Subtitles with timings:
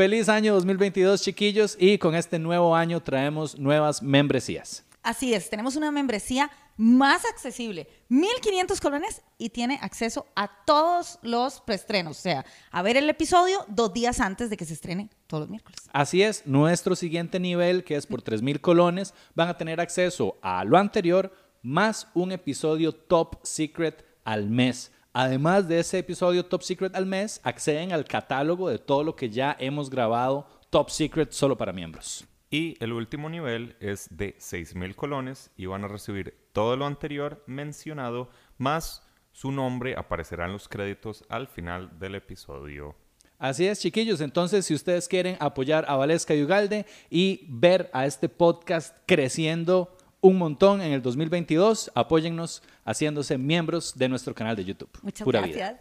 [0.00, 4.82] Feliz año 2022 chiquillos y con este nuevo año traemos nuevas membresías.
[5.02, 11.60] Así es, tenemos una membresía más accesible, 1500 colones y tiene acceso a todos los
[11.60, 15.42] preestrenos, o sea, a ver el episodio dos días antes de que se estrene todos
[15.42, 15.78] los miércoles.
[15.92, 20.64] Así es, nuestro siguiente nivel, que es por 3000 colones, van a tener acceso a
[20.64, 26.94] lo anterior más un episodio top secret al mes Además de ese episodio Top Secret
[26.94, 31.58] al mes, acceden al catálogo de todo lo que ya hemos grabado Top Secret solo
[31.58, 32.24] para miembros.
[32.48, 37.42] Y el último nivel es de 6.000 colones y van a recibir todo lo anterior
[37.46, 42.94] mencionado, más su nombre aparecerá en los créditos al final del episodio.
[43.36, 44.20] Así es, chiquillos.
[44.20, 49.96] Entonces, si ustedes quieren apoyar a Valesca y Ugalde y ver a este podcast creciendo
[50.20, 51.92] un montón en el 2022.
[51.94, 54.90] Apóyennos haciéndose miembros de nuestro canal de YouTube.
[55.02, 55.76] Muchas gracias.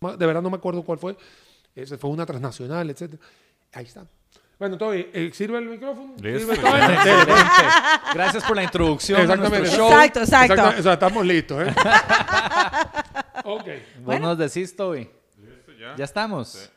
[0.00, 1.16] De verdad no me acuerdo cuál fue.
[1.74, 3.14] Ese fue una transnacional, etc.
[3.72, 4.06] Ahí está.
[4.58, 6.14] Bueno, todo eh, ¿Sirve el micrófono?
[8.14, 9.20] Gracias por la introducción.
[9.20, 9.68] Exactamente.
[9.68, 10.90] Exacto, exacto.
[10.90, 11.68] estamos listos.
[11.68, 11.74] ¿eh?
[13.44, 13.68] ok.
[14.04, 15.08] ¿Vos nos decís, Toby?
[15.36, 15.94] Listo, ya.
[15.96, 16.70] ¿Ya estamos?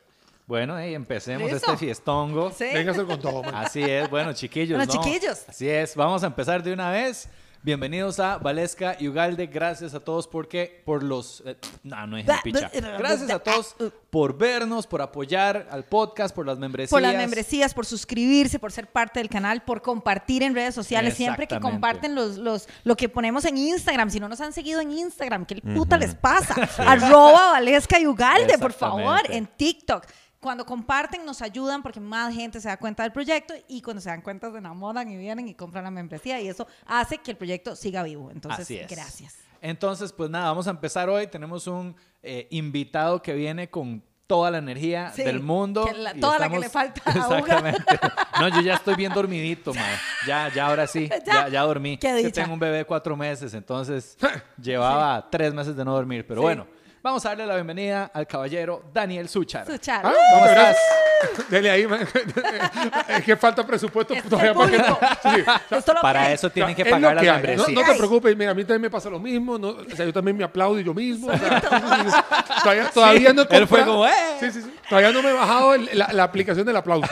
[0.52, 2.50] Bueno, empecemos este fiestongo.
[2.50, 2.66] ¿Sí?
[2.74, 3.42] Véngase con todo.
[3.54, 4.76] Así es, bueno, chiquillos.
[4.76, 5.48] Bueno, chiquillos.
[5.48, 7.26] Así es, vamos a empezar de una vez.
[7.62, 9.46] Bienvenidos a Valesca y Ugalde.
[9.46, 12.70] Gracias a todos porque por los eh, no no es picha.
[12.98, 13.76] Gracias a todos
[14.10, 16.90] por vernos, por apoyar al podcast, por las membresías.
[16.90, 21.14] Por las membresías, por suscribirse, por ser parte del canal, por compartir en redes sociales.
[21.14, 24.10] Siempre que comparten los, los, lo que ponemos en Instagram.
[24.10, 26.54] Si no nos han seguido en Instagram, ¿qué puta les pasa?
[26.78, 30.04] Arroba Valesca y Ugalde, por favor, en TikTok
[30.42, 34.10] cuando comparten nos ayudan porque más gente se da cuenta del proyecto y cuando se
[34.10, 37.36] dan cuenta se enamoran y vienen y compran la membresía y eso hace que el
[37.36, 38.28] proyecto siga vivo.
[38.32, 39.36] Entonces, gracias.
[39.60, 41.28] Entonces, pues nada, vamos a empezar hoy.
[41.28, 41.94] Tenemos un
[42.24, 45.88] eh, invitado que viene con toda la energía del mundo.
[46.20, 48.00] toda la que le falta a Exactamente.
[48.40, 49.84] no, yo ya estoy bien dormidito, man.
[50.26, 52.00] Ya, ya ahora sí, ya, ya, dormí.
[52.02, 54.18] Yo tengo un bebé de cuatro meses, entonces
[54.60, 56.66] llevaba tres meses de no dormir, pero bueno.
[57.02, 59.66] Vamos a darle la bienvenida al caballero Daniel Suchar.
[59.66, 60.06] Suchar.
[60.06, 60.76] Ah, ¿Cómo estás?
[61.50, 61.84] Dele ahí.
[63.08, 67.74] es que falta presupuesto todavía para Para eso tienen que pagar la membresía.
[67.74, 69.58] No, no, te preocupes, mira, a mí también me pasa lo mismo.
[69.58, 71.26] No, o sea, yo también me aplaudo yo mismo.
[71.26, 71.60] O sea,
[72.62, 74.12] todavía, todavía no he Él fue como, ¡eh!
[74.38, 74.72] Sí, sí, sí.
[74.88, 77.08] Todavía no me he bajado la, la, aplicación del aplauso.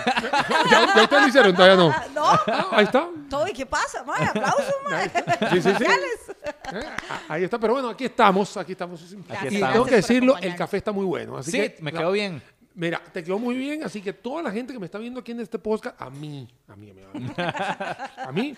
[0.70, 1.54] ¿Ya, ya ustedes lo hicieron?
[1.54, 1.88] Todavía no.
[2.14, 2.26] No.
[2.26, 3.08] Ah, ahí está.
[3.28, 4.04] Todo, ¿y qué pasa?
[4.04, 5.10] Mae, aplausos, mae.
[5.50, 5.84] Sí, sí, sí.
[6.72, 6.84] Eh,
[7.28, 9.00] ahí está, pero bueno, aquí estamos, aquí estamos.
[9.28, 11.36] Aquí estamos tengo que decirlo, el café está muy bueno.
[11.36, 12.42] Así sí, que, me quedó bien.
[12.74, 15.32] Mira, te quedó muy bien, así que toda la gente que me está viendo aquí
[15.32, 17.26] en este podcast, a mí, a mí, a mí, a mí,
[18.28, 18.56] a mí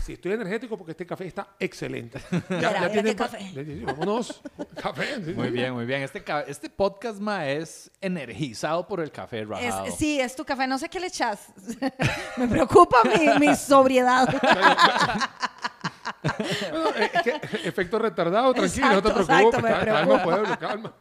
[0.00, 2.20] si estoy energético porque este café está excelente.
[2.50, 3.38] Ya, ya tiene café.
[3.84, 4.40] Vámonos,
[4.80, 5.18] café.
[5.34, 6.02] Muy bien, muy bien.
[6.02, 9.86] Este, este podcast ma es energizado por el café rajado.
[9.90, 10.66] sí, es tu café.
[10.66, 11.48] No sé qué le echas.
[12.36, 14.28] Me preocupa mi, mi sobriedad.
[16.96, 19.62] Eh, efecto retardado, tranquilo, no te preocupes.
[19.84, 20.94] calma, pueblo, calma.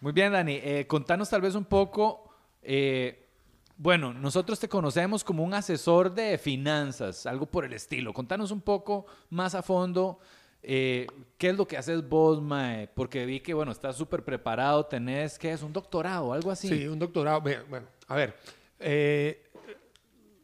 [0.00, 0.60] Muy bien, Dani.
[0.62, 2.30] Eh, contanos tal vez un poco.
[2.62, 3.28] Eh,
[3.76, 8.12] bueno, nosotros te conocemos como un asesor de finanzas, algo por el estilo.
[8.12, 10.18] Contanos un poco más a fondo.
[10.62, 11.06] ¿Qué
[11.38, 12.88] es lo que haces vos, Mae?
[12.88, 15.62] Porque vi que, bueno, estás súper preparado, tenés, ¿qué es?
[15.62, 16.68] ¿Un doctorado algo así?
[16.68, 17.40] Sí, un doctorado.
[17.40, 18.36] Bueno, a ver,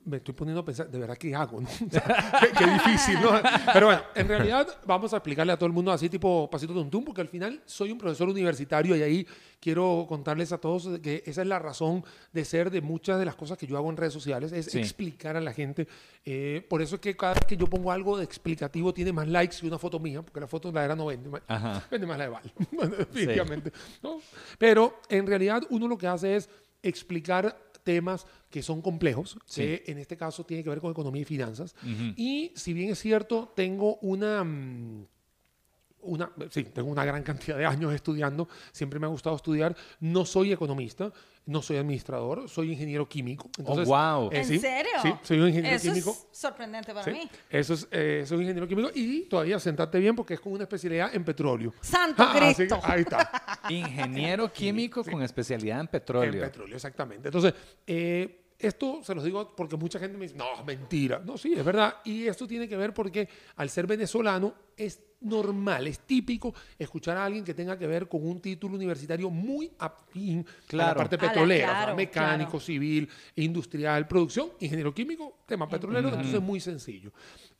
[0.04, 1.60] me estoy poniendo a pensar, ¿de verdad qué hago?
[1.60, 1.68] no?
[1.86, 3.30] O sea, qué, qué difícil, ¿no?
[3.72, 7.04] Pero bueno, en realidad vamos a explicarle a todo el mundo así tipo pasito tum
[7.04, 9.26] porque al final soy un profesor universitario y ahí
[9.60, 13.36] quiero contarles a todos que esa es la razón de ser de muchas de las
[13.36, 14.78] cosas que yo hago en redes sociales, es Sí.
[14.80, 15.86] explicar a la gente.
[16.24, 19.28] Eh, por eso es que cada vez que yo pongo algo de explicativo tiene más
[19.28, 21.30] likes que una foto mía, porque la foto la era no vende.
[21.46, 21.86] Ajá.
[21.90, 22.52] Vende más la de Val,
[22.98, 23.72] definitivamente.
[24.02, 24.18] ¿no?
[24.58, 26.48] Pero en realidad uno lo que hace es
[26.82, 29.62] explicar temas que son complejos, Sí.
[29.62, 31.74] que en este caso tiene que ver con economía y finanzas.
[32.16, 34.44] Y si bien es cierto, tengo una...
[34.44, 35.06] mm,
[36.02, 40.24] una, sí, tengo una gran cantidad de años estudiando, siempre me ha gustado estudiar, no
[40.24, 41.12] soy economista,
[41.46, 43.50] no soy administrador, soy ingeniero químico.
[43.58, 44.28] Entonces, wow.
[44.32, 44.92] eh, ¿En sí, serio?
[45.02, 46.10] Sí, soy un ingeniero Eso químico.
[46.10, 47.30] es sorprendente para Sí, mí.
[47.50, 51.14] Eso es, eh, soy ingeniero químico y todavía sentate bien porque es con una especialidad
[51.14, 51.74] en petróleo.
[51.80, 52.80] Santo Ah, así que Cristo.
[52.82, 53.60] ahí está.
[53.70, 56.32] Ingeniero químico con especialidad en petróleo.
[56.44, 57.28] En petróleo, exactamente.
[57.28, 57.54] Entonces,
[57.86, 61.20] eh, esto se los digo porque mucha gente me dice, no, mentira.
[61.24, 61.96] No, sí, es verdad.
[62.04, 67.24] Y esto tiene que ver porque al ser venezolano es normal, es típico escuchar a
[67.24, 70.98] alguien que tenga que ver con un título universitario muy afín a la Claro.
[70.98, 72.64] parte A la- petrolera, o sea, claro, mecánico, claro.
[72.64, 77.12] civil, industrial, producción, ingeniero químico, tema petrolero, entonces es muy sencillo.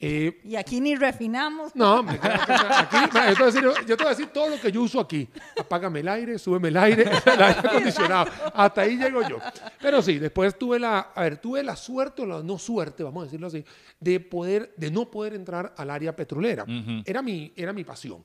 [0.04, 1.76] Eh, Y aquí ni refinamos.
[1.76, 4.60] no, hombre, aquí, yo, te voy a decir, yo te voy a decir todo lo
[4.60, 5.28] que yo uso aquí.
[5.56, 8.28] Apágame el aire, súbeme el aire, el aire acondicionado.
[8.52, 9.38] Hasta ahí llego yo.
[9.81, 13.22] Pero sí, después tuve la, a ver, tuve la suerte o la no suerte, vamos
[13.22, 13.64] a decirlo así,
[14.00, 16.66] de poder, de no poder entrar al área petrolera.
[17.04, 18.25] Era mi, era mi pasión.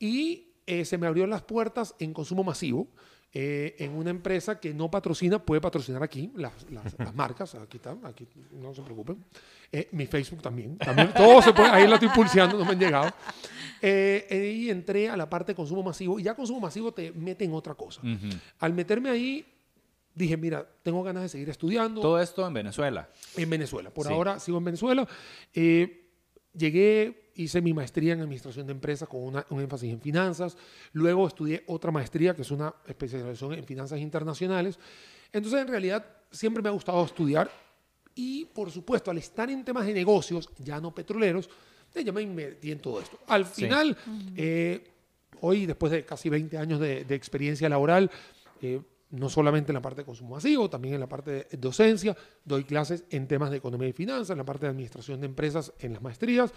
[0.00, 2.88] Y eh, se me abrieron las puertas en consumo masivo.
[3.34, 7.78] eh, en una empresa que no patrocina, puede patrocinar aquí las, las- las marcas, aquí
[7.78, 9.24] están, aquí no se preocupen.
[9.72, 12.78] Eh, mi Facebook también, también todo se puede, ahí lo estoy pulseando, no me han
[12.78, 13.10] llegado.
[13.80, 17.46] Eh, ahí entré a la parte de consumo masivo y ya consumo masivo te mete
[17.46, 18.02] en otra cosa.
[18.58, 19.46] Al meterme ahí,
[20.14, 23.08] dije, mira, tengo ganas de seguir estudiando Todo esto en Venezuela.
[23.38, 23.88] en Venezuela.
[23.88, 24.12] Por Sí.
[24.12, 25.08] ahora sigo en Venezuela.
[26.54, 30.56] Llegué, hice mi maestría en administración de empresas con una- un énfasis en finanzas.
[30.92, 34.78] Luego estudié otra maestría que es una especialización en finanzas internacionales.
[35.32, 37.50] Entonces, en realidad, siempre me ha gustado estudiar.
[38.14, 41.48] Y, por supuesto, al estar en temas de negocios, ya no petroleros,
[41.94, 43.18] eh, ya me metí en todo esto.
[43.26, 43.64] Al Sí.
[43.64, 43.96] final,
[44.36, 44.84] eh,
[45.40, 48.10] hoy, después de casi 20 años de, de experiencia laboral,
[48.60, 48.80] eh,
[49.12, 52.64] no solamente en la parte de consumo masivo, también en la parte de docencia, doy
[52.64, 55.92] clases en temas de economía y finanzas, en la parte de administración de empresas, en
[55.92, 56.52] las maestrías.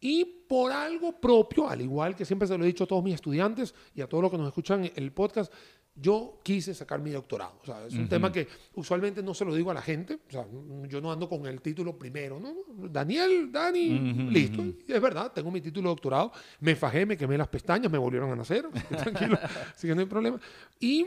[0.00, 3.14] Y por algo propio, al igual que siempre se lo he dicho a todos mis
[3.14, 5.52] estudiantes y a todos los que nos escuchan en el podcast,
[5.96, 7.58] yo quise sacar mi doctorado.
[7.62, 10.18] O sea, es un tema que usualmente no se lo digo a la gente.
[10.28, 10.44] O sea,
[10.88, 12.52] yo no ando con el título primero, ¿no?
[12.90, 14.62] Daniel, Dani, listo.
[14.86, 16.32] Es verdad, tengo mi título de doctorado.
[16.60, 18.68] Me fajé, me quemé las pestañas, me volvieron a nacer.
[18.88, 19.38] Tranquilo,
[19.74, 20.40] así que no hay problema.
[20.80, 21.06] Y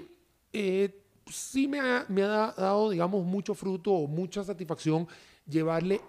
[0.53, 5.07] eh, sí me ha, me ha da- dado, digamos, mucho fruto o mucha satisfacción
[5.47, 6.01] llevarle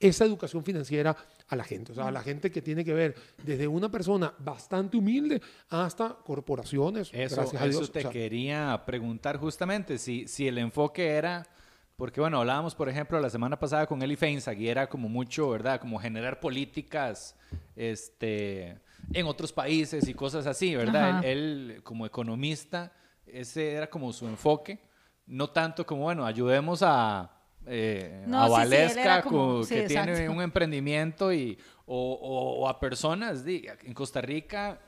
[0.00, 1.16] esa educación financiera
[1.46, 1.92] a la gente.
[1.92, 3.14] O sea, a la gente que tiene que ver
[3.44, 7.10] desde una persona bastante humilde hasta corporaciones.
[7.12, 7.82] Eso, gracias a Dios.
[7.82, 11.46] eso te O sea, quería preguntar justamente, si, si el enfoque era,
[11.96, 15.50] porque bueno, hablábamos por ejemplo la semana pasada con Eli Feinzag y era como mucho,
[15.50, 15.78] ¿verdad?
[15.80, 17.36] Como generar políticas
[17.76, 18.78] este,
[19.12, 21.24] en otros países y cosas así, ¿verdad?
[21.24, 22.92] Él, él, como economista,
[23.26, 24.78] ese era como su enfoque,
[25.26, 27.30] no tanto como, bueno, ayudemos a...
[27.66, 31.96] eh, No, a sí, sí, él Valesca, como- sí, que tiene un emprendimiento y, o,
[32.14, 34.80] o- o a personas, di- en Costa Rica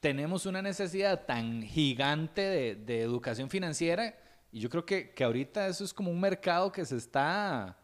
[0.00, 4.14] tenemos una necesidad tan gigante de, de educación financiera
[4.50, 7.76] y yo creo que, que ahorita eso es como un mercado que se está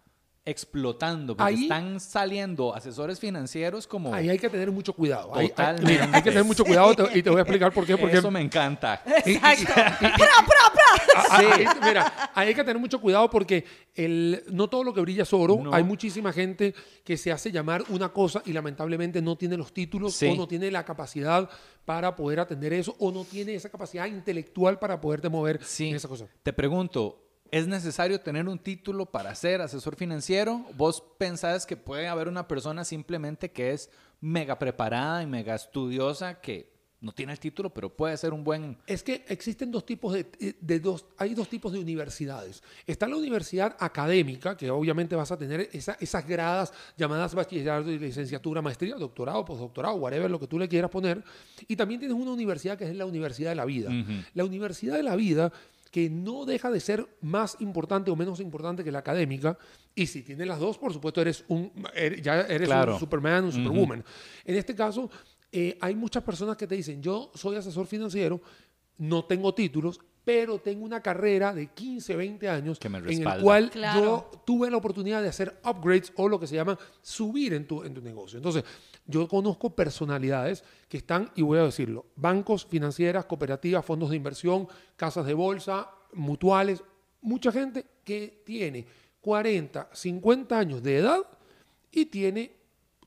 [0.47, 4.15] explotando, porque Ahí- están saliendo asesores financieros como...
[4.15, 5.33] Ahí hay que tener mucho cuidado.
[5.83, 7.97] Mira, hay que tener mucho cuidado te- y te voy a explicar por qué.
[8.07, 9.03] Porque Eso me encanta.
[9.25, 9.73] Exacto.
[11.17, 15.01] Ah, ahí- mira, ahí hay que tener mucho cuidado porque el, no todo lo que
[15.01, 15.59] brilla es oro.
[15.63, 15.75] No.
[15.75, 16.75] Hay muchísima gente
[17.05, 20.27] que se hace llamar una cosa y lamentablemente no tiene los títulos Sí.
[20.29, 21.49] o no tiene la capacidad
[21.85, 25.89] para poder atender eso o no tiene esa capacidad intelectual para poderte mover Sí.
[25.91, 26.27] en esa cosa.
[26.43, 30.65] Te pregunto, ¿es necesario tener un título para ser asesor financiero?
[30.77, 36.41] ¿Vos pensás que puede haber una persona simplemente que es mega preparada y mega estudiosa
[36.41, 38.79] que no tiene el título, pero puede ser un buen...
[38.87, 42.63] Es que existen dos tipos de, de dos, hay dos tipos de universidades.
[42.87, 48.63] Está la universidad académica, que obviamente vas a tener esa- esas gradas llamadas bachillerato, licenciatura,
[48.63, 51.23] maestría, doctorado, postdoctorado, whatever, lo que tú le quieras poner.
[51.69, 53.91] Y también tienes una universidad que es la universidad de la vida.
[54.33, 55.53] La universidad de la vida
[55.91, 59.57] que no deja de ser más importante o menos importante que la académica.
[59.95, 62.95] Y si tienes las dos, por supuesto, eres un, eres- ya eres Claro.
[62.95, 64.05] un Superman, un Superwoman.
[64.45, 65.11] En este caso,
[65.53, 68.41] eh, hay muchas personas que te dicen, yo soy asesor financiero,
[68.99, 73.41] no tengo títulos, pero tengo una carrera de 15, 20 años Que me en el
[73.43, 74.01] cual Claro.
[74.01, 77.85] yo tuve la oportunidad de hacer upgrades o lo que se llama subir en tu,
[77.85, 78.37] en tu negocio.
[78.39, 78.65] Entonces,
[79.07, 84.69] yo conozco personalidades que están, y voy a decirlo, bancos, financieras, cooperativas, fondos de inversión,
[84.97, 86.83] casas de bolsa, mutuales,
[87.21, 88.87] mucha gente que tiene
[89.21, 91.19] 40, 50 años de edad
[91.91, 92.53] y tiene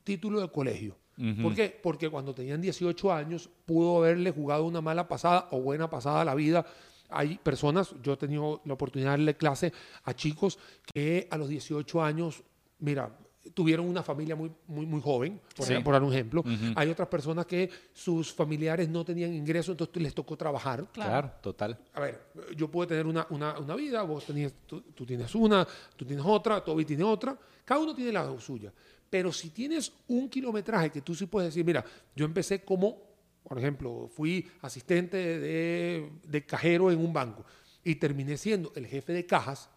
[0.04, 0.96] título de colegio.
[1.42, 1.78] ¿Por qué?
[1.82, 6.24] Porque cuando tenían 18 años pudo haberle jugado una mala pasada o buena pasada a
[6.24, 6.64] la vida.
[7.10, 9.72] Hay personas, yo he tenido la oportunidad de darle clase
[10.04, 10.58] a chicos
[10.94, 12.42] que a los 18 años,
[12.78, 13.18] mira,
[13.54, 15.74] tuvieron una familia muy, muy, muy joven, por, Sí.
[15.82, 16.44] por dar un ejemplo.
[16.76, 20.86] Hay otras personas que sus familiares no tenían ingresos, entonces les tocó trabajar.
[20.92, 21.78] Claro, total.
[21.94, 22.20] A ver,
[22.56, 25.66] yo puedo tener una, una, una vida, vos tenías, tú, tú tienes una,
[25.96, 28.72] tú tienes otra, Toby tiene otra, cada uno tiene la suya.
[29.08, 32.98] Pero si tienes un kilometraje que tú sí puedes decir, mira, yo empecé como,
[33.42, 37.44] por ejemplo, fui asistente de, de cajero en un banco
[37.82, 39.68] y terminé siendo el jefe de cajas,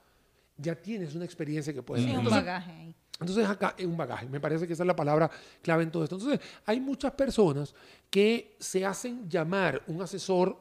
[0.58, 2.20] ya tienes una experiencia que puedes Sí, hacer.
[2.20, 2.96] un Entonces, bagaje.
[3.20, 5.30] Entonces acá es un bagaje, me parece que esa es la palabra
[5.62, 6.16] clave en todo esto.
[6.16, 7.74] Entonces hay muchas personas
[8.10, 10.58] que se hacen llamar un asesor,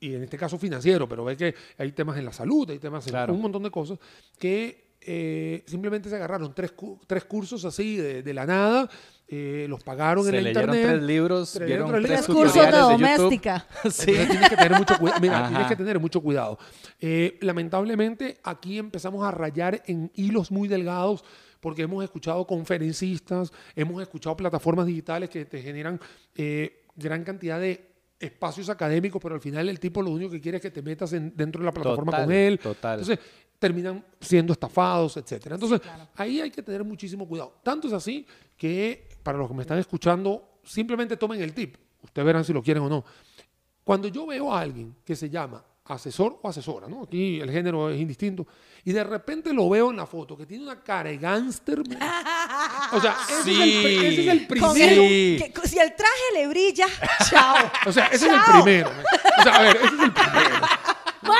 [0.00, 3.06] y en este caso financiero, pero ve que hay temas en la salud, hay temas
[3.06, 3.32] en Claro.
[3.34, 3.98] un montón de cosas,
[4.38, 6.72] que eh, simplemente se agarraron tres,
[7.06, 8.88] tres cursos así de, de la nada,
[9.28, 10.90] eh, los pagaron Se en leyeron internet.
[10.96, 13.66] tres libros, Tres vieron tres Tres cursos de doméstica.
[13.90, 14.10] Sí.
[14.12, 15.20] Entonces tienes que tener mucho cuidado.
[15.20, 15.48] Mira, Ajá.
[15.48, 16.58] tienes que tener mucho cuidado.
[17.00, 21.24] Eh, lamentablemente, aquí empezamos a rayar en hilos muy delgados
[21.64, 25.98] porque hemos escuchado conferencistas, hemos escuchado plataformas digitales que te generan
[26.34, 27.90] eh, gran cantidad de
[28.20, 31.14] espacios académicos, pero al final el tipo lo único que quiere es que te metas
[31.14, 32.58] en- dentro de la plataforma Total, con él.
[32.58, 33.00] total.
[33.00, 33.24] Entonces,
[33.58, 35.54] terminan siendo estafados, etcétera.
[35.54, 35.80] Entonces,
[36.16, 37.54] ahí hay que tener muchísimo cuidado.
[37.62, 38.26] Tanto es así
[38.58, 41.76] que para los que me están escuchando, simplemente tomen el tip.
[42.02, 43.02] Ustedes verán si lo quieren o no.
[43.82, 47.02] Cuando yo veo a alguien que se llama asesor o asesora, ¿no?
[47.04, 48.46] Aquí el género es indistinto,
[48.84, 51.80] y de repente lo veo en la foto que tiene una cara de gángster.
[52.92, 55.02] O sea, ese, es el, pri- ese es el Con primero.
[55.02, 55.38] Sí.
[55.42, 56.86] el- que- si el traje le brilla,
[57.30, 57.56] chao.
[57.86, 58.90] O sea, ese es el primero.
[59.38, 60.66] O sea, a ver, ese es el primero.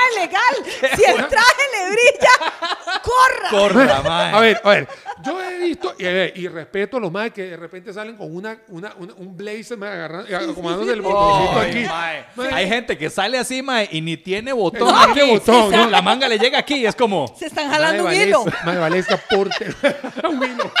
[0.09, 0.91] Es legal.
[0.95, 3.49] Si el traje le brilla, corra.
[3.49, 4.33] Corta, mae.
[4.33, 4.87] A ver, a ver,
[5.23, 8.15] yo he visto y, a ver, y respeto a los más que de repente salen
[8.15, 11.85] con una, una, una- un blazer, me agarran, acomodándose el botoncito Ay, aquí.
[11.85, 12.25] mae.
[12.35, 14.87] Mae, Hay gente que sale así, mae, y ni tiene botón.
[14.87, 15.13] No aquí.
[15.13, 15.89] tiene botón, ¿no?
[15.89, 18.45] La manga le llega aquí y es como Se están Madre jalando un hilo.
[18.63, 19.67] Madre Valesca, porte.
[20.27, 20.71] un hilo.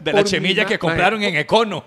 [0.00, 1.84] de la chemilla mi que compraron en Econo.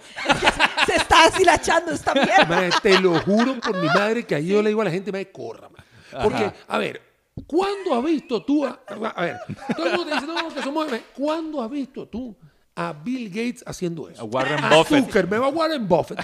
[0.86, 2.46] Se está deshilachando esta mierda.
[2.46, 5.12] Madre, te lo juro por mi madre que ahí yo le digo a la gente,
[5.12, 5.70] madre, corra.
[5.70, 5.85] madre.
[6.24, 7.02] Porque, a ver,
[7.48, 9.38] ¿cuándo has visto tú a, a ver,
[9.76, 12.36] todo el mundo te dice, no, que somos, ¿cuándo has visto tú
[12.78, 14.22] a Bill Gates haciendo eso?
[14.22, 15.06] A Warren a Buffett.
[15.06, 16.20] Zuckerberg, a Warren Buffett.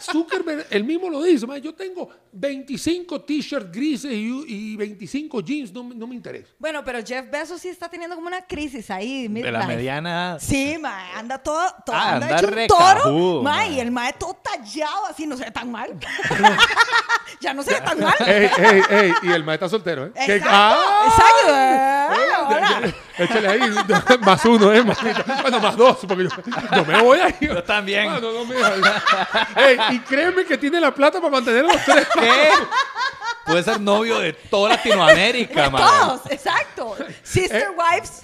[0.00, 5.82] Zuckerberg, él mismo lo dice, yo tengo 25 t-shirts grises y, y 25 jeans, no,
[5.84, 6.48] me- no me interesa.
[6.58, 9.26] Bueno, pero Jeff Bezos sí está teniendo como una crisis ahí.
[9.28, 10.36] De la mediana.
[10.40, 13.72] Sí, mae, anda todo, todo Ah, anda, anda hecho un toro, mae, mae.
[13.76, 15.90] y el mae todo tallado, así no se ve tan mal.
[17.40, 18.14] ya no se ve tan mal.
[18.26, 20.12] Ey, ey, ey, y el maestro está soltero, ¿eh?
[20.14, 21.04] Exacto, ¡Ah!
[21.06, 22.07] exacto.
[23.18, 23.60] Échale ahí
[24.20, 24.82] más uno, ¿eh?
[24.84, 24.98] Más-
[25.42, 26.30] bueno, más dos, porque yo,
[26.76, 27.34] yo me voy ahí.
[27.40, 28.08] Yo también.
[28.10, 28.72] Ah, no, no, mira.
[29.56, 32.06] Ey, y créeme que tiene la plata para mantener a los tres.
[32.14, 32.48] ¿Qué?
[33.44, 35.82] Puede ser novio de toda Latinoamérica, mae.
[35.82, 36.96] Todos, exacto.
[37.22, 37.66] Sister Eh.
[37.70, 38.20] wives.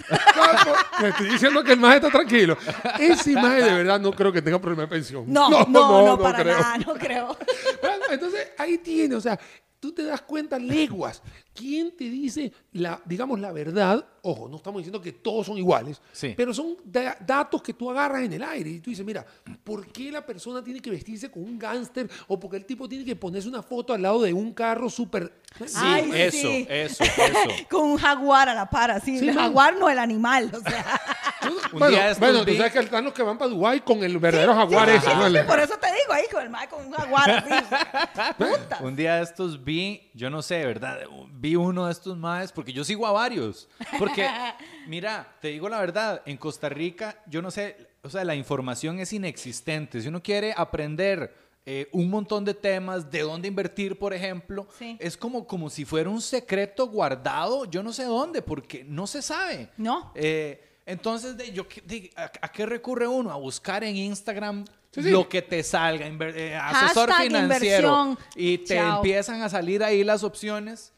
[1.01, 2.55] Me estoy diciendo que el maje está tranquilo.
[2.99, 5.23] Ese maje de verdad no creo que tenga problema de pensión.
[5.27, 6.59] No, no, no, para creo.
[6.59, 7.37] nada, no creo.
[7.81, 9.39] Bueno, entonces ahí tiene, o sea,
[9.79, 11.23] tú te das cuenta leguas.
[11.55, 14.05] ¿Quién te dice la, digamos, la verdad?
[14.21, 16.33] Ojo, no estamos diciendo que todos son iguales, Sí.
[16.35, 19.25] pero son da- datos que tú agarras en el aire y tú dices, mira,
[19.63, 22.89] ¿por qué la persona tiene que vestirse con un gángster o por qué el tipo
[22.89, 25.31] tiene que ponerse una foto al lado de un carro súper...
[25.65, 26.67] Sí, Ay, eso, sí.
[26.69, 27.13] eso, eso.
[27.69, 29.17] Con un jaguar a la par, así.
[29.17, 29.45] Sí, el man.
[29.45, 31.01] jaguar no el animal, o sea.
[31.71, 34.03] Un bueno, día estos bueno, tú sabes que están los que van para Dubái con
[34.03, 35.45] el verdadero jaguar Sí, ese, sí, ¿no?
[35.45, 37.49] por eso te digo ahí, con el con un jaguar así.
[38.37, 38.79] Puta.
[38.81, 40.99] Un día de estos vi, yo no sé, ¿verdad?
[41.33, 43.67] Vi uno de estos maes, porque yo sigo a varios.
[43.99, 44.27] Porque,
[44.87, 48.99] mira, te digo la verdad, en Costa Rica, yo no sé, o sea, la información
[48.99, 50.01] es inexistente.
[50.01, 51.35] Si uno quiere aprender
[51.67, 54.97] eh, un montón de temas, de dónde invertir, por ejemplo, Sí.
[54.99, 59.21] es como, como si fuera un secreto guardado, yo no sé dónde, porque no se
[59.21, 59.69] sabe.
[59.77, 60.11] No.
[60.15, 63.31] Eh, entonces, de, yo, de- a, a qué recurre uno?
[63.31, 65.09] A buscar en Instagram Sí, sí.
[65.09, 68.17] lo que te salga, eh, asesor Hashtag financiero, inversión.
[68.35, 68.97] y te Chao.
[68.97, 70.93] empiezan a salir ahí las opciones.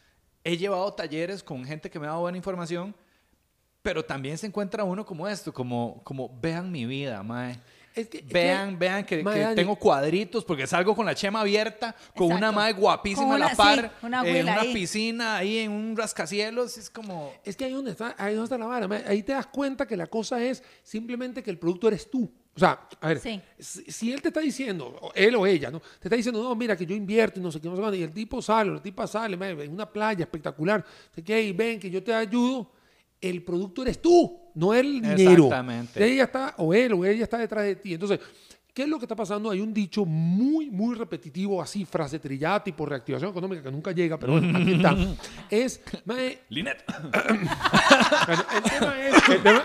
[0.48, 2.96] He llevado talleres con gente que me ha dado buena información,
[3.82, 7.60] pero también se encuentra uno como esto, como, como vean mi vida, mae.
[7.96, 11.42] Es que- es que- vean, vean que, que tengo cuadritos porque salgo con la chema
[11.42, 12.36] abierta, con Exacto.
[12.38, 14.74] una madre guapísima Con a la una- par, sí, una en una ahí.
[14.74, 16.78] piscina, ahí en un rascacielos.
[16.78, 17.34] Es como.
[17.44, 18.88] Es que ahí donde está, ahí donde está la vara.
[19.08, 22.32] Ahí te das cuenta que la cosa es simplemente que el producto eres tú.
[22.58, 23.40] O sea, a ver, Sí.
[23.60, 25.80] si, si él te está diciendo, o él o ella, ¿no?
[25.80, 27.96] Te está diciendo, no, mira, que yo invierto y no sé qué, no sé cuándo",
[27.96, 30.84] y el tipo sale, o la tipa sale, en una playa espectacular,
[31.14, 32.72] sé qué, y ven que yo te ayudo,
[33.22, 35.46] el producto eres tú, no el dinero.
[35.46, 36.04] Exactamente.
[36.04, 37.94] Ella está, o él o ella está detrás de ti.
[37.94, 38.20] Entonces,
[38.74, 39.50] ¿qué es lo que está pasando?
[39.52, 44.18] Hay un dicho muy, muy repetitivo, así, frase trillada, tipo reactivación económica, que nunca llega,
[44.20, 44.96] pero bueno, aquí está.
[45.50, 46.84] Es, mae, Linet.
[48.28, 49.30] bueno, el tema es.
[49.30, 49.64] El tema,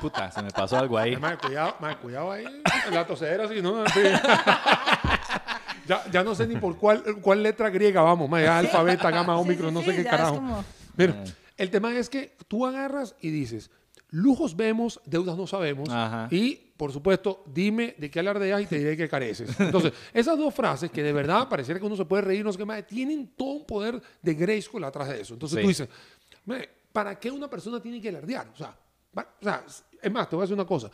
[0.00, 1.16] Puta, se me pasó algo ahí.
[1.16, 2.44] Mae, cuidado, mae, cuidado ahí.
[2.92, 3.86] La tosedera, así, ¿no?
[3.88, 4.00] Sí.
[5.86, 8.28] ya, ya no sé ni por cuál, cuál letra griega vamos.
[8.28, 10.34] Mae, ya alfa, beta, gamma, Sí, omicron, sí, no sí, sé qué carajo.
[10.36, 10.64] como-
[10.96, 11.24] Mira,
[11.56, 13.70] el tema es que tú agarras y dices:
[14.10, 15.88] lujos vemos, deudas no sabemos.
[15.90, 16.28] Ajá.
[16.30, 19.58] Y, por supuesto, dime de qué alardeas y te diré que careces.
[19.60, 22.58] Entonces, esas dos frases que de verdad pareciera que uno se puede reír, no sé
[22.58, 25.34] qué más, tienen todo un poder de Grayskull atrás de eso.
[25.34, 25.62] Entonces Sí.
[25.62, 25.88] tú dices,
[26.44, 28.48] "Mae, ¿para qué una persona tiene que alardear?
[28.52, 28.74] O sea,
[29.24, 29.64] o sea,
[30.02, 30.90] es más, te voy a decir una cosa.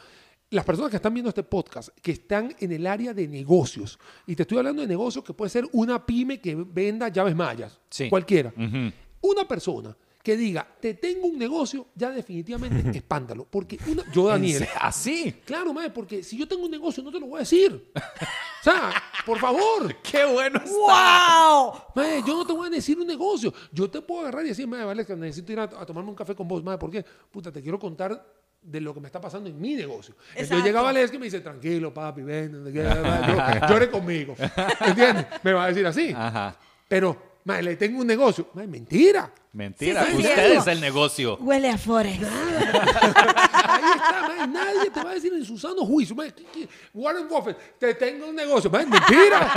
[0.50, 4.36] Las personas que están viendo este podcast, que están en el área de negocios, y
[4.36, 8.10] te estoy hablando de negocios que puede ser una pyme que venda llaves mayas, Sí.
[8.10, 8.52] cualquiera.
[9.22, 13.44] Una persona que diga, te tengo un negocio, ya definitivamente espántalo.
[13.50, 15.32] Porque una, yo, Daniel, Así.
[15.44, 17.90] claro, mae, porque si yo tengo un negocio, no te lo voy a decir.
[17.94, 18.92] O sea,
[19.26, 19.94] por favor.
[20.02, 20.70] Qué bueno está.
[20.70, 21.72] ¡Wow!
[21.96, 23.52] Mae, yo no te voy a decir un negocio.
[23.72, 26.16] Yo te puedo agarrar y decir, mae, vale, que necesito ir a, a tomarme un
[26.16, 27.04] café con vos, mae, ¿por qué?
[27.30, 28.24] Puta, te quiero contar
[28.62, 30.14] de lo que me está pasando en mi negocio.
[30.36, 34.36] Entonces llega Valeska y me dice, tranquilo, papi, ven, llore conmigo.
[34.86, 35.26] ¿Entiendes?
[35.42, 36.12] Me va a decir así.
[36.16, 36.56] Ajá.
[36.86, 38.48] Pero, mae, le tengo un negocio.
[38.54, 39.32] Mae, mentira.
[39.52, 40.04] Mentira.
[40.06, 40.56] Sí, sí, Usted sí.
[40.58, 41.36] es el negocio.
[41.38, 42.18] Huele a Forex.
[42.92, 46.14] Ahí está, mae, nadie te va a decir en su sano juicio.
[46.14, 46.68] mae, ¿qué- qué?
[46.94, 48.70] Warren Buffett, te tengo un negocio.
[48.70, 49.52] Mae, mentira.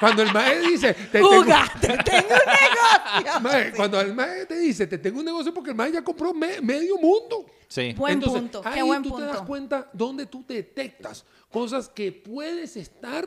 [0.00, 3.40] Cuando el maestro dice, te tengo, Uga, te tengo un negocio.
[3.42, 6.32] Mae, cuando el maestro te dice, te tengo un negocio porque el maestro ya compró
[6.32, 7.46] me- medio mundo.
[7.66, 7.94] Sí.
[7.96, 9.46] Buen Entonces, punto, ahí qué buen tú te das punto.
[9.46, 13.26] cuenta donde tú detectas cosas que puedes estar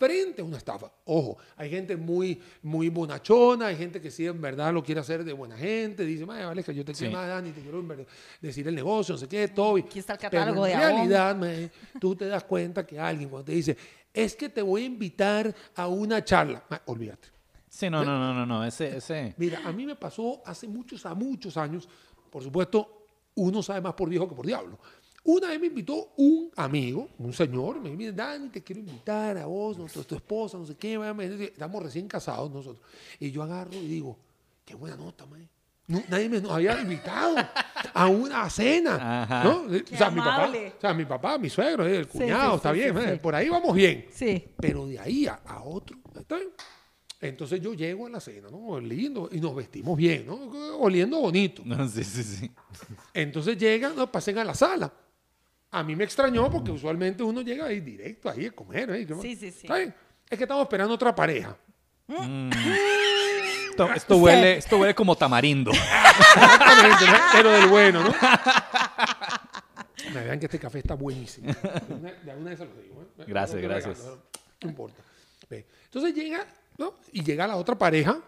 [0.00, 0.90] frente a una estafa.
[1.04, 5.22] Ojo, hay gente muy, muy bonachona, hay gente que sí en verdad lo quiere hacer
[5.24, 7.16] de buena gente, dice, "Mae, vale, que yo te quiero Sí.
[7.16, 8.06] más, Dani, te quiero en verdad
[8.40, 9.76] decir el negocio, no sé qué, todo.
[9.76, 11.08] Aquí está el Pero catálogo en de Avon.
[11.10, 11.70] realidad,
[12.00, 13.76] tú te das cuenta que alguien cuando te dice,
[14.14, 17.28] es que te voy a invitar a una charla, olvídate.
[17.68, 18.64] Sí, no, no, no, no, no.
[18.64, 19.34] Ese, ese.
[19.36, 21.88] Mira, a mí me pasó hace muchos, a muchos años,
[22.30, 24.78] por supuesto, uno sabe más por viejo que por diablo.
[25.22, 29.46] Una vez me invitó un amigo, un señor, me dice, Dani, te quiero invitar a
[29.46, 30.98] vos, no, tu, esposa, no sé qué,
[31.52, 32.82] estamos recién casados nosotros.
[33.18, 34.18] Y yo agarro y digo,
[34.64, 35.46] qué buena nota, mae.
[35.86, 37.36] No, nadie me nos había invitado
[37.92, 39.44] a una cena, Ajá.
[39.44, 39.66] ¿no?
[39.68, 42.56] Qué o sea, mi papá, o sea, mi papá, mi suegro, el Sí, cuñado, sí,
[42.56, 43.18] está sí, bien, sí.
[43.20, 44.06] por ahí vamos bien.
[44.12, 44.44] Sí.
[44.56, 46.50] Pero de ahí a, a otro, ¿está bien?
[47.20, 48.80] Entonces yo llego a la cena, ¿no?
[48.80, 50.36] Lindo, y nos vestimos bien, ¿no?
[50.78, 51.62] Oliendo bonito.
[51.64, 52.50] No, sí, sí, sí.
[53.12, 54.90] Entonces llegan, no, pasen a la sala.
[55.72, 58.90] A mí me extrañó porque usualmente uno llega ahí directo, ahí a comer.
[58.90, 59.22] ahí, ¿qué más?
[59.22, 59.60] Sí, sí, sí.
[59.66, 59.94] ¿Está bien?
[60.28, 61.56] Es que estamos esperando otra pareja.
[63.70, 65.70] Esto, esto huele, esto huele como tamarindo.
[66.34, 67.18] Exactamente, ¿no?
[67.32, 68.14] pero del bueno, ¿no?
[70.12, 71.52] Me vean que este café está buenísimo.
[71.52, 73.02] De una, de alguna vez se los digo.
[73.02, 73.24] ¿eh?
[73.26, 73.98] Gracias, No gracias.
[73.98, 74.22] regalo,
[74.62, 75.02] No importa.
[75.50, 76.46] Entonces llega,
[76.78, 76.94] ¿no?
[77.12, 78.20] Y llega la otra pareja.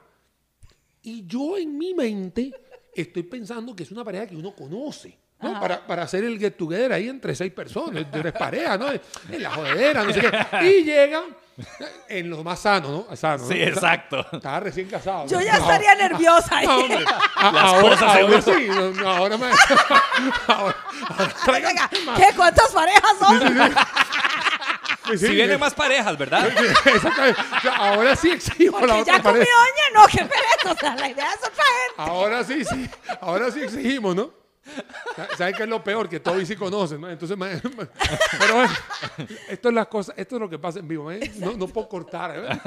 [1.02, 2.52] Y yo en mi mente
[2.94, 5.18] estoy pensando que es una pareja que uno conoce.
[5.42, 5.61] ¿No?
[5.61, 8.87] Para, para hacer el get together ahí entre seis personas, tú eres pareja, ¿no?
[8.90, 10.46] En la jodedera, no sé qué.
[10.62, 11.24] Y llegan
[12.09, 13.16] en lo más sano, ¿no?
[13.16, 13.48] Sano, ¿no?
[13.48, 14.26] Sí, exacto.
[14.33, 15.26] Estaba recién casado.
[15.26, 15.44] Yo ¿no?
[15.44, 16.66] ya No, estaría nerviosa ahí.
[16.66, 17.05] no, hombre.
[17.37, 18.66] Ahora, cosas, ahora sí.
[18.68, 19.46] no, no, ahora me.
[20.46, 20.76] ahora,
[21.09, 22.18] ahora traigan Venga, más.
[22.20, 22.26] ¿qué?
[22.37, 23.40] ¿Cuántas parejas son?
[25.09, 26.46] Sí, sí, Si vienen más parejas, ¿verdad?
[26.46, 27.40] Exactamente.
[27.76, 29.57] Ahora sí exijo la Porque otra ya comió pareja.
[29.57, 30.72] doña, no, qué pereza.
[30.72, 31.94] O sea, la idea es otra gente.
[31.98, 32.90] Ahora sí, sí.
[33.20, 34.31] Ahora sí exigimos, ¿no?
[35.37, 36.09] ¿Sabes qué es lo peor?
[36.09, 37.11] Que todos sí conocen, ¿no?
[37.11, 37.88] Entonces, ma- ma-
[38.38, 38.72] pero bueno,
[39.48, 41.33] esto es las cosas, esto es lo que pasa en vivo, ¿eh?
[41.38, 42.33] no, no puedo cortar.
[42.37, 42.61] ¿eh?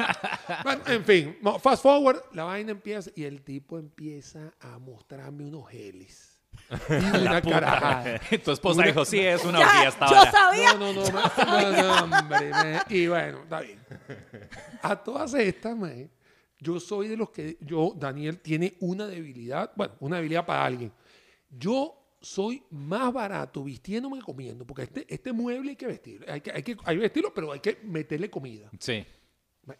[0.63, 5.69] Bueno, en fin, fast forward, la vaina empieza y el tipo empieza a mostrarme unos
[5.69, 6.31] geles.
[6.89, 8.19] Y una carajada.
[8.43, 10.05] Tu esposa Una- dijo, sí, es una Ya, fiesta.
[10.09, 10.31] yo ahora".
[10.31, 10.73] sabía.
[10.73, 12.51] No, no, no, no, no, hombre,
[12.89, 13.79] Y bueno, está bien.
[14.81, 15.75] A todas estas,
[16.59, 20.91] yo soy de los que, yo, Daniel, tiene una debilidad, bueno, una debilidad para alguien.
[21.49, 26.31] Yo soy más barato vistiéndome que comiendo, porque este, este mueble hay que vestirlo.
[26.31, 28.69] Hay que, hay que hay que vestirlo, pero hay que meterle comida.
[28.79, 29.05] Sí.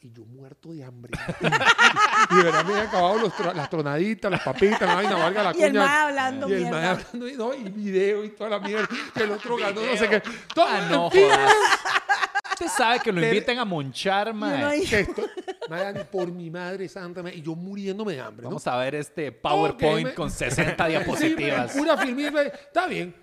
[0.01, 1.12] Y yo muerto de hambre.
[2.32, 5.56] y de verdad me había acabado los las tronaditas, las papitas, la vaina, valga la
[5.56, 6.80] y el mae hablando Y el mierda.
[6.80, 8.88] mae hablando, y, no, y video y toda la mierda.
[9.13, 10.23] Que el otro ganó, no sé qué.
[10.56, 11.08] Todo, Ah, no.
[11.08, 14.63] Usted sabe que lo inviten a monchar, Y uno mae.
[14.63, 15.23] ahí- que esto-
[15.69, 18.43] mae, por mi madre santa, y yo muriéndome de hambre.
[18.43, 18.49] ¿no?
[18.49, 21.71] Vamos a ver este PowerPoint me- con 60 diapositivas.
[21.71, 22.41] Sí, pura filmita.
[22.43, 23.15] Está bien.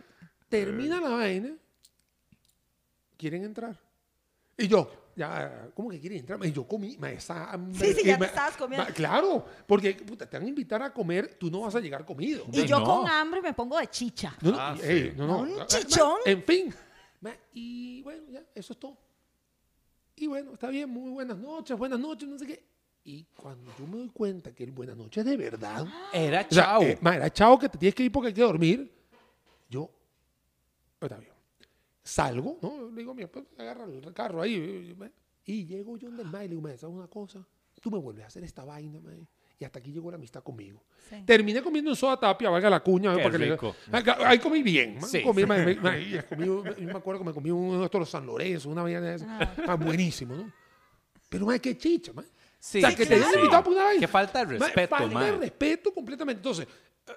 [0.48, 1.55] Termina la vaina.
[3.16, 3.78] Quieren entrar.
[4.57, 6.44] Y yo, ya, ¿cómo que quieren entrar?
[6.44, 7.52] Y yo comí, ma, esa.
[7.72, 8.87] Sí, sí, ya te estabas comiendo.
[8.87, 12.05] ma, claro, porque puta, te van a invitar a comer, tú no vas a llegar
[12.05, 12.44] comido.
[12.52, 12.85] Y yo no.
[12.85, 14.35] con hambre me pongo de chicha.
[14.40, 15.12] No, no, Ah, sí.
[15.16, 15.38] no, no.
[15.40, 16.16] Un Ma, chichón.
[16.26, 16.74] En fin.
[17.20, 18.96] Ma, y bueno, ya, eso es todo.
[20.22, 22.64] Y bueno, está bien, muy buenas noches, buenas noches, no sé qué.
[23.02, 25.85] Y cuando yo me doy cuenta que el buenas noches de verdad.
[26.12, 26.82] Era O sea, chao.
[26.82, 28.88] eh, ma, era chao que te tienes que ir porque hay que dormir.
[29.68, 29.90] Yo,
[31.00, 31.32] está bien.
[32.04, 32.88] Salgo, ¿no?
[32.88, 34.96] Le digo, mi esposa agarra el carro ahí.
[35.44, 37.44] Y llego yo donde el ma y le digo, "Ma, ¿sabes una cosa?
[37.80, 39.11] Tú me vuelves a hacer esta vaina, ma,
[39.62, 40.83] Y hasta aquí llegó la amistad conmigo.
[41.09, 41.22] Sí.
[41.25, 43.14] Terminé comiendo en soda tapia, valga la cuña.
[43.14, 43.57] Qué le-
[44.27, 45.01] ahí comí bien.
[45.03, 45.22] Sí.
[45.22, 45.42] comí,
[46.44, 49.14] yo me acuerdo que me comí uno de estos los San Lorenzo, una vaina de
[49.14, 49.29] esas.
[49.68, 50.53] Ah, buenísimo, ¿no?
[51.29, 52.25] Pero, ma, qué chicha, ma.
[52.59, 53.25] Sí, o sea, que te sí.
[53.37, 54.01] invitado por una vaina.
[54.01, 56.40] Que falta de respeto, falta de respeto completamente.
[56.40, 56.66] Entonces,
[57.07, 57.12] eh,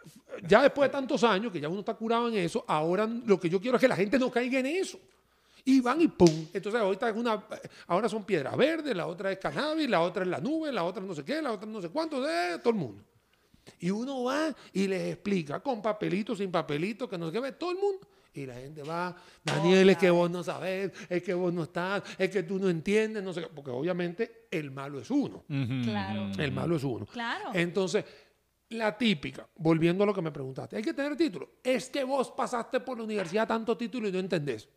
[0.48, 3.50] ya después de tantos años, que ya uno está curado en eso, ahora lo que
[3.50, 5.00] yo quiero es que la gente no caiga en eso.
[5.66, 6.48] Y van y pum.
[6.54, 7.44] Entonces, ahorita es una,
[7.88, 11.04] ahora son piedras verdes, la otra es cannabis, la otra es la nube, la otra
[11.04, 13.04] no sé qué, la otra no sé cuánto, eh, todo el mundo.
[13.80, 17.72] Y uno va y les explica con papelito, sin papelito, que no sé qué, todo
[17.72, 18.08] el mundo.
[18.36, 22.04] Y la gente va, Daniel, es que vos no sabes, es que vos no estás,
[22.18, 23.48] es que tú no entiendes, no sé qué.
[23.48, 25.46] Porque obviamente el malo es uno.
[25.48, 26.30] Claro.
[26.38, 27.06] El malo es uno.
[27.06, 27.52] Claro.
[27.54, 28.04] Entonces,
[28.70, 31.54] la típica, volviendo a lo que me preguntaste, hay que tener título.
[31.64, 34.68] Es que vos pasaste por la universidad tanto título y no entendés.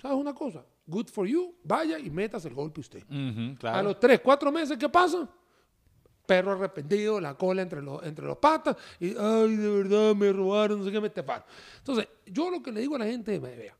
[0.00, 0.64] ¿Sabes una cosa?
[0.86, 3.02] Good for you, vaya y metas el golpe usted.
[3.02, 3.88] A claro.
[3.88, 5.28] los tres, cuatro meses, ¿qué pasa?
[6.24, 10.78] Perro arrepentido, la cola entre los, entre los patas, y ay, de verdad me robaron,
[10.78, 11.44] no sé qué, me estafaron.
[11.78, 13.76] Entonces, yo lo que le digo a la gente es, vea,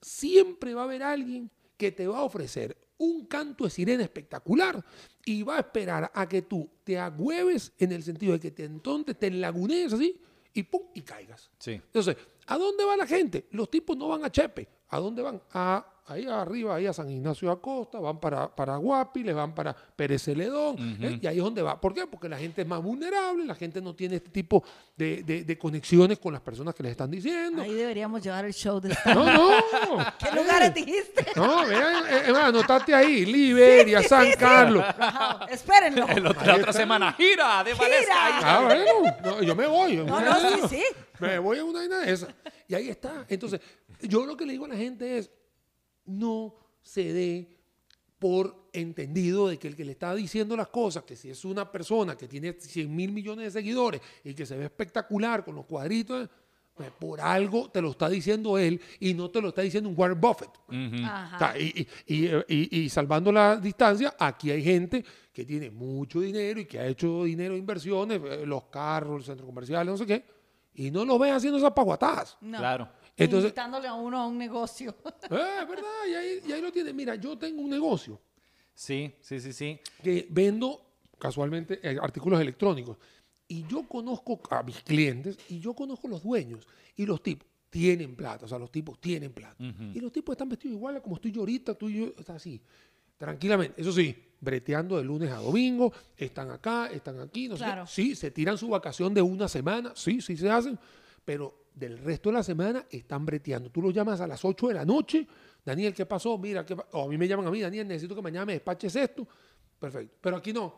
[0.00, 4.82] siempre va a haber alguien que te va a ofrecer un canto de sirena espectacular
[5.24, 8.64] y va a esperar a que tú te agüeves en el sentido de que te,
[8.64, 10.18] entonces te enlagunees así
[10.54, 11.50] y pum, y caigas.
[11.58, 11.72] Sí.
[11.72, 13.46] Entonces, ¿a dónde va la gente?
[13.52, 14.68] Los tipos no van a Chepe.
[14.88, 15.42] ¿A dónde van?
[15.52, 19.52] A, ahí arriba, ahí a San Ignacio de Acosta, van para, para Guapi, le van
[19.52, 21.18] para Pérez Celedón, ¿eh?
[21.20, 21.80] y ahí es donde va.
[21.80, 22.06] ¿Por qué?
[22.06, 24.62] Porque la gente es más vulnerable, la gente no tiene este tipo
[24.96, 27.62] de, de- de conexiones con las personas que les están diciendo.
[27.62, 29.98] Ahí deberíamos llevar el show de No, no.
[30.20, 31.26] ¿Qué Eh, lugares dijiste?
[31.34, 34.84] No, vean, eh, eh, anotate ahí, Liberia, San Carlos.
[35.50, 36.06] Espérenlo.
[36.08, 38.14] El otro- la otra semana, gira de Valesca.
[38.36, 38.40] Gira.
[38.56, 39.96] Ah, bueno, no, yo me voy.
[39.96, 40.82] No, no, sí, sí.
[41.20, 42.34] Me voy a una vaina de esa.
[42.68, 43.26] Y ahí está.
[43.28, 43.60] Entonces,
[44.02, 45.30] yo lo que le digo a la gente es,
[46.04, 47.48] no se dé
[48.18, 51.70] por entendido de que el que le está diciendo las cosas, que si es una
[51.70, 55.66] persona que tiene 100 mil millones de seguidores y que se ve espectacular con los
[55.66, 56.28] cuadritos,
[56.78, 59.94] eh, por algo te lo está diciendo él y no te lo está diciendo un
[59.98, 60.50] Warren Buffett.
[60.68, 65.70] O sea, y, y- y- y- y salvando la distancia, aquí hay gente que tiene
[65.70, 69.86] mucho dinero y que ha hecho dinero de inversiones, eh, los carros, el centro comercial,
[69.86, 70.24] no sé qué,
[70.76, 72.36] y no los ves haciendo esas paguatadas.
[72.40, 72.58] No.
[72.58, 72.88] Claro.
[73.16, 74.94] Entonces, Invitándole a uno a un negocio.
[75.04, 76.92] eh, es verdad, y ahí, y ahí lo tiene.
[76.92, 78.20] Mira, yo tengo un negocio
[78.74, 79.80] Sí, sí, sí, sí.
[80.02, 80.82] que vendo
[81.18, 82.98] casualmente eh, artículos electrónicos
[83.48, 88.14] y yo conozco a mis clientes y yo conozco los dueños y los tipos tienen
[88.14, 89.56] plata, o sea, los tipos tienen plata.
[89.94, 92.60] Y los tipos están vestidos igual como estoy yo ahorita, tú y yo, está así,
[93.18, 93.80] tranquilamente.
[93.80, 97.64] Eso sí, breteando de lunes a domingo, están acá, están aquí, no sé.
[97.64, 97.86] Claro.
[97.86, 100.78] Sí, se tiran su vacación de una semana, sí, sí se hacen,
[101.24, 103.70] pero del resto de la semana están breteando.
[103.70, 105.26] Tú los llamas a las 8 de la noche,
[105.64, 106.38] Daniel, ¿qué pasó?
[106.38, 108.52] Mira, ¿qué pa-?" o a mí me llaman a mí, Daniel, necesito que mañana me
[108.54, 109.26] despaches esto.
[109.78, 110.16] Perfecto.
[110.20, 110.74] Pero aquí no,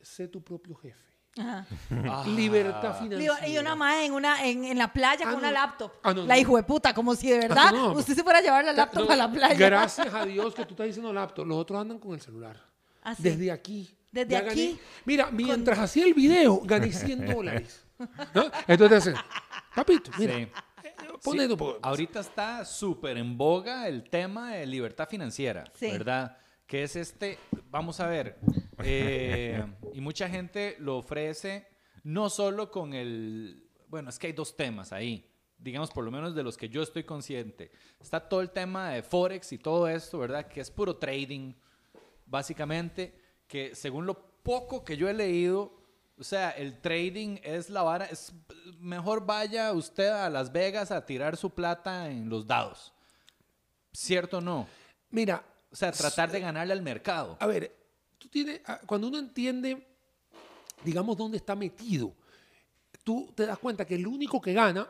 [0.00, 0.98] sé tu propio jefe.
[1.38, 1.64] Ajá.
[2.08, 2.24] Ah.
[2.34, 3.46] Libertad financiera.
[3.46, 5.54] Y una más en, una, en, en la playa Ah, con una no.
[5.54, 5.92] laptop.
[6.02, 6.40] Ah, no, la no.
[6.40, 7.92] hijo de puta, como si de verdad Ah, no.
[7.92, 9.54] usted se fuera a llevar la laptop No, a la playa.
[9.54, 11.46] Gracias a Dios que tú estás diciendo laptop.
[11.46, 12.60] Los otros andan con el celular.
[13.02, 13.22] Ah, sí.
[13.22, 13.90] Desde aquí.
[14.12, 14.68] Desde Ya aquí.
[14.72, 17.84] gané- Mira, mientras hacía el video, gané 100 dólares.
[18.34, 18.50] ¿No?
[18.66, 19.14] Entonces
[19.74, 20.40] papito, mira, Sí.
[20.42, 20.52] eh,
[21.22, 21.38] Sí,
[21.82, 25.90] Ahorita está súper en boga el tema de libertad financiera, Sí.
[25.90, 26.36] ¿verdad?
[26.66, 27.38] Que es este,
[27.70, 28.38] vamos a ver,
[28.82, 31.66] eh, y mucha gente lo ofrece
[32.04, 36.34] no solo con el, bueno, es que hay dos temas ahí, digamos por lo menos
[36.34, 37.70] de los que yo estoy consciente.
[38.00, 40.46] Está todo el tema de Forex y todo esto, ¿verdad?
[40.48, 41.52] Que es puro trading,
[42.30, 43.14] básicamente,
[43.46, 45.78] que según lo poco que yo he leído,
[46.18, 48.32] o sea, el trading es la vara, es
[48.78, 52.92] mejor vaya usted a Las Vegas a tirar su plata en los dados.
[53.92, 54.66] ¿Cierto o no?
[55.10, 57.36] Mira, O sea, tratar de ganarle al mercado.
[57.40, 57.76] A ver,
[58.18, 59.86] tú tienes, ah, cuando uno entiende,
[60.84, 62.12] digamos, dónde está metido,
[63.04, 64.88] tú te das cuenta que el único que gana,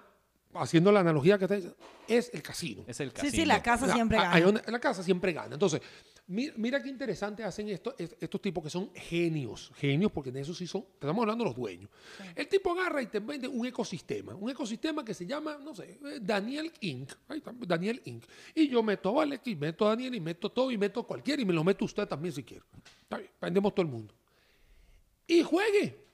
[0.54, 1.76] haciendo la analogía que está diciendo,
[2.08, 2.84] es el casino.
[2.86, 3.32] Es el Sí, casino.
[3.32, 4.62] sí, la casa siempre gana.
[4.66, 5.54] la casa siempre gana.
[5.54, 5.80] Entonces,
[6.30, 9.70] mira, mira qué interesante hacen esto, es- estos tipos que son genios.
[9.76, 11.90] Genios, porque de eso sí son, estamos hablando de los dueños.
[12.34, 14.34] El tipo agarra y te vende un ecosistema.
[14.34, 17.12] Un ecosistema que se llama, no sé, eh, Daniel Inc.
[17.28, 18.24] Ahí está, Daniel Inc.
[18.54, 21.06] Y yo meto a Valex y meto a Daniel y meto todo y meto a
[21.06, 22.64] cualquiera y me lo meto usted también si quiere.
[23.02, 24.14] Está bien, vendemos todo el mundo.
[25.26, 26.09] Y juegue.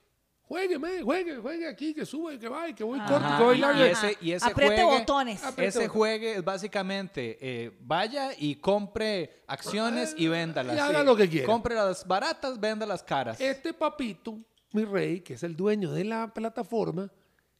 [0.47, 3.43] Juegue, me, juegue, juegue aquí, que sube, que va, y que voy corto, Ajá, que
[3.43, 3.83] voy y largo.
[3.83, 5.43] ese, y ese Apriete juegue, botones.
[5.43, 5.91] Apriete Ese botones.
[5.97, 10.77] juegue es básicamente eh, vaya y compre acciones y véndalas.
[10.77, 11.05] Y haga sí.
[11.05, 11.45] lo que quiera.
[11.45, 13.41] Compre las baratas, venda las caras.
[13.41, 14.39] Este papito,
[14.71, 17.11] mi rey, que es el dueño de la plataforma,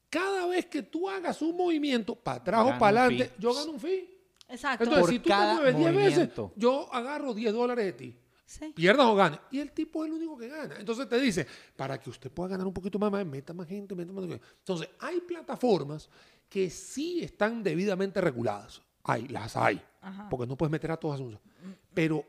[0.09, 3.79] cada vez que tú hagas un movimiento para atrás o para adelante, yo gano un
[3.81, 4.09] fee.
[4.47, 4.85] Exacto.
[4.85, 6.53] Entonces, Por si tú cada te mueves 10 veces, movimiento.
[6.55, 8.17] yo agarro 10 dólares de ti.
[8.47, 8.71] Sí.
[8.73, 9.39] Pierdas o ganes.
[9.51, 10.75] Y el tipo es el único que gana.
[10.79, 14.13] Entonces te dice, para que usted pueda ganar un poquito más, meta más gente, meta
[14.13, 14.41] más gente.
[14.59, 16.09] Entonces, hay plataformas
[16.47, 18.81] que sí están debidamente reguladas.
[19.03, 19.81] Hay, las hay.
[20.29, 21.21] Porque no puedes meter a todas.
[21.93, 22.25] Pero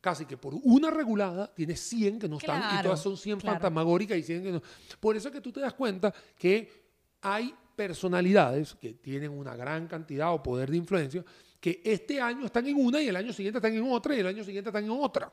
[0.00, 3.54] casi que por una regulada tienes 100 que no están y todas son 100 claro.
[3.54, 4.62] fantasmagóricas y 100 que no.
[4.98, 9.86] Por eso es que tú te das cuenta que hay personalidades que tienen una gran
[9.86, 11.24] cantidad o poder de influencia
[11.60, 14.26] que este año están en una y el año siguiente están en otra y el
[14.26, 15.32] año siguiente están en otra.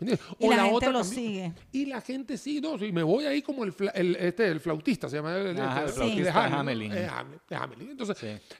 [0.00, 0.20] ¿Entiendes?
[0.38, 1.24] Y la gente otra lo también.
[1.26, 1.52] sigue.
[1.72, 4.60] Y la gente sí, no, sí, me voy ahí como el, fla- el, este, el
[4.60, 6.96] flautista, se llama el, el- Ajá, el- el de flautista Hamelin, ¿no?
[7.12, 7.40] Hamelin.
[7.48, 7.90] De Hamelin.
[7.90, 8.56] Entonces, Sí.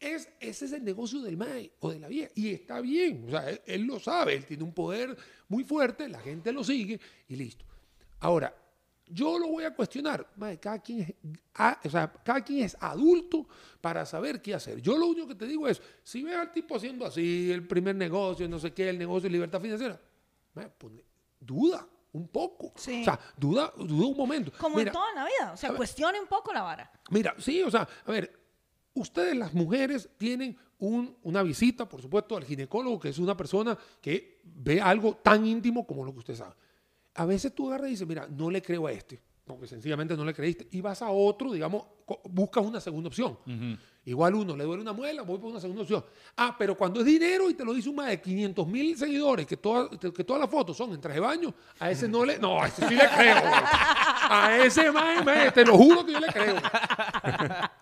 [0.00, 2.30] es, ese es el negocio del MAE o de la vieja.
[2.34, 3.24] Y está bien.
[3.26, 4.34] O sea, él, él lo sabe.
[4.34, 5.16] Él tiene un poder
[5.48, 6.08] muy fuerte.
[6.08, 7.64] La gente lo sigue y listo.
[8.20, 8.54] Ahora,
[9.06, 10.26] yo lo voy a cuestionar.
[10.36, 11.14] Mae, cada, quien es,
[11.54, 13.46] a- o sea, cada quien es adulto
[13.80, 14.80] para saber qué hacer.
[14.80, 17.94] Yo lo único que te digo es, si ves al tipo haciendo así, el primer
[17.96, 20.00] negocio, no sé qué, el negocio de libertad financiera,
[21.40, 22.72] duda un poco.
[22.76, 23.00] Sí.
[23.02, 24.52] O sea, duda, duda un momento.
[24.58, 25.52] Como Mira, en toda la vida.
[25.52, 26.90] O sea, cuestione un poco la vara.
[27.10, 28.38] Mira, sí, o sea, a ver,
[28.94, 33.78] ustedes las mujeres tienen un- una visita, por supuesto, al ginecólogo, que es una persona
[34.00, 36.54] que ve algo tan íntimo como lo que usted sabe.
[37.14, 40.24] A veces tú agarras y dices, mira, no le creo a este, porque sencillamente no
[40.24, 41.84] le creíste, y vas a otro, digamos,
[42.24, 43.38] buscas una segunda opción.
[44.04, 46.04] Igual uno, le duele una muela, voy por una segunda opción.
[46.36, 49.46] Ah, pero cuando es dinero y te lo dice un más de 500 mil seguidores,
[49.46, 52.36] que, todas que todas las fotos son en traje de baño, a ese no le,
[52.38, 53.36] no, a ese sí le creo.
[54.34, 56.56] A ese más, te lo juro que yo le creo.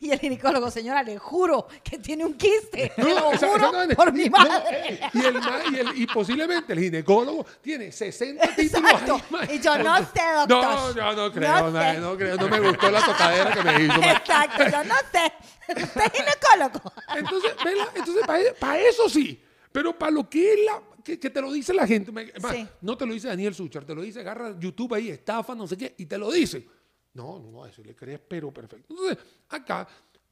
[0.00, 2.92] Y el ginecólogo, señora, le juro que tiene un quiste.
[2.96, 5.00] No, lo juro por mi No, madre.
[5.12, 5.40] y, el
[5.72, 8.90] y, el- y posiblemente el ginecólogo tiene 60 títulos.
[8.92, 9.20] Exacto.
[9.40, 9.56] ahí.
[9.56, 10.48] Y yo no sé, doctor.
[10.48, 12.36] No, yo no creo, No no creo.
[12.36, 13.94] No me gustó la tocadera que me hizo.
[14.02, 15.32] Exacto, yo no sé.
[15.68, 16.92] Usted es ginecólogo.
[17.16, 18.24] Entonces, vela, entonces
[18.60, 19.40] para, eso sí.
[19.72, 20.82] Pero para lo que es la.
[21.02, 22.12] Que, que te lo dice la gente.
[22.50, 22.66] Sí.
[22.80, 25.76] No te lo dice Daniel Suchar, te lo dice, agarra YouTube ahí, estafa, no sé
[25.76, 26.66] qué, y te lo dice.
[27.12, 28.86] No, no, no, eso le crees, pero perfecto.
[28.90, 29.86] Entonces, acá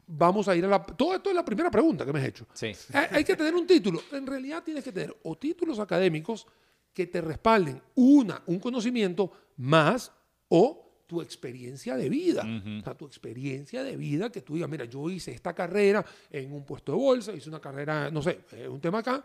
[0.06, 0.82] vamos a ir a la.
[0.82, 2.46] Todo esto es la primera pregunta que me has hecho.
[2.54, 2.72] Sí.
[2.92, 4.02] Hay, hay que tener un título.
[4.12, 6.46] En realidad tienes que tener o títulos académicos
[6.92, 10.12] que te respalden una, un conocimiento más
[10.48, 10.81] o
[11.12, 12.42] tu experiencia de vida.
[12.80, 16.50] O sea, tu experiencia de vida que tú digas, mira, yo hice esta carrera en
[16.54, 19.22] un puesto de bolsa, hice una carrera, no sé, eh, un tema acá,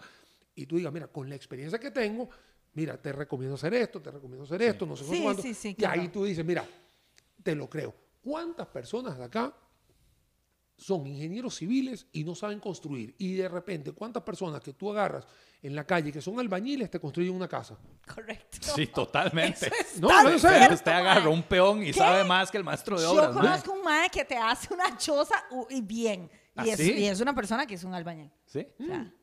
[0.53, 2.29] y tú digas, mira, con la experiencia que tengo,
[2.73, 5.41] mira, te recomiendo hacer esto, te recomiendo hacer esto, no sé Sí, cuándo.
[5.41, 6.65] sí, Y ahí tú dices, mira,
[7.41, 7.95] te lo creo.
[8.21, 9.53] ¿Cuántas personas de acá
[10.77, 13.15] son ingenieros civiles y no saben construir?
[13.17, 15.25] Y de repente, ¿cuántas personas que tú agarras
[15.61, 17.77] en la calle que son albañiles te construyen una casa?
[18.13, 18.57] Correcto.
[18.75, 19.65] Sí, totalmente.
[19.67, 21.01] Eso es No, no, cierto, Usted mae.
[21.01, 21.93] agarra un peón y ¿Qué?
[21.93, 23.33] sabe más que el maestro de Yo obras.
[23.33, 23.43] mae.
[23.43, 25.35] conozco un mae que te hace una choza
[25.69, 26.29] y bien.
[26.55, 26.91] ¿Ah, Y es, sí?
[26.93, 28.31] y es una persona que es un albañil.
[28.45, 28.65] ¿Sí?
[28.79, 29.13] O sea,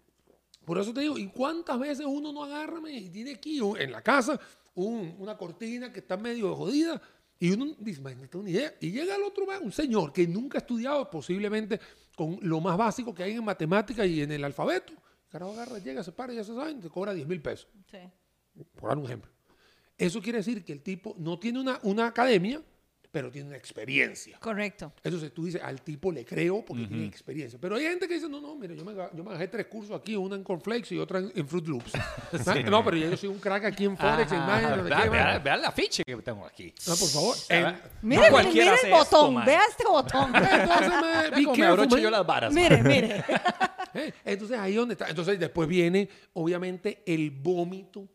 [0.64, 4.02] Por eso te digo, ¿y cuántas veces uno no agarra y tiene aquí en la
[4.02, 4.40] casa
[4.74, 7.00] un- una cortina que está medio jodida?
[7.40, 8.74] Y uno dice, "Man, no tengo ni idea.
[8.80, 11.80] Y llega el otro, un señor que nunca ha estudiado, posiblemente
[12.16, 14.92] con lo más básico que hay en matemática y en el alfabeto.
[15.28, 17.68] Carajo, agarra, llega, se para, ya se saben, te cobra 10 mil pesos.
[17.90, 17.98] sí.
[18.76, 19.32] Por dar un ejemplo.
[19.98, 22.62] Eso quiere decir que el tipo no tiene una, una academia,
[23.14, 24.36] pero tiene una experiencia.
[24.40, 24.92] Correcto.
[25.04, 27.60] Entonces tú dices, al tipo le creo porque tiene experiencia.
[27.60, 29.96] Pero hay gente que dice, no, no, mire, yo me, yo me bajé tres cursos
[29.96, 31.92] aquí, una en Cornflakes y otra en, en Fruit Loops.
[32.46, 34.88] Ah, No, pero yo soy un crack aquí en Forex, en Ajá, Maya, no sé
[34.88, 35.38] vea, qué, vea- vaya.
[35.38, 36.74] vea el afiche que tengo aquí.
[36.88, 37.36] No, por favor.
[37.48, 39.44] En- Mire, no el esto, botón.
[39.44, 40.32] Vea este botón.
[40.34, 42.52] entonces, me, abrocho yo las varas.
[42.52, 43.24] mire, mire.
[44.24, 45.08] Entonces ahí donde está.
[45.08, 48.08] Entonces después viene, obviamente, el vómito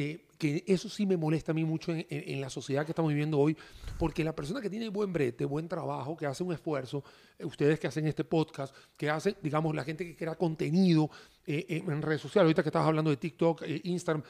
[0.00, 2.92] que, que eso sí me molesta a mí mucho en, en- en la sociedad que
[2.92, 3.54] estamos viviendo hoy,
[3.98, 7.04] porque la persona que tiene buen brete, buen trabajo, que hace un esfuerzo,
[7.38, 11.10] eh, ustedes que hacen este podcast, que hacen, digamos, la gente que crea contenido
[11.46, 14.22] eh, en redes sociales, ahorita que estabas hablando de TikTok, eh, Instagram,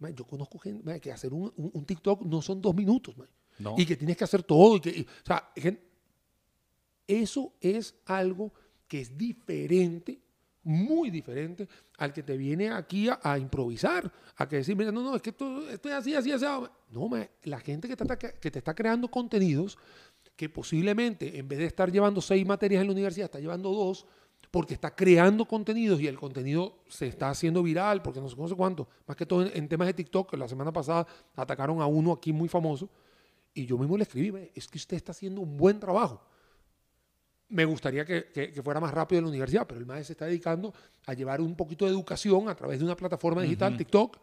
[0.00, 3.16] man, yo conozco gente man, que hacer un, un- un TikTok no son dos minutos,
[3.16, 3.74] man, No.
[3.78, 5.50] y que tienes que hacer todo, y que, y- o sea,
[7.06, 8.52] eso es algo
[8.86, 10.20] que es diferente,
[10.62, 11.68] muy diferente
[11.98, 15.30] al que te viene aquí a, improvisar, a que decir, mira, no, no, es que
[15.30, 16.44] esto, esto es así, así, así.
[16.90, 17.10] No,
[17.44, 19.78] la gente que está, que te está creando contenidos
[20.40, 24.06] que posiblemente en vez de estar llevando seis materias en la universidad, está llevando dos,
[24.50, 28.56] porque está creando contenidos y el contenido se está haciendo viral, porque no sé, no
[28.56, 28.88] cuánto.
[29.06, 32.48] Más que todo en, temas de TikTok, la semana pasada atacaron a uno aquí muy
[32.48, 32.88] famoso,
[33.52, 36.22] y yo mismo le escribí, "Ve, es que usted está haciendo un buen trabajo.
[37.50, 40.12] Me gustaría que, que- que fuera más rápido en la universidad, pero el maestro se
[40.12, 40.72] está dedicando
[41.06, 44.18] a llevar un poquito de educación a través de una plataforma digital, TikTok.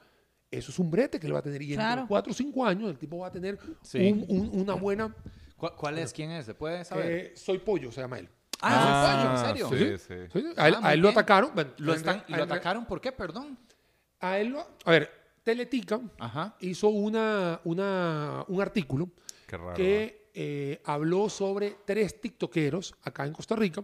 [0.50, 1.62] Eso es un brete que él va a tener.
[1.62, 2.02] Y Claro.
[2.02, 4.00] en cuatro o cinco años el tipo va a tener Sí.
[4.12, 5.14] un- un- una buena...
[5.58, 6.14] ¿Cuál, cuál es?
[6.14, 6.46] ¿Quién es?
[6.46, 7.12] ¿Se puede saber?
[7.12, 8.30] eh, soy pollo, se llama él.
[8.62, 9.98] ah, ¿en serio?
[10.00, 10.40] Sí, sí.
[10.56, 11.52] A él, Ah, a muy él lo atacaron.
[11.54, 13.12] bueno, ¿Lo, están, ¿Lo atacaron por qué?
[13.12, 13.58] Perdón.
[14.20, 15.12] A él lo- A ver,
[15.44, 16.56] Teletica Ajá.
[16.62, 19.10] hizo una, una, un artículo
[19.46, 19.74] Qué raro.
[19.76, 20.27] que eh,
[20.84, 23.84] habló sobre tres tiktokeros acá en Costa Rica.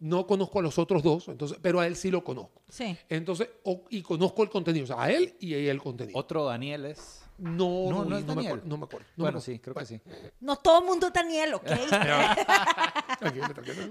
[0.00, 2.62] No conozco a los otros dos, entonces, pero a él sí lo conozco.
[2.68, 2.96] Sí.
[3.08, 6.18] Entonces, o- y conozco el contenido, o sea, a él y a ella el contenido.
[6.18, 7.21] Otro Daniel es.
[7.42, 8.46] No, No, no, no es me Daniel.
[8.52, 8.68] acuerdo.
[8.68, 9.06] No me acuerdo.
[9.08, 9.40] no me bueno, acuerdo.
[9.54, 10.00] sí, creo que sí.
[10.40, 11.64] No todo el mundo es Daniel, ¿ok?
[13.18, 13.82] Tranquilo, tranquilo.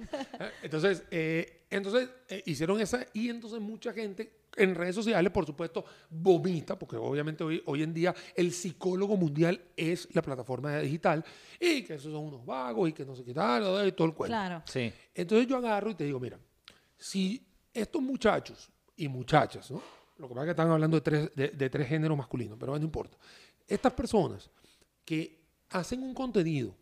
[0.64, 5.84] Entonces, eh, entonces eh, hicieron esa y entonces mucha gente en redes sociales, por supuesto,
[6.10, 11.24] vomita, porque obviamente hoy, hoy en día el psicólogo mundial es la plataforma digital
[11.60, 14.14] y que esos son unos vagos y que no sé qué tal, y todo el
[14.14, 14.32] cuento.
[14.34, 14.62] claro.
[14.66, 14.92] Sí.
[15.16, 16.38] Entonces yo agarro y te digo, mira,
[16.98, 19.82] si estos muchachos y muchachas, ¿no?
[20.22, 22.78] Lo que pasa es que están hablando de tres, de, de tres géneros masculinos, pero
[22.78, 23.18] no importa.
[23.68, 24.50] Estas personas
[25.04, 26.76] que hacen un contenido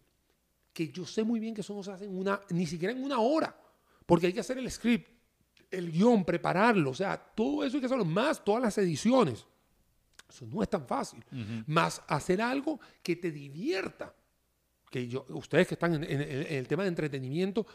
[0.73, 3.03] que yo sé muy bien que eso no se hace en una, ni siquiera en
[3.03, 3.55] una hora,
[4.05, 5.07] porque hay que hacer el script,
[5.71, 9.45] el guion, prepararlo, o sea, todo eso hay que hacerlo, más todas las ediciones.
[10.27, 11.23] Eso no es tan fácil.
[11.67, 14.13] Más hacer algo que te divierta.
[14.89, 17.65] Que yo, ustedes que están en, en- en el tema de entretenimiento,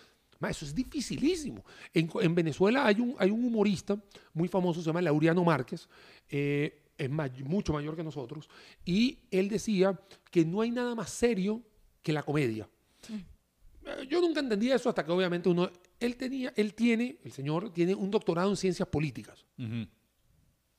[0.41, 1.65] ma, eso es dificilísimo.
[1.93, 3.97] En, en Venezuela hay un, hay un humorista
[4.33, 5.89] muy famoso, se llama Laureano Márquez,
[6.29, 8.49] eh, es may- mucho mayor que nosotros,
[8.85, 9.99] y él decía
[10.31, 11.63] que no hay nada más serio
[12.03, 12.69] que la comedia.
[13.11, 15.71] Eh, Yo nunca entendí eso hasta que obviamente uno,
[16.01, 19.45] él tenía, él tiene, el señor tiene un doctorado en ciencias políticas.
[19.59, 19.87] Ujú.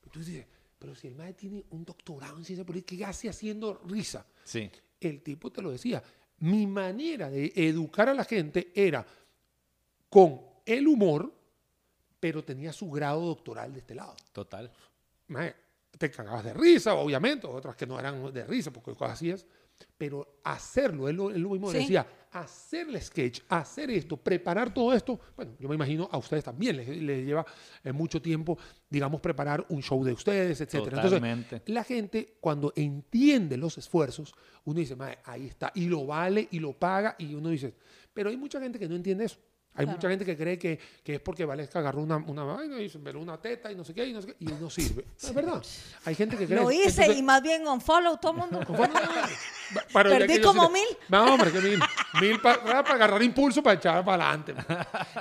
[0.03, 0.47] Entonces dice,
[0.79, 4.25] pero si el maestro tiene un doctorado en ciencias políticas, ¿qué hace haciendo risa?
[4.43, 4.69] Sí.
[4.99, 6.01] El tipo te lo decía.
[6.39, 9.05] Mi manera de educar a la gente era
[10.15, 11.29] con el humor,
[12.21, 14.15] pero tenía su grado doctoral de este lado.
[14.31, 14.71] Total.
[15.97, 19.45] Te cagabas de risa, obviamente, otras que no eran de risa, porque cosas así es.
[19.97, 21.79] Pero hacerlo, él lo, él lo mismo Sí.
[21.79, 26.45] decía, hacer el sketch, hacer esto, preparar todo esto, bueno, yo me imagino a ustedes
[26.45, 27.45] también les, les lleva
[27.83, 28.57] eh, mucho tiempo,
[28.89, 31.01] digamos, preparar un show de ustedes, etcétera.
[31.01, 31.55] Totalmente.
[31.57, 36.47] Entonces, la gente cuando entiende los esfuerzos, uno dice, "Mae, ahí está, y lo vale,
[36.51, 37.73] y lo paga, y uno dice,
[38.13, 39.39] pero hay mucha gente que no entiende eso.
[39.77, 39.97] Hay Claro.
[39.97, 42.97] mucha gente que cree que, que es porque Valesca agarró una, una vaina y se
[42.97, 45.05] una teta y no sé qué, y no sé qué, y no sirve.
[45.21, 45.61] Es verdad.
[46.05, 48.61] Hay gente que cree Lo hice Entonces, y más bien on follow todo el mundo.
[49.91, 50.97] Perdí como sí- mil.
[51.09, 51.79] No, hombre, que mil.
[52.21, 54.53] Mil para agarrar impulso para echar para adelante.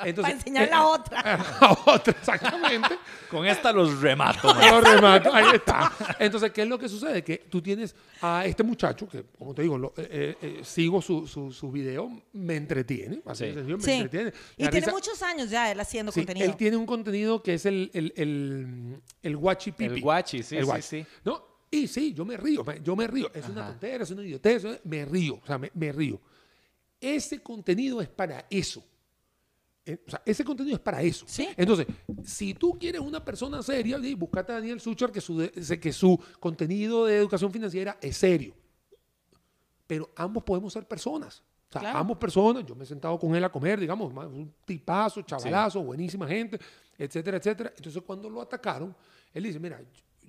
[0.04, 1.20] Entonces, Para enseñar eh, la otra.
[1.60, 2.98] a otra, exactamente.
[3.30, 4.54] Con esta los remato.
[4.54, 4.70] man.
[4.70, 5.92] Lo remato, ahí está.
[6.18, 7.22] Entonces, ¿qué es lo que sucede?
[7.24, 11.26] Que tú tienes a este muchacho, que como te digo, lo- eh, eh, sigo su,
[11.26, 13.22] su, su video, me entretiene.
[13.26, 13.54] así Sí.
[13.54, 13.90] sencillo, me Sí.
[13.92, 14.32] entretiene.
[14.56, 16.46] Y La tiene risa- muchos años ya él haciendo Sí, contenido.
[16.46, 19.94] él tiene un contenido que es el, el, el, el guachi pipi.
[19.94, 20.82] El guachi, sí, El sí, guachi.
[20.82, 21.06] sí.
[21.24, 21.53] ¿No?
[21.74, 23.30] Y sí, yo me río, yo me río.
[23.34, 26.20] Es una tontera, es una idiotez, me río, o sea, me, me río.
[27.00, 28.82] Ese contenido es para eso.
[29.86, 31.26] Eh, O sea, ese contenido es para eso.
[31.28, 31.48] Sí.
[31.56, 31.86] Entonces,
[32.24, 36.18] si tú quieres una persona seria, di, búscate a Daniel Sucher que su, que su
[36.40, 38.54] contenido de educación financiera es serio.
[39.86, 41.42] Pero ambos podemos ser personas.
[41.68, 41.98] O sea, Claro.
[41.98, 46.26] ambos personas, yo me he sentado con él a comer, digamos, un tipazo, chavalazo, buenísima
[46.26, 46.58] gente,
[46.96, 47.72] etcétera, etcétera.
[47.76, 48.94] Entonces, cuando lo atacaron,
[49.34, 49.80] él dice, mira,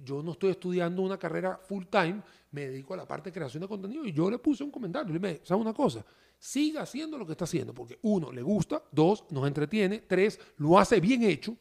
[0.04, 3.62] yo no estoy estudiando una carrera full time, me dedico a la parte de creación
[3.62, 6.06] de contenido y yo le puse un comentario, le dije, ¿sabes una cosa?
[6.38, 10.78] Siga haciendo lo que está haciendo, porque uno, le gusta, dos, nos entretiene, tres, lo
[10.78, 11.58] hace bien hecho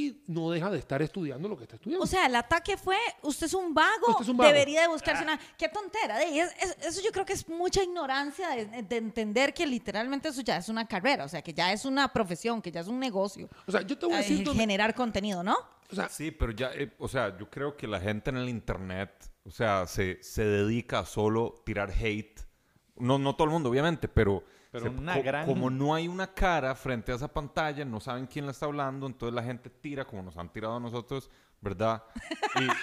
[0.00, 2.04] y no deja de estar estudiando lo que está estudiando.
[2.04, 4.52] O sea, el ataque fue, usted es un vago, Usted es un vago.
[4.52, 5.38] debería de buscarse una...
[5.58, 6.18] Qué tontera.
[6.18, 10.28] de- es- es- eso yo creo que es mucha ignorancia de, de entender que literalmente
[10.28, 12.86] eso ya es una carrera, o sea, que ya es una profesión, que ya es
[12.86, 13.48] un negocio.
[13.66, 14.44] O sea, yo te voy a eh, decir...
[14.44, 15.56] dónde- generar contenido, ¿no?
[15.90, 18.48] O sea, Sí, pero ya, eh, o sea, yo creo que la gente en el
[18.48, 19.10] internet,
[19.44, 22.40] o sea, se, se dedica a solo tirar hate.
[22.96, 24.44] No, no todo el mundo, obviamente, pero,
[24.78, 28.00] Pero se- una co- gran- como no hay una cara frente a esa pantalla, no
[28.00, 31.30] saben quién la está hablando, entonces la gente tira como nos han tirado a nosotros,
[31.60, 32.02] ¿verdad?
[32.60, 32.66] Y,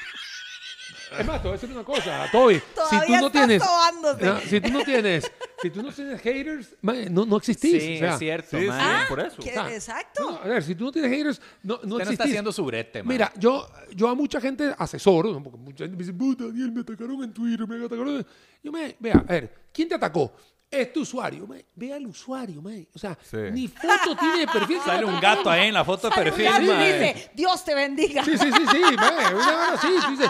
[1.19, 2.55] Es más, te voy a decir una cosa, Toby.
[2.55, 3.61] Si tú Todavía no tienes.
[3.63, 5.31] Ah, si tú no tienes.
[5.61, 7.81] Si tú no tienes haters, mae, no, no existís.
[7.81, 9.37] Sí, o sea, es cierto, sí, Ah, por eso.
[9.41, 9.49] ¿qué?
[9.51, 10.31] Exacto.
[10.31, 12.31] no, a ver, si tú no tienes haters, no, no Usted no está existís.
[12.31, 13.13] haciendo su brete, mae.
[13.13, 15.41] Mira, yo, yo a mucha gente asesoro, ¿no?
[15.43, 18.17] porque mucha gente me dice, puta, Daniel, me atacaron en Twitter, me atacaron.
[18.17, 18.25] en-".
[18.63, 20.33] Yo me, vea, a ver, ¿quién te atacó?
[20.81, 21.65] Este usuario, mae.
[21.75, 22.87] ve al usuario, mae.
[22.93, 23.37] o sea, Sí.
[23.51, 24.77] ni foto tiene de perfil.
[24.85, 26.93] Sale un gato ahí en la foto de perfil, mae.
[27.13, 28.23] dice, Dios te bendiga.
[28.23, 30.29] Sí, sí, sí, sí, mae, una vara así, tú dices,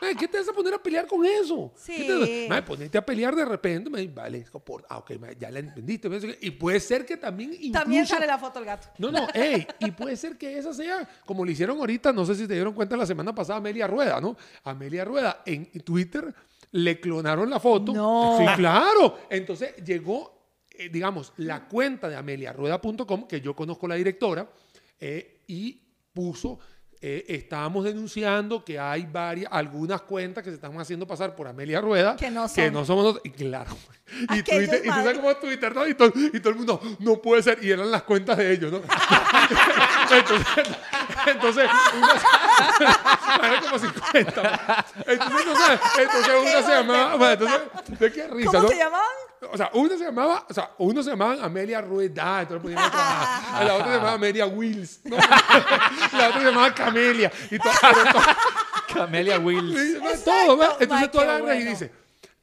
[0.00, 1.72] mae, ¿qué te vas a poner a pelear con eso?
[1.76, 1.94] Sí.
[1.96, 5.50] ¿Qué te- mae, ponerte a pelear de repente, mae, vale, por, ah, ok, mae, ya
[5.50, 7.72] la entendiste, mae, y puede ser que también incluso...
[7.72, 8.88] También sale la foto del gato.
[8.98, 12.34] No, no, ey, y puede ser que esa sea, como le hicieron ahorita, no sé
[12.34, 14.36] si te dieron cuenta la semana pasada, Amelia Rueda, ¿no?
[14.64, 16.34] Amelia Rueda en Twitter
[16.72, 17.92] le clonaron la foto.
[17.92, 18.36] No.
[18.38, 19.18] Sí, claro.
[19.28, 24.48] Entonces llegó, eh, digamos, la cuenta de ameliarueda.com, que yo conozco la directora,
[24.98, 25.80] eh, y
[26.12, 26.58] puso,
[27.00, 31.80] eh, estábamos denunciando que hay varias, algunas cuentas que se están haciendo pasar por Amelia
[31.80, 32.14] Rueda.
[32.16, 32.72] Que no Que son.
[32.74, 33.22] no somos nosotros.
[33.24, 33.74] Y claro.
[34.34, 35.88] Y, Twitter, y tú sabes cómo es Twitter, ¿no?
[35.88, 37.58] Y todo, y todo el mundo, no puede ser.
[37.62, 38.78] Y eran las cuentas de ellos, ¿no?
[40.14, 40.76] entonces,
[41.26, 44.86] entonces, una, era como 50.
[45.06, 48.68] Entonces, no sé, entonces una se llamaba, bueno, entonces, ¿de qué risa, ¿Cómo no?
[48.68, 49.30] se llamaban?
[49.52, 53.74] O sea, una se llamaba, o sea, uno se llamaba Amelia Rueda, entonces a la
[53.74, 55.16] otra se llamaba Amelia Wills, ¿no?
[56.12, 57.72] la otra se llamaba Camelia, y todo,
[58.92, 59.96] Camelia Wills.
[59.96, 60.56] Exacto.
[60.56, 61.90] todo, Entonces tú agarras y dices,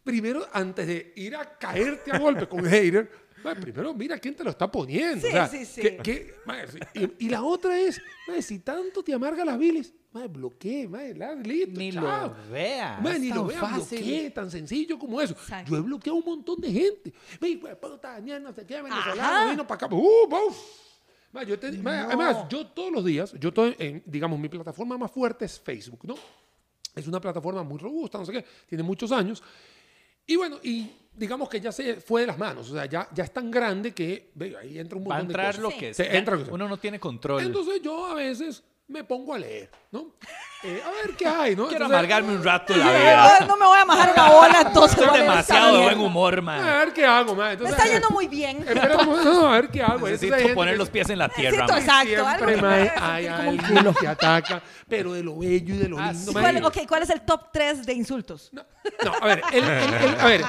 [0.03, 4.35] primero, antes de ir a caerte a golpe con un hater, va, primero mira quién
[4.35, 5.21] te lo está poniendo.
[5.21, 5.81] Sí, o sea, sí, sí.
[5.81, 6.35] que- que-
[6.71, 6.79] sí.
[7.19, 11.01] y, y la otra es, va, si tanto te amarga las bilis, va, bloquee, va,
[11.15, 12.03] la- listo, Ni chao.
[12.35, 12.99] lo vea.
[13.05, 13.97] Es ni lo tan vea, fácil.
[13.99, 15.33] bloquee, tan sencillo como eso.
[15.33, 15.71] Exacto.
[15.71, 17.13] Yo he bloqueado un montón de gente.
[17.39, 19.95] Ve, güey, puta, Daniel, no sé qué, venezolano, vino para acá.
[19.95, 20.57] Uh, uf.
[21.31, 24.97] Ma, yo te- ma, Además, yo todos los días, yo estoy en, digamos, mi plataforma
[24.97, 26.15] más fuerte es Facebook, ¿no?
[26.95, 29.43] Es una plataforma muy robusta, no sé qué, tiene muchos años.
[30.25, 33.23] Y bueno, y digamos que ya se fue de las manos, o sea, ya, ya
[33.23, 35.61] es tan grande que ve, ahí entra un Va a montón de entrar cosas.
[35.73, 36.13] lo que sea.
[36.17, 36.53] entra lo que sea.
[36.53, 37.41] Uno no tiene control.
[37.41, 40.13] Entonces yo a veces me pongo a leer, ¿no?
[40.63, 41.67] Eh, a ver qué hay, ¿no?
[41.67, 43.37] Quiero Entonces, amargarme un rato la eh, vida.
[43.41, 46.41] No, no me voy a majar una bola, entonces Estoy a demasiado buen humor, A
[46.41, 46.65] man.
[46.65, 47.45] ver qué hago, man.
[47.47, 48.57] Me Entonces, está yendo muy bien.
[48.67, 49.93] Espera, no, a ver qué hago.
[50.07, 51.81] Entonces, Necesito gente poner que- los pies en la tierra, Necesito man.
[51.81, 53.93] exacto, algo Siempre, que me mae, haga hay culo.
[53.93, 56.33] que ataca, pero de lo bello y de lo Ah, lindo.
[56.33, 58.49] ¿Cuál, ok, ¿cuál es el top 3 de insultos?
[58.51, 58.65] No,
[59.05, 60.41] no, a ver, el- el- el- a ver,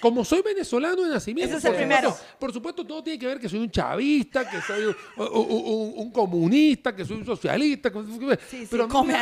[0.00, 2.10] como soy venezolano de nacimiento, Ese es el por primero.
[2.10, 5.28] supuesto- por supuesto, todo tiene que ver que soy un chavista, que soy un, un-
[5.50, 7.90] un- un comunista, que soy un socialista.
[7.90, 8.02] que-
[8.50, 9.18] Sí, sí, pero a come me-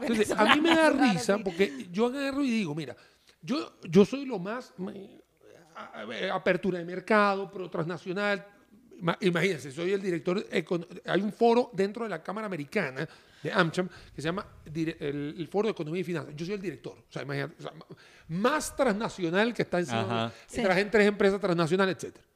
[0.00, 2.96] entonces, a mí me da risa porque yo agarro y digo, mira,
[3.42, 5.20] yo, yo soy lo más me-
[5.74, 8.46] a- a- apertura de mercado, pro transnacional.
[9.00, 10.44] Ma- Imagínense, soy el director,
[11.06, 13.08] hay un foro dentro de la Cámara Americana
[13.42, 16.34] de AmCham que se llama dire- el, el Foro de Economía y Finanzas.
[16.36, 17.72] Yo soy el director, o sea, imagínate, o sea,
[18.28, 20.00] más transnacional que está encima.
[20.02, 20.26] Ajá.
[20.28, 20.60] de- Sí.
[20.60, 22.26] Trabajan tres empresas transnacionales, etcétera.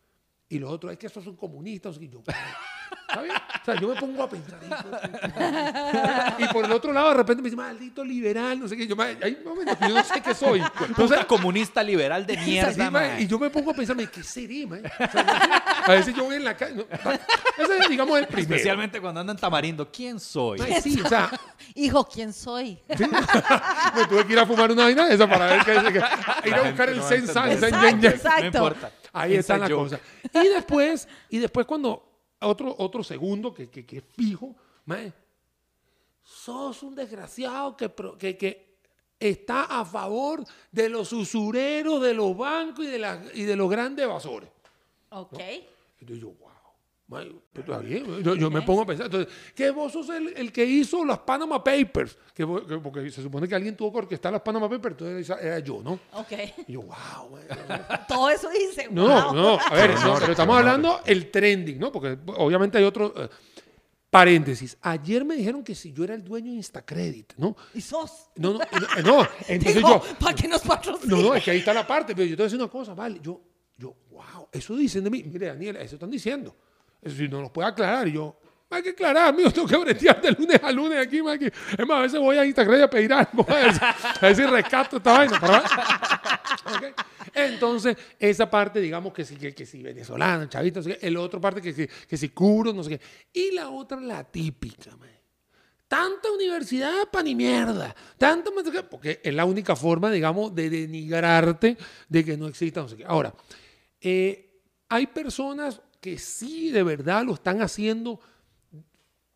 [0.49, 1.97] Y los otros, es que esos son comunistas.
[2.01, 2.23] Y yo,
[3.13, 3.33] ¿sabes?
[3.33, 4.59] O sea, yo me pongo a pensar.
[4.61, 6.37] puta.
[6.39, 8.87] Y por el otro lado, de repente me dice, maldito liberal, no sé qué.
[8.87, 10.61] Yo, ma, hay momentos que yo no sé qué soy.
[10.87, 13.21] Entonces, Puta comunista liberal de mierda, man.
[13.21, 14.77] y yo me pongo a pensar, ¿qué seré, ma?
[14.77, 16.75] O sea, a veces yo voy en la calle.
[16.77, 18.55] no, ese es, digamos, el primero.
[18.55, 19.91] Especialmente cuando andan tamarindo.
[19.91, 20.61] ¿Quién soy?
[20.83, 21.31] Sí, o sea,
[21.75, 22.79] Hijo, ¿quién soy?
[22.97, 23.05] sí,
[23.95, 25.83] me tuve que ir a fumar una vaina de esa para ver qué es.
[25.85, 27.71] que- Ir a buscar el no va a Sensan, entender.
[27.71, 28.13] Sen Yen Yen.
[28.13, 28.41] Exacto.
[28.41, 28.91] No importa.
[29.15, 29.91] Ahí está la joke.
[29.91, 30.01] cosa.
[30.35, 32.03] Y después, y después cuando
[32.41, 34.55] otro, otro segundo que, que, que fijo,
[34.85, 35.13] mae,
[36.23, 38.75] sos un desgraciado que, que, que
[39.19, 43.71] está a favor de los usureros, de los bancos y de, las y de los
[43.71, 44.51] grandes evasores.
[45.11, 45.39] Ok.
[46.01, 46.33] Entonces yo,
[47.55, 48.23] está bien.
[48.23, 51.19] Yo, yo me pongo a pensar, entonces, que vos sos el, el que hizo las
[51.19, 55.37] Panama Papers, que, porque se supone que alguien tuvo que orquestar las Panama Papers, entonces
[55.41, 56.01] era yo, ¿no?
[56.13, 56.33] Ok.
[56.67, 58.89] Y yo, wow, mae, Todo eso dice.
[58.91, 59.35] no, wow.
[59.35, 61.93] no, a ver, no, pero estamos hablando el trending, ¿no?
[61.93, 63.29] Porque obviamente hay otro eh,
[64.09, 64.77] paréntesis.
[64.81, 67.55] Ayer me dijeron que si yo era el dueño de Instacredit, ¿no?
[67.75, 68.31] Y sos.
[68.37, 71.15] No, no, no, no, entonces yo, ¿para qué nos patrocina?
[71.15, 72.71] no, no, es que ahí está la parte, pero yo te voy a decir una
[72.71, 73.41] cosa, vale, yo,
[73.77, 76.57] yo, wow, eso dicen de mí, mire Daniel, eso están diciendo,
[77.11, 78.37] si no nos puede aclarar, y yo,
[78.71, 82.03] hay que aclarar, amigo, tengo que bretear de lunes a lunes aquí, es más, a
[82.03, 85.41] veces voy a Instagram a pedir algo, a ver, si- si rescato esta vaina.
[87.35, 91.61] Entonces, esa parte, digamos que sí, que, sí, venezolana, chavito, no sé el otro parte
[91.61, 93.01] que, sí- que si cubro, no sé qué.
[93.33, 95.11] Y la otra, la típica, man.
[95.89, 98.51] tanta universidad para ni mierda, tanta
[98.89, 101.77] porque es la única forma, digamos, de denigrarte
[102.09, 103.05] de que no exista no sé qué.
[103.05, 103.35] Ahora,
[104.01, 108.21] eh, hay personas que sí de verdad lo están haciendo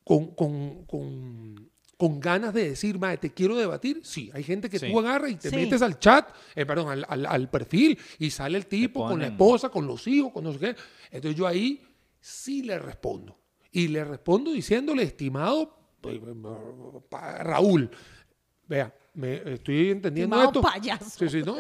[0.05, 4.03] con, con, con, con ganas de decir, madre, te quiero debatir.
[4.05, 7.25] Sí, hay gente que tú agarras y te metes al chat, eh, perdón, al, al,
[7.25, 10.59] al, perfil y sale el tipo con la esposa, con los hijos, con no sé
[10.59, 10.77] qué.
[11.11, 11.83] Entonces yo ahí
[12.21, 13.39] sí le respondo.
[13.73, 16.21] Y le respondo diciéndole, estimado pues,
[17.41, 17.91] Raúl,
[18.67, 20.61] vea, me estoy entendiendo esto.
[20.61, 21.19] Payaso.
[21.19, 21.57] Sí, sí, ¿no?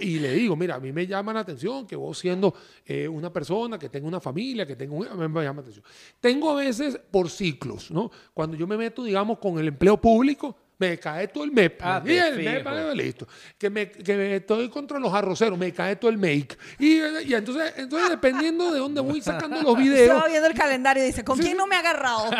[0.00, 2.54] Y le digo, mira, a mí me llama la atención que vos siendo
[2.86, 5.08] eh, una persona que tenga una familia, que tenga un...
[5.16, 5.84] Me llama la atención.
[6.20, 8.10] Tengo a veces por ciclos, ¿no?
[8.32, 11.80] Cuando yo me meto, digamos, con el empleo público, me cae todo el MEP.
[11.80, 13.28] Ah, y el MEP, listo.
[13.56, 16.56] Que me, que estoy contra los arroceros, me cae todo el make.
[16.78, 20.10] Y, y entonces, entonces, dependiendo de dónde voy sacando los videos.
[20.10, 22.30] Estaba viendo el calendario y dice, ¿con quién no me ha agarrado?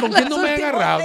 [0.00, 1.02] ¿Con quién no me ha agarrado?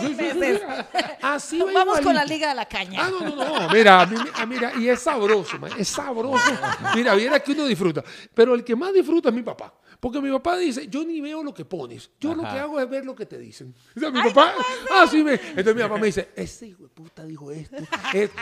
[1.21, 3.01] Así Vamos con la Liga de la Caña.
[3.03, 3.69] Ah, no, no, no.
[3.69, 4.07] Mira,
[4.47, 6.51] mira, y es sabroso, es sabroso.
[6.95, 8.03] Mira, viene que uno disfruta.
[8.33, 9.73] Pero el que más disfruta es mi papá.
[10.05, 12.87] Porque mi papá dice, yo ni veo lo que pones, yo lo que hago es
[12.87, 13.73] ver lo que te dicen.
[13.97, 14.53] O sea, mi papá,
[14.91, 17.77] ah, sí, me, entonces mi papá me dice, ese hijo de puta dijo esto.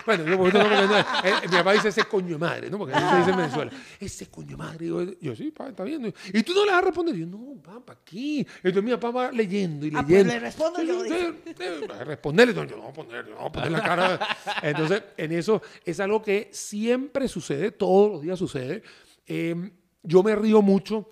[0.06, 2.78] bueno, yo, no, no, eh, mi papá dice ese coño de madre, ¿no?
[2.78, 4.88] Porque se dice en Venezuela, ese coño de madre.
[4.88, 6.14] Yo, yo sí, papá, está bien.
[6.34, 7.16] Y tú no le vas a responder.
[7.16, 8.46] Yo, no, papá, aquí.
[8.58, 10.02] Entonces mi papá va leyendo y leyendo.
[10.02, 12.04] Ah, pues le respondo yo.
[12.04, 14.38] responderle, yo no voy a poner, yo no voy a poner la cara.
[14.62, 18.84] Entonces, en eso es algo que siempre sucede, todos los días sucede.
[19.26, 19.72] Eh,
[20.04, 21.08] yo me río mucho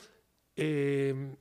[0.56, 1.36] eh,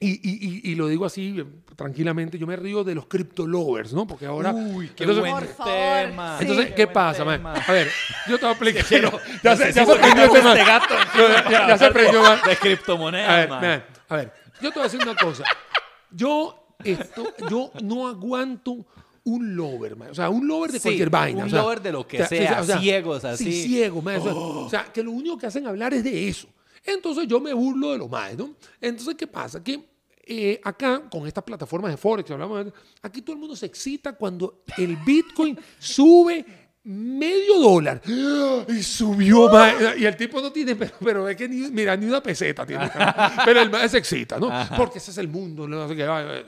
[0.00, 1.42] y, y, y, lo digo así
[1.76, 4.06] tranquilamente, yo me río de los crypto lovers, ¿no?
[4.06, 4.52] Porque ahora...
[4.52, 6.36] Uy, qué entonces, buen tema.
[6.40, 7.22] Entonces, ¿qué, pasa?
[7.22, 7.88] A ver,
[8.28, 9.20] yo te voy a explicar.
[9.42, 10.58] Ya, se, ya se aprendió este man.
[10.58, 10.94] gato
[11.50, 12.44] ya, ya se aprendió más.
[12.44, 13.84] De criptomonedas, a ver, man.
[14.08, 15.44] a ver, yo te voy a decir una cosa.
[16.10, 18.86] Yo, esto, yo no aguanto
[19.24, 20.10] un lover, man.
[20.10, 21.44] o sea, un lover de cualquier vaina.
[21.44, 23.44] Un lover de lo que sea, o sea, ciegos, así.
[23.44, 24.20] Sí, ciego, man.
[24.22, 26.48] O sea, que lo único que hacen hablar es de eso.
[26.84, 28.54] Entonces yo me burlo de lo más, ¿no?
[28.80, 29.62] Entonces, ¿qué pasa?
[29.62, 29.82] Que
[30.26, 32.72] eh, acá, con estas plataformas de Forex, hablamos
[33.02, 38.02] aquí todo el mundo se excita cuando el Bitcoin sube medio dólar
[38.68, 39.96] y subió más.
[39.96, 42.90] Y el tipo no tiene, pero, pero es que ni, mira, ni una peseta tiene.
[43.44, 44.50] Pero el más se excita, ¿no?
[44.76, 45.66] Porque ese es el mundo.
[45.66, 46.06] No sé qué,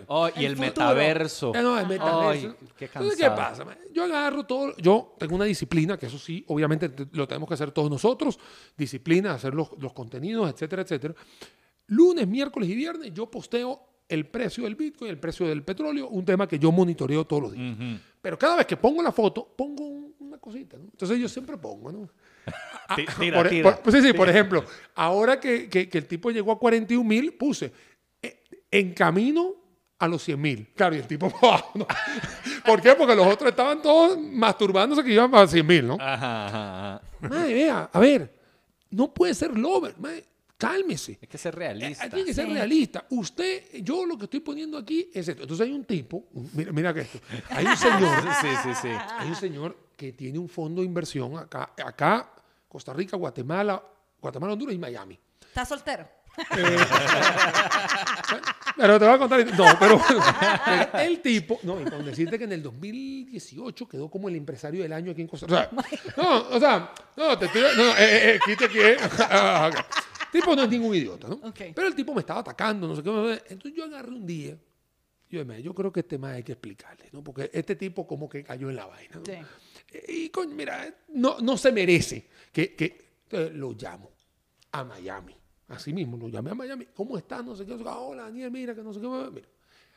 [0.09, 1.55] oh, y el, metaverso.
[1.55, 2.57] Eh, no, el metaverso.
[2.77, 3.65] qué Entonces, ¿qué pasa?
[3.93, 4.77] Yo agarro todo.
[4.77, 8.39] Yo tengo una disciplina, que eso sí, obviamente lo tenemos que hacer todos nosotros.
[8.77, 11.15] Disciplina, hacer los, los contenidos, etcétera, etcétera.
[11.89, 16.25] Lunes, miércoles y viernes yo posteo el precio del Bitcoin, el precio del petróleo, un
[16.25, 17.77] tema que yo monitoreo todos los días.
[18.21, 19.85] Pero cada vez que pongo la foto, pongo
[20.19, 20.77] una cosita.
[20.77, 20.85] ¿no?
[20.85, 22.09] Entonces yo siempre pongo, ¿no?
[23.19, 26.59] tira, por, tira, pues sí, sí, por ejemplo, ahora que, que, el tipo llegó a
[26.59, 27.73] 41 mil, puse
[28.23, 29.55] eh, en camino
[29.99, 30.69] a los 100 mil.
[30.75, 31.33] Claro, y el tipo
[31.75, 31.87] ¿no?
[32.65, 32.95] ¿Por qué?
[32.95, 35.97] Porque los otros estaban todos masturbándose que iban a 100 mil, ¿no?
[36.01, 38.33] Ajá, ajá, Madre, vea, a ver,
[38.91, 39.99] no puede ser lover.
[39.99, 40.25] Madre,
[40.57, 41.19] Cálmese.
[41.21, 42.05] Hay que ser realista.
[42.05, 43.07] Hay que ser realista.
[43.11, 45.43] Usted, yo lo que estoy poniendo aquí es esto.
[45.43, 47.19] Entonces hay un tipo, mira, mira que esto.
[47.51, 48.23] Hay un señor.
[48.41, 48.89] sí, sí, sí.
[48.89, 52.33] Hay un señor que tiene un fondo de inversión acá, acá
[52.69, 53.83] Costa Rica, Guatemala,
[54.21, 55.19] Guatemala, Honduras y Miami.
[55.41, 56.07] ¿Está soltero?
[56.57, 56.77] Eh,
[58.77, 59.47] pero te voy a contar.
[59.57, 60.01] No, pero
[61.01, 64.93] el tipo, no, y con decirte que en el 2018 quedó como el empresario del
[64.93, 65.71] año aquí en Costa Rica.
[66.17, 67.63] no, o sea, no, te estoy.
[67.77, 68.69] No, eh, eh, eh quite
[70.33, 71.41] tipo no es ningún idiota, ¿no?
[71.55, 73.43] Pero el tipo me estaba atacando, no sé qué.
[73.49, 74.59] Entonces yo agarré un día.
[75.29, 77.23] Yo, yo creo que este más hay que explicarle, ¿no?
[77.23, 79.17] Porque este tipo como que cayó en la vaina.
[79.17, 79.25] ¿no?
[79.25, 79.99] Sí.
[80.09, 84.11] Y, coño, mira, no, no se merece que, que lo llamo
[84.73, 85.37] a Miami.
[85.69, 86.87] Así mismo, lo llamé a Miami.
[86.95, 87.45] ¿Cómo estás?
[87.45, 87.73] No sé qué.
[87.73, 89.09] Hola, Daniel, mira, que no sé qué.
[89.09, 89.49] Mira,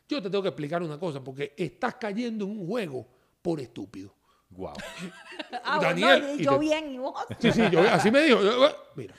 [0.07, 3.07] yo te tengo que explicar una cosa, porque estás cayendo en un juego
[3.41, 4.15] por estúpido.
[4.49, 4.73] Wow.
[5.63, 6.39] ah, Daniel.
[6.39, 7.13] y yo bien, ¿y vos?
[7.39, 8.39] Sí, sí, yo, así me dijo.
[8.95, 9.13] Mira,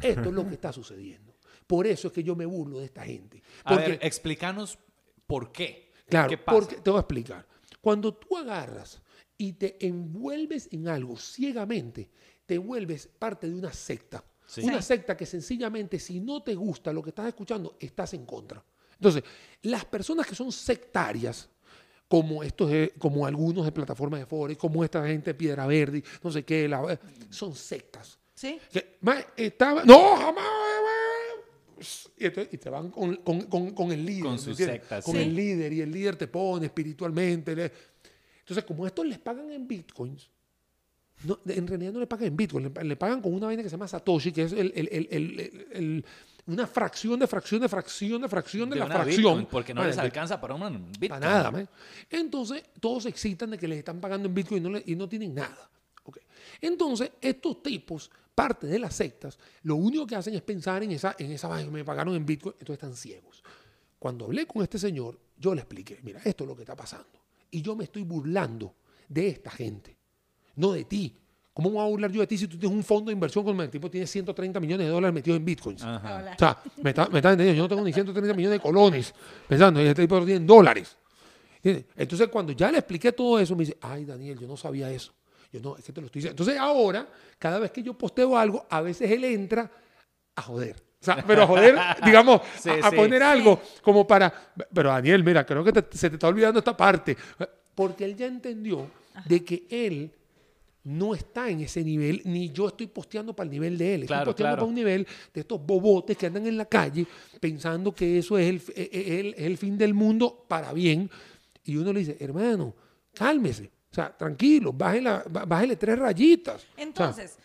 [0.00, 1.36] esto es lo que está sucediendo.
[1.66, 3.42] Por eso es que yo me burlo de esta gente.
[3.62, 4.78] Porque, a ver, explícanos
[5.26, 5.92] por qué.
[6.08, 6.58] Claro, ¿Qué pasa?
[6.58, 7.46] porque te voy a explicar.
[7.80, 9.00] Cuando tú agarras
[9.36, 12.10] y te envuelves en algo ciegamente,
[12.46, 14.24] te vuelves parte de una secta.
[14.62, 18.62] Una secta que sencillamente, si no te gusta lo que estás escuchando, estás en contra.
[18.92, 19.24] Entonces,
[19.62, 21.48] las personas que son sectarias,
[22.06, 26.30] como estos, como algunos de plataformas de Forex, como esta gente de Piedra Verde, no
[26.30, 26.70] sé qué,
[27.30, 28.18] son sectas.
[28.42, 28.58] ¿Sí?
[29.36, 30.44] estaba, no, jamás.
[32.16, 34.24] Y, te van con, el líder.
[34.24, 37.52] Con su secta, Con el líder y el líder te pone espiritualmente.
[38.40, 40.28] Entonces, como estos les pagan en bitcoins,
[41.22, 43.76] no, en realidad no le pagan en bitcoin, le, pagan con una vaina que se
[43.76, 46.04] llama Satoshi, que es el, el,
[46.46, 49.46] una fracción de fracción de fracción de fracción de, la fracción.
[49.46, 51.20] porque no les alcanza para un Bitcoin.
[51.20, 51.68] Para nada.
[52.10, 55.08] Entonces, todos se excitan de que les están pagando en Bitcoin y no, y no
[55.08, 55.70] tienen nada.
[56.04, 56.24] Okay.
[56.60, 61.14] Entonces, estos tipos, parte de las sectas, lo único que hacen es pensar en esa,
[61.18, 63.42] en esa vaina que me pagaron en Bitcoin, entonces están ciegos.
[63.98, 67.20] Cuando hablé con este señor, yo le expliqué, mira, esto es lo que está pasando.
[67.50, 68.74] Y yo me estoy burlando
[69.08, 69.96] de esta gente,
[70.56, 71.16] no de ti.
[71.52, 73.60] ¿Cómo voy a burlar yo de ti si tú tienes un fondo de inversión con
[73.60, 75.82] el tipo tiene 130 millones de dólares metidos en bitcoins?
[75.82, 79.14] O sea, me está, me entendiendo, yo no tengo ni 130 millones de colones
[79.46, 80.96] pensando, y este tipo tiene dólares.
[81.62, 85.12] Entonces, cuando ya le expliqué todo eso, me dice, ay, Daniel, yo no sabía eso.
[85.52, 86.42] Yo no, es que te lo estoy diciendo.
[86.42, 87.06] Entonces, ahora,
[87.38, 89.70] cada vez que yo posteo algo, a veces él entra
[90.34, 90.76] a joder.
[90.76, 92.40] O sea, pero a joder, digamos,
[92.82, 94.32] a, poner algo como para.
[94.72, 97.16] Pero Daniel, mira, creo que se te está olvidando esta parte.
[97.74, 98.88] Porque él ya entendió
[99.26, 100.10] de que él
[100.84, 104.02] no está en ese nivel, ni yo estoy posteando para el nivel de él.
[104.02, 107.06] Estoy posteando para un nivel de estos bobotes que andan en la calle
[107.40, 111.10] pensando que eso es el, e, e, el, fin del mundo para bien.
[111.64, 112.74] Y uno le dice, hermano,
[113.12, 113.70] cálmese.
[113.92, 116.66] O sea, tranquilo, bájele, bájele tres rayitas.
[116.78, 117.36] Entonces,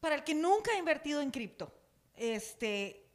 [0.00, 1.72] para el que nunca ha invertido en cripto,
[2.16, 3.06] este,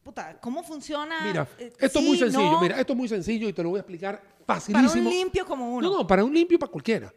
[0.00, 1.26] puta, ¿cómo funciona?
[1.26, 3.78] Mira, eh, esto es muy sencillo, mira, esto es muy sencillo y te lo voy
[3.78, 4.88] a explicar facilísimo.
[4.88, 5.90] Para un limpio como uno.
[5.90, 7.12] No, no, para un limpio para cualquiera.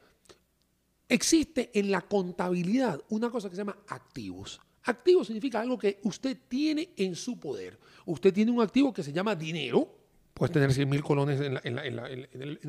[1.08, 4.60] Existe en la contabilidad una cosa que se llama activos.
[4.86, 7.80] Activo significa algo que usted tiene en su poder.
[8.08, 10.03] Usted tiene un activo que se llama dinero,
[10.44, 11.78] puede tener 100 mil colones en,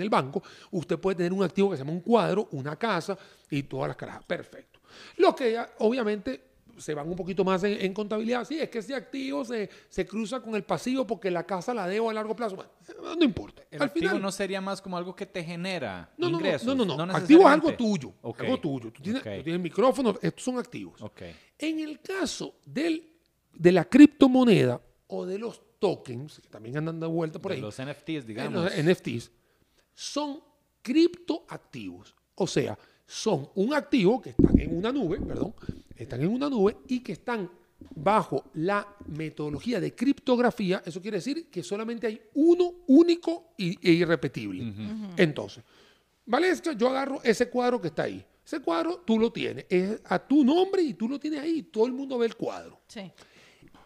[0.01, 3.19] el, banco, usted puede tener un activo que se llama un cuadro, una casa
[3.51, 4.23] y todas las caras.
[4.25, 4.79] Perfecto.
[5.17, 8.45] Lo que obviamente se van un poquito más en, contabilidad.
[8.45, 11.89] Sí, es que ese activo se, se, cruza con el pasivo porque la casa la
[11.89, 12.55] debo a largo plazo.
[12.55, 12.71] Bueno,
[13.17, 13.65] no importa.
[13.69, 16.69] El activo no sería más como algo que te genera no, ingresos.
[16.69, 17.07] No, no, no.
[17.07, 17.17] no.
[17.17, 18.13] activo es algo tuyo.
[18.23, 18.93] Algo tuyo.
[18.93, 21.01] Tú tienes, tú tienes micrófonos, estos son activos.
[21.59, 23.11] En el caso del,
[23.53, 27.61] de la criptomoneda o de los tokens, que también andan de vuelta por ahí.
[27.61, 28.65] Los NFTs, digamos.
[28.65, 29.31] Los NFTs,
[29.93, 30.41] son
[30.81, 32.15] criptoactivos.
[32.37, 35.55] O sea, son un activo que está en una nube, perdón,
[35.95, 37.51] están en una nube y que están
[37.95, 44.73] bajo la metodología de criptografía, eso quiere decir que solamente hay uno único e irrepetible.
[45.19, 45.63] Entonces,
[46.25, 46.49] ¿vale?
[46.49, 48.25] Es que yo agarro ese cuadro que está ahí.
[48.43, 51.65] Ese cuadro tú lo tienes, es a tu nombre y tú lo tienes ahí.
[51.65, 52.81] Todo el mundo ve el cuadro.
[52.89, 53.13] Sí.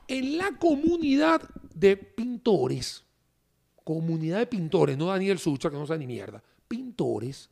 [0.07, 1.43] En la comunidad
[1.79, 3.05] de pintores,
[3.85, 7.49] comunidad de pintores, no Daniel Sucha, que no sabe ni mierda, pintores,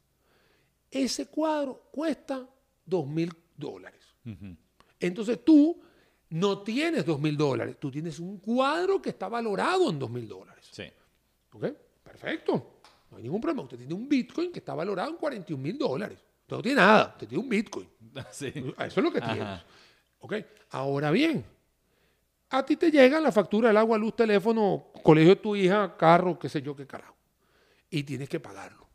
[0.90, 2.48] ese cuadro cuesta
[2.84, 4.00] dos mil dólares.
[4.98, 5.80] Entonces tú
[6.30, 10.26] no tienes dos mil dólares, tú tienes un cuadro que está valorado en dos mil
[10.26, 10.66] dólares.
[10.70, 10.84] Sí.
[11.52, 11.66] ¿Ok?
[12.02, 12.80] Perfecto.
[13.10, 13.62] No hay ningún problema.
[13.62, 16.18] Usted tiene un Bitcoin que está valorado en 41 mil dólares.
[16.42, 17.88] Usted no tiene nada, usted tiene un Bitcoin.
[18.32, 18.46] Sí.
[18.46, 19.60] Eso es lo que tienes.
[20.20, 20.34] ¿Ok?
[20.70, 21.44] Ahora bien,
[22.50, 26.38] a ti te llega la factura del agua, luz, teléfono, colegio de tu hija, carro,
[26.38, 27.16] qué sé yo, qué carajo.
[27.90, 28.86] Y tienes que pagarlo.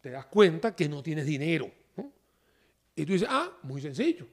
[0.00, 1.70] Te das cuenta que no tienes dinero.
[2.96, 4.26] Y tú dices, ah, muy sencillo.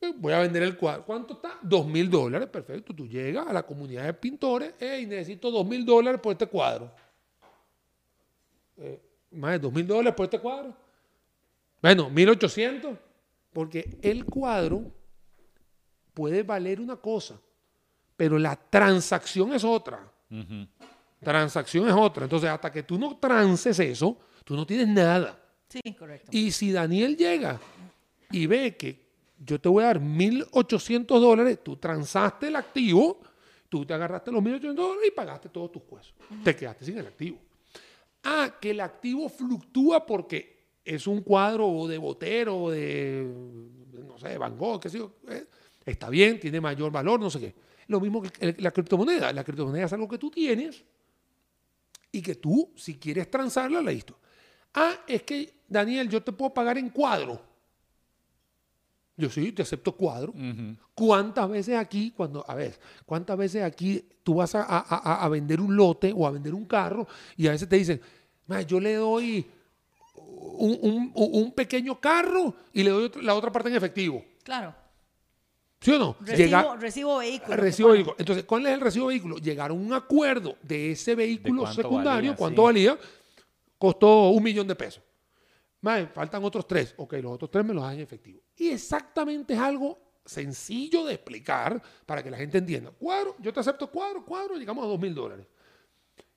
[0.00, 1.04] Eh, voy a vender el cuadro.
[1.04, 1.58] ¿Cuánto está?
[1.62, 2.48] Dos mil dólares.
[2.48, 2.94] Perfecto.
[2.94, 6.90] Tú llegas a la comunidad de pintores y necesito dos mil dólares por este cuadro.
[8.76, 9.00] Eh,
[9.30, 10.74] más de dos mil dólares por este cuadro.
[11.80, 12.98] Bueno, mil ochocientos.
[13.52, 14.92] Porque el cuadro
[16.14, 17.38] puede valer una cosa,
[18.16, 20.10] pero la transacción es otra.
[21.20, 22.24] Transacción es otra.
[22.24, 25.38] Entonces, hasta que tú no transes eso, tú no tienes nada.
[25.68, 26.30] Sí, correcto.
[26.32, 27.60] Y si Daniel llega
[28.30, 29.04] y ve que
[29.38, 33.20] yo te voy a dar 1.800 dólares, tú transaste el activo,
[33.68, 36.14] tú te agarraste los 1.800 dólares y pagaste todos tus huesos.
[36.44, 37.38] Te quedaste sin el activo.
[38.22, 40.54] Ah, que el activo fluctúa porque
[40.84, 43.26] es un cuadro de Botero, de,
[44.06, 45.12] no sé, Van Gogh, qué sé yo.
[45.84, 47.54] Está bien, tiene mayor valor, no sé qué.
[47.88, 49.32] Lo mismo que la criptomoneda.
[49.32, 50.82] La criptomoneda es algo que tú tienes
[52.10, 54.16] y que tú, si quieres transarla, listo.
[54.74, 57.40] Ah, es que, Daniel, yo te puedo pagar en cuadro.
[59.16, 60.34] Yo sí, te acepto cuadro.
[60.94, 66.12] ¿Cuántas veces aquí, cuando, a ver, cuántas veces aquí tú vas a, vender un lote
[66.14, 67.06] o a vender un carro
[67.36, 68.00] y a veces te dicen,
[68.66, 69.46] yo le doy
[70.16, 74.24] un, pequeño carro y le doy la otra parte en efectivo?
[74.42, 74.74] Claro.
[75.84, 76.16] ¿Sí o no?
[76.20, 77.56] Recibo, recibo vehículo.
[77.56, 78.16] Recibo vehículo.
[78.18, 79.36] Entonces, ¿cuál es el recibo vehículo?
[79.36, 82.98] Llegar a un acuerdo de ese vehículo secundario, cuánto valía,
[83.76, 85.02] costó un millón de pesos.
[85.82, 86.94] Más, faltan otros tres.
[86.96, 88.40] Ok, los otros tres me los dan en efectivo.
[88.56, 92.90] Y exactamente es algo sencillo de explicar para que la gente entienda.
[92.90, 95.46] Cuadro, yo te acepto cuadro, cuadro, llegamos a dos mil dólares.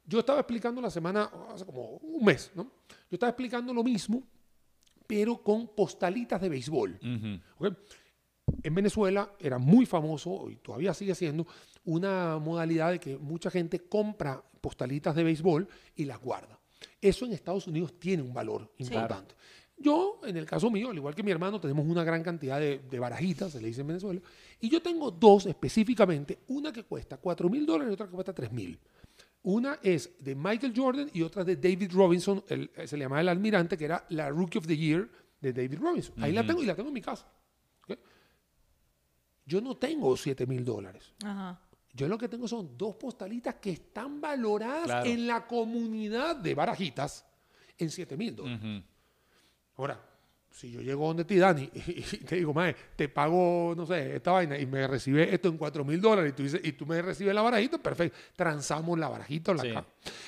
[0.04, 2.64] Yo estaba explicando la semana, hace como un mes, ¿no?
[3.10, 4.22] Yo estaba explicando lo mismo,
[5.08, 7.00] pero con postalitas de béisbol.
[8.64, 11.48] En Venezuela era muy famoso, y todavía sigue siendo,
[11.86, 16.60] una modalidad de que mucha gente compra postalitas de béisbol y las guarda.
[17.02, 19.36] Eso en Estados Unidos tiene un valor importante.
[19.78, 23.00] Yo, en el caso mío, al igual que mi hermano, tenemos una gran cantidad de,
[23.00, 24.22] barajitas, se le dice en Venezuela,
[24.60, 28.34] y yo tengo dos específicamente, una que cuesta 4 mil dólares y otra que cuesta
[28.34, 28.80] 3 mil.
[29.44, 33.78] Una es de Michael Jordan y otra de David Robinson, se le llama el almirante,
[33.78, 35.08] que era la Rookie of the Year
[35.40, 36.16] de David Robinson.
[36.22, 37.28] Ahí la tengo y la tengo en mi casa.
[39.48, 41.14] Yo no tengo 7 mil dólares.
[41.94, 47.26] Yo lo que tengo son dos postalitas que están valoradas en la comunidad de barajitas
[47.78, 48.84] en 7 mil dólares.
[49.78, 50.00] Ahora,
[50.52, 54.32] si yo llego donde ti, Dani, y, te digo, mae, te pago, no sé, esta
[54.32, 57.02] vaina y me recibe esto en 4 mil dólares y tú, dices, y tú me
[57.02, 59.74] recibes la barajita, perfecto, transamos la barajita o la sí.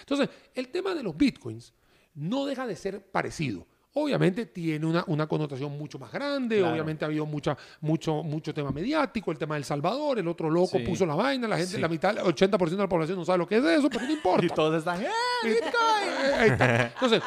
[0.02, 1.74] Entonces, el tema de los bitcoins
[2.14, 3.66] no deja de ser parecido.
[4.00, 8.72] Obviamente tiene una, una connotación mucho más grande, obviamente ha habido mucha, mucho, mucho tema
[8.72, 12.18] mediático, el tema del Salvador, el otro loco puso la vaina, la gente, la mitad,
[12.18, 14.46] el 80% de la población no sabe lo que es eso, pero no importa.
[14.46, 15.10] y todos están, ¡eh,
[15.44, 16.54] Bitcoin!
[16.94, 17.22] Entonces,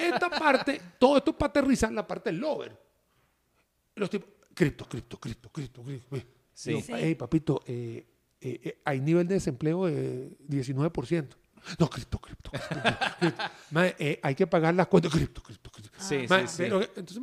[0.00, 2.78] esta parte, todo esto es para aterrizar la parte del lover.
[3.94, 6.16] Los tipos, cripto, cripto, cripto, cripto, cripto.
[6.54, 6.84] Sí.
[6.88, 8.06] hey, papito, eh,
[8.40, 11.36] eh, eh, hay nivel de desempleo de 19%.
[11.78, 12.50] No, cripto, cripto.
[12.50, 13.44] cripto,
[13.98, 15.12] eh, hay que pagar las cuentas.
[15.12, 15.98] Cripto, cripto, cripto.
[15.98, 16.64] Sí, sí, sí.
[16.64, 17.18] entonces,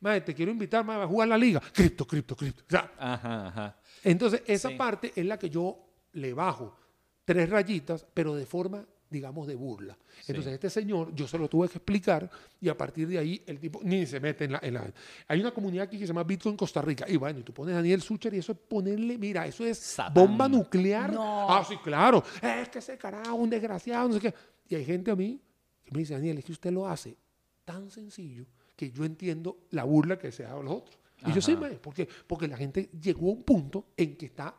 [0.00, 1.60] madre, te quiero invitar a jugar la liga.
[1.72, 2.64] Cripto, cripto, cripto.
[2.98, 3.76] ajá, ajá.
[4.02, 5.78] Entonces, esa parte es la que yo
[6.12, 6.76] le bajo
[7.24, 8.84] tres rayitas, pero de forma
[9.14, 9.96] digamos, de burla.
[10.26, 12.28] Entonces, este señor, yo se lo tuve que explicar
[12.60, 14.92] y a partir de ahí el tipo ni se mete en la, en la,
[15.28, 17.06] Hay una comunidad aquí que se llama Bitcoin Costa Rica.
[17.08, 19.96] Y bueno, y tú pones a Daniel Sucher y eso es ponerle, mira, eso es
[20.12, 21.14] bomba nuclear.
[21.16, 22.24] Ah, sí, claro.
[22.42, 24.34] Es que ese carajo, un desgraciado, no sé qué.
[24.68, 25.40] Y hay gente a mí
[25.84, 27.16] que me dice, Daniel, es que usted lo hace
[27.64, 30.98] tan sencillo que yo entiendo la burla que se da a los otros.
[31.24, 32.08] Y yo sé, ¿por qué?
[32.26, 34.54] Porque la gente llegó a un punto en que está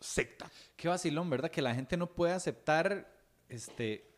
[0.00, 0.50] secta.
[0.76, 1.50] Qué vacilón, ¿verdad?
[1.50, 3.17] Que la gente no puede aceptar
[3.48, 4.08] este,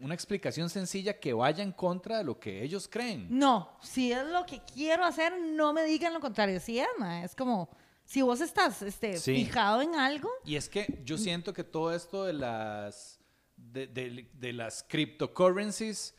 [0.00, 3.26] una explicación sencilla que vaya en contra de lo que ellos creen.
[3.30, 6.60] No, si es lo que quiero hacer, no me digan lo contrario.
[6.60, 6.88] Si es,
[7.24, 7.68] es como,
[8.04, 10.30] si vos estás este, fijado en algo.
[10.44, 13.20] Y es que yo siento que todo esto de las,
[13.56, 16.14] de, las cryptocurrencies,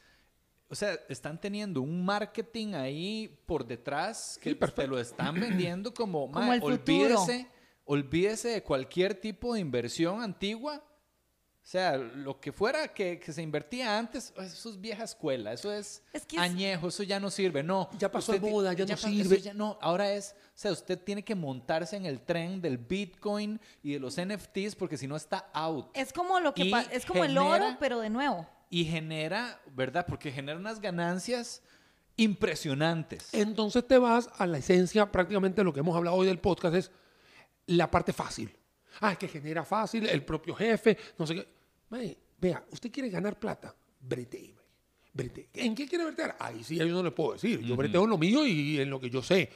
[0.67, 6.31] o sea, están teniendo un marketing ahí por detrás que te lo están vendiendo como,
[6.31, 7.47] como olvídese,
[7.85, 10.83] olvídese de cualquier tipo de inversión antigua
[11.71, 16.01] sea, lo que fuera que, se invertía antes, eso es vieja escuela, eso es,
[16.35, 17.61] añejo, eso ya no sirve.
[17.61, 17.91] No.
[17.99, 19.39] Ya pasó de moda, ya, no sirve.
[19.39, 23.61] Ya no, ahora es, o sea, usted tiene que montarse en el tren del Bitcoin
[23.83, 25.91] y de los NFTs porque si no está out.
[25.93, 28.49] Es como lo que es como el oro, pero de nuevo.
[28.71, 30.07] Y genera, ¿verdad?
[30.09, 31.61] Porque genera unas ganancias
[32.17, 33.31] impresionantes.
[33.31, 36.73] Entonces te vas a la esencia, prácticamente de lo que hemos hablado hoy del podcast,
[36.73, 36.91] es
[37.67, 38.57] la parte fácil.
[39.01, 41.58] Ah, es que genera fácil, el propio jefe, no sé qué
[41.89, 44.55] vea, usted quiere ganar plata, brete,
[45.13, 45.49] brete.
[45.53, 46.35] ¿En qué quiere bretear?
[46.39, 47.59] Ahí sí, yo no le puedo decir.
[47.61, 49.49] Yo breteo en lo mío y en lo que yo sé.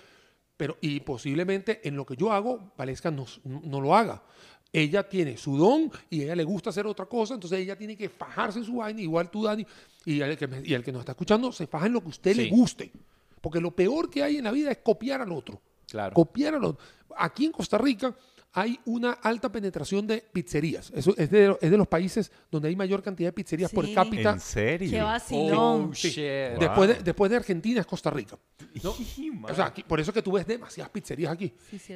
[0.56, 4.24] Pero, y posiblemente en lo que yo hago, Valesca no, no lo haga.
[4.72, 7.96] Ella tiene su don y a ella le gusta hacer otra cosa, entonces ella tiene
[7.96, 9.66] que fajarse en su vaina, igual tú, Dani,
[10.06, 12.10] y el que, y el que nos está escuchando, se faja en lo que a
[12.10, 12.92] usted le guste.
[13.40, 15.62] Porque lo peor que hay en la vida es copiar al otro.
[15.88, 16.14] Claro.
[16.14, 16.84] Copiar al otro.
[17.18, 18.16] Aquí en Costa Rica,
[18.54, 20.92] hay una alta penetración de pizzerías.
[20.96, 24.34] Eso es de, los países donde hay mayor cantidad de pizzerías por cápita.
[24.34, 24.92] ¿En serio?
[24.92, 25.92] Qué vacilón.
[25.92, 28.38] Oh, después, de, después de Argentina es Costa Rica.
[28.84, 31.52] o sea, por eso que tú ves demasiadas pizzerías aquí.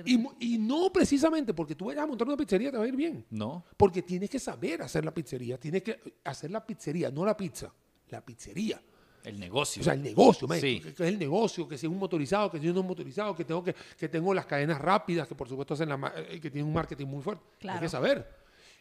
[0.06, 2.96] y, y, no precisamente porque tú vayas a montar una pizzería te va a ir
[2.96, 3.24] bien.
[3.30, 3.64] No.
[3.78, 5.60] Porque tienes que saber hacer la pizzería.
[5.60, 7.72] Tienes que hacer la pizzería, no la pizza.
[8.10, 8.82] La pizzería.
[9.28, 9.82] El negocio.
[9.82, 12.66] O sea, el negocio, que, es el negocio, que si es un motorizado, que si
[12.66, 15.74] no es un motorizado, que tengo que, que tengo las cadenas rápidas, que por supuesto
[15.74, 17.44] hacen la, eh, que tienen un marketing muy fuerte.
[17.68, 18.26] Hay que saber.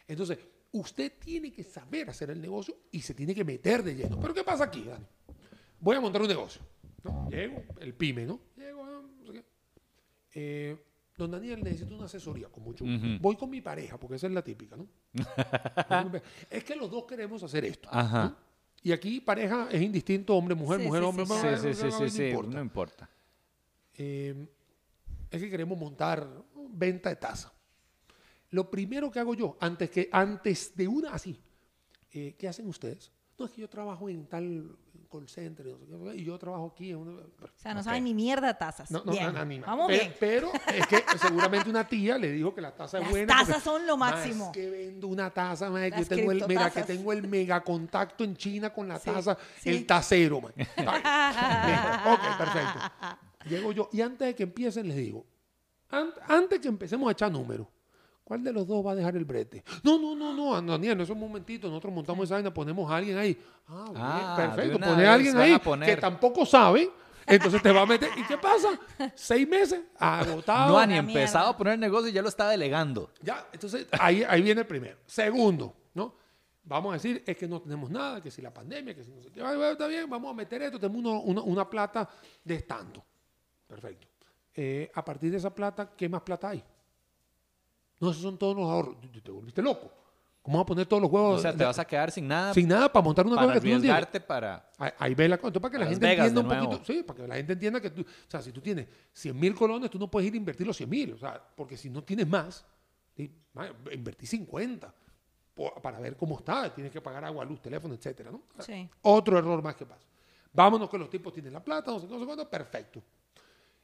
[0.07, 0.38] Entonces,
[0.72, 4.20] usted tiene que saber hacer el negocio y se tiene que meter de lleno.
[4.20, 5.05] Pero ¿qué pasa aquí, Dani?
[5.80, 6.62] Voy a montar un negocio.
[7.28, 8.40] Llego, el pyme, ¿no?
[8.57, 9.44] Llego, ah, no sé qué.
[10.34, 10.76] Eh,
[11.16, 12.84] don Daniel, necesito una asesoría, con mucho
[13.20, 14.86] Voy con mi pareja, porque esa es la típica, ¿no?
[16.51, 17.88] es que los dos queremos hacer esto.
[17.90, 18.36] Ajá.
[18.82, 22.60] Y aquí pareja es indistinto, hombre, mujer, mujer, hombre, sí, sí, sí, sí, sí, no
[22.60, 23.08] importa.
[23.94, 24.46] Eh,
[25.30, 26.28] es que queremos montar
[26.70, 27.52] venta de taza.
[28.50, 31.38] Lo primero que hago yo, antes, que, antes de una así,
[32.12, 33.10] eh, ¿qué hacen ustedes?
[33.38, 34.76] No, es que yo trabajo en tal
[35.07, 35.66] call center
[36.14, 36.90] y yo trabajo aquí.
[36.90, 38.90] En O sea, no saben ni mierda de tazas.
[38.90, 39.62] No, no, bien.
[39.62, 43.34] Vamos pero, pero, es que seguramente una tía le dijo que la taza es buena.
[43.34, 44.46] Las tazas son lo máximo.
[44.46, 48.24] Es que vendo una taza, que yo tengo el, mira, que tengo el mega contacto
[48.24, 50.52] en China con la taza, el tacero, ok,
[52.38, 52.78] perfecto.
[53.48, 55.24] Llego yo y antes de que empiecen les digo,
[56.28, 57.68] antes que empecemos a echar números,
[58.26, 59.62] ¿cuál de los dos va a dejar el brete?
[59.84, 62.96] No, no, no, no, Daniel, no es un momentito, nosotros montamos esa vaina, ponemos a
[62.96, 63.40] alguien ahí.
[63.68, 66.90] Ah, Ah, perfecto, poner a alguien a ahí que tampoco sabe,
[67.26, 68.10] entonces te va a meter.
[68.16, 68.78] ¿Y qué pasa?
[69.14, 70.72] Seis meses, agotado.
[70.72, 71.48] No ha ni empezado mierda.
[71.50, 73.10] a poner el negocio y ya lo está delegando.
[73.22, 74.96] Ya, entonces ahí, ahí viene el primero.
[75.06, 76.14] Segundo, ¿no?
[76.64, 79.22] Vamos a decir, es que no tenemos nada, que si la pandemia, que si no
[79.22, 79.40] sé qué.
[79.40, 82.08] Ay, bueno, está bien, vamos a meter esto, tenemos uno- una, una plata
[82.42, 83.04] de tanto.
[83.68, 84.08] Perfecto.
[84.52, 86.64] Eh, a partir de esa plata, ¿qué más plata hay?
[88.01, 88.97] No, esos son todos los ahorros.
[89.01, 89.90] Te, te volviste loco.
[90.42, 92.55] ¿Cómo vas a poner todos los huevos O sea, te vas a quedar sin nada
[92.55, 93.72] sin nada para montar una para cosa que tú no
[94.20, 94.70] para...
[94.78, 95.49] Ahí, ahí ve la cosa.
[95.49, 96.84] Entonces, para que la gente Vegas entienda un poquito.
[96.92, 98.03] Sí, para que la gente entienda que tú.
[98.03, 100.76] O sea, si tú tienes 100 mil colones, tú no puedes ir a invertir los
[100.76, 101.12] 100 mil.
[101.14, 102.64] O sea, porque si no tienes más,
[103.16, 103.34] sí,
[103.92, 104.94] invertí 50
[105.53, 106.72] po- para ver cómo está.
[106.72, 108.42] Tienes que pagar agua, luz, teléfono, etcétera, ¿no?
[108.57, 108.88] O sea, Sí.
[109.03, 110.07] Otro error más que pasa.
[110.53, 113.03] Vámonos que los tipos tienen la plata, no sé, qué, no sé cuánto, perfecto.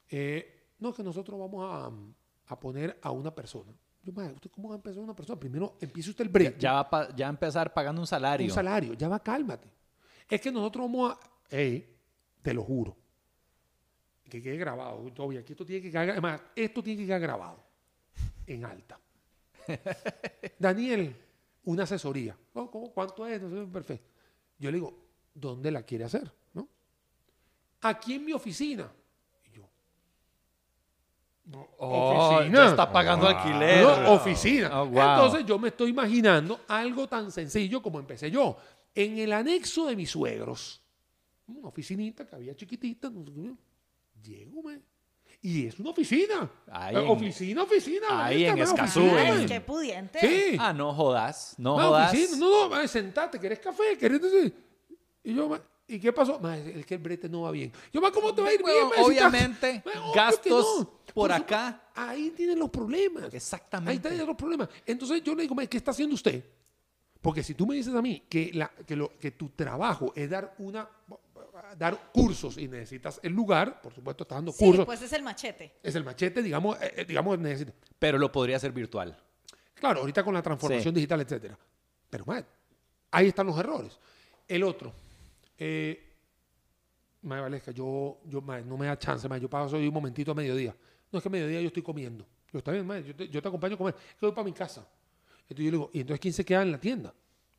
[0.09, 3.73] Eh, no, es que nosotros vamos a, a poner a una persona.
[4.05, 5.39] ¿Usted cómo va a empezar una persona?
[5.39, 6.59] Primero empieza usted el break.
[6.59, 8.47] Ya va a pa- ya empezar pagando un salario.
[8.47, 9.69] Un salario, ya va, cálmate.
[10.29, 11.57] Es que nosotros vamos a.
[11.57, 11.97] Ey,
[12.43, 12.97] te lo juro.
[14.29, 15.07] Que quede grabado.
[15.39, 16.11] Aquí esto tiene que quedar.
[16.11, 17.63] Además, esto tiene que quedar grabado.
[18.47, 18.99] En alta.
[20.59, 21.15] Daniel,
[21.65, 22.37] una asesoría.
[22.55, 22.91] No, ¿cómo?
[22.93, 23.41] ¿Cuánto es?
[23.41, 24.09] No sé, perfecto.
[24.59, 24.99] Yo le digo,
[25.35, 26.33] ¿dónde la quiere hacer?
[26.55, 26.69] ¿No?
[27.83, 28.91] Aquí en mi oficina.
[31.45, 33.83] No, Oh, ya está pagando alquiler.
[33.83, 34.83] no, oficina.
[34.83, 35.01] Oh, wow.
[35.01, 38.57] Entonces yo me estoy imaginando algo tan sencillo como empecé yo.
[38.95, 40.81] En el anexo de mis suegros,
[41.49, 43.57] una oficinita que había chiquitita, no
[44.23, 44.81] llego, me.
[45.45, 46.49] Y es una oficina.
[46.71, 48.25] Ahí Eh, en- oficina, oficina.
[48.27, 50.21] ahí en Escazú, oficina, Ay, qué pudiente.
[50.21, 50.57] Sí.
[50.61, 51.57] Ah, no jodas.
[51.59, 52.13] No Ma, jodas.
[52.13, 52.37] oficina.
[52.39, 53.99] No, no, sentate, ¿querés café?
[53.99, 54.55] ¿Querés decir?
[55.25, 55.59] Y yo,
[55.97, 56.39] ¿y qué pasó?
[56.41, 57.73] Ma, es que el brete no va bien.
[57.93, 58.89] Yo, ma, ¿cómo te va a ir Bueno, bien?
[58.89, 60.91] ma, si estás- obviamente, Ma, gastos no.
[61.15, 61.89] por acá.
[61.95, 63.25] Ahí tienen los problemas.
[63.25, 64.09] Ahí Exactamente.
[64.09, 64.69] tienen los problemas.
[64.87, 66.45] Entonces yo le digo, ma, ¿qué está haciendo usted?
[67.21, 70.29] Porque si tú me dices a mí que, la, que, lo, que tu trabajo es
[70.29, 70.89] dar una
[71.79, 75.23] dar cursos y necesitas el lugar, por supuesto estás dando Sí, cursos, pues es el
[75.23, 75.77] machete.
[75.83, 77.73] es el machete, digamos, eh, eh, digamos necesita.
[77.99, 79.17] Pero lo podría hacer virtual.
[79.75, 80.97] Claro, ahorita con la transformación Sí.
[80.97, 81.59] digital, etcétera.
[82.11, 82.45] Pero, mae,
[83.11, 83.99] ahí están los errores.
[84.49, 84.93] El otro,
[85.59, 86.13] eh,
[87.23, 90.33] mae, Valesca, yo, yo mae, no me da chance, mae, yo paso hoy un momentito
[90.33, 90.75] a mediodía.
[91.11, 92.27] No es que a mediodía yo estoy comiendo.
[92.53, 93.95] Yo está bien, mae, yo te, yo te acompaño a comer.
[94.09, 94.87] Es que voy para mi casa.
[95.49, 97.13] Entonces yo le digo, ¿y entonces quién se queda en la tienda?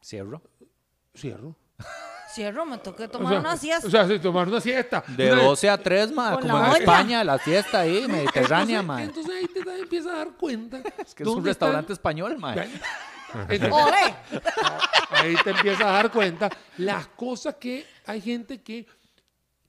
[0.04, 0.42] Cierro.
[1.16, 1.56] Cierro.
[2.34, 3.88] Cierro, me toqué O tomar sea, una siesta.
[3.88, 5.04] O sea, sí, tomar una siesta.
[5.08, 6.80] De Una- 12 a 3, ma, Con como la en olla.
[6.80, 9.04] España, la fiesta ahí, mediterránea, entonces, ma.
[9.04, 10.82] entonces ahí te empiezas a dar cuenta.
[10.98, 12.56] Es que es un restaurante están- español, ma.
[15.12, 18.86] Ahí te empiezas a dar cuenta las cosas que hay gente que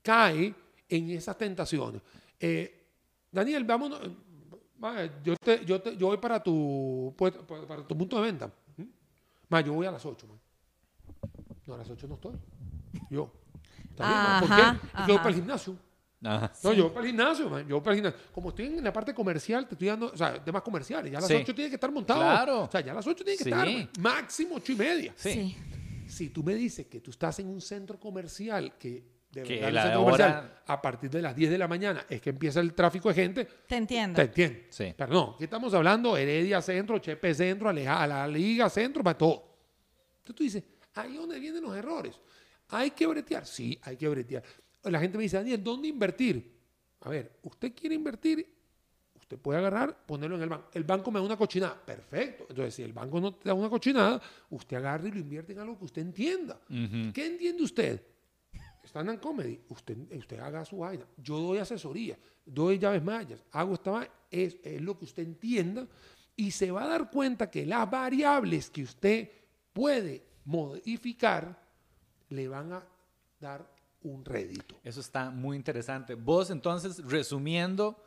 [0.03, 0.55] cae
[0.89, 2.01] en esas tentaciones.
[2.41, 2.87] Eh,
[3.31, 4.01] Daniel, vámonos.
[5.23, 7.31] Yo, te- yo, te- yo voy para tu, pa-
[7.67, 8.51] para tu punto de venta.
[8.77, 8.83] ¿Mm?
[9.49, 10.27] Ma, yo voy a las 8.
[10.27, 10.35] ma.
[11.67, 12.35] No, a las 8 no estoy.
[13.09, 13.31] Yo.
[13.91, 14.07] ¿Está
[14.41, 14.49] bien?
[14.49, 14.79] ¿Por qué?
[15.07, 15.77] Que voy para el gimnasio.
[16.25, 16.53] Ajá.
[16.63, 17.67] No, yo voy para el gimnasio, man.
[17.69, 18.21] Yo voy para el gimnasio.
[18.33, 21.13] Como estoy en la parte comercial, te estoy dando, o sea, temas comerciales.
[21.13, 21.37] Ya a las Sí.
[21.37, 22.21] 8 tiene que estar montado.
[22.21, 22.63] Claro.
[22.65, 23.51] O sea, ya a las 8 tiene que Sí.
[23.51, 23.67] estar.
[23.67, 23.91] man.
[24.01, 25.13] Máximo 8 y media.
[25.17, 25.31] Sí.
[25.33, 25.57] Sí.
[26.07, 29.69] Si tú me dices que tú estás en un centro comercial que de Que verdad
[29.69, 32.31] el la centro hora- comercial a partir de las 10 de la mañana es que
[32.31, 34.15] empieza el tráfico de gente, Te entiendo.
[34.17, 34.59] te entiendo.
[34.71, 34.95] Sí.
[34.97, 39.19] Pero no, aquí estamos hablando Heredia Centro, Chepe Centro, Aleja, a la Liga Centro, para
[39.19, 39.57] todo.
[40.19, 40.63] Entonces tú dices,
[40.95, 42.15] ahí es donde vienen los errores.
[42.69, 43.45] ¿Hay que bretear?
[43.45, 44.43] Sí, hay que bretear.
[44.85, 46.55] La gente me dice, Daniel, ¿dónde invertir?
[47.01, 48.47] A ver, usted quiere invertir,
[49.15, 50.69] usted puede agarrar, ponerlo en el banco.
[50.73, 51.75] El banco me da una cochinada.
[51.85, 52.47] Perfecto.
[52.49, 54.21] Entonces, si el banco no te da una cochinada,
[54.51, 56.61] usted agarra y lo invierte en algo que usted entienda.
[56.69, 58.03] ¿Qué entiende usted?
[58.85, 61.07] Stand-up comedy, usted, usted haga su vaina.
[61.17, 64.13] Yo doy asesoría, doy llaves mayas, hago esta vaina.
[64.31, 65.87] Es, es lo que usted entienda
[66.37, 69.31] y se va a dar cuenta que las variables que usted
[69.73, 71.63] puede modificar
[72.29, 72.87] le van a
[73.41, 73.74] dar
[74.05, 74.77] un rédito.
[74.85, 76.15] Eso está muy interesante.
[76.15, 78.01] Vos, entonces, resumiendo,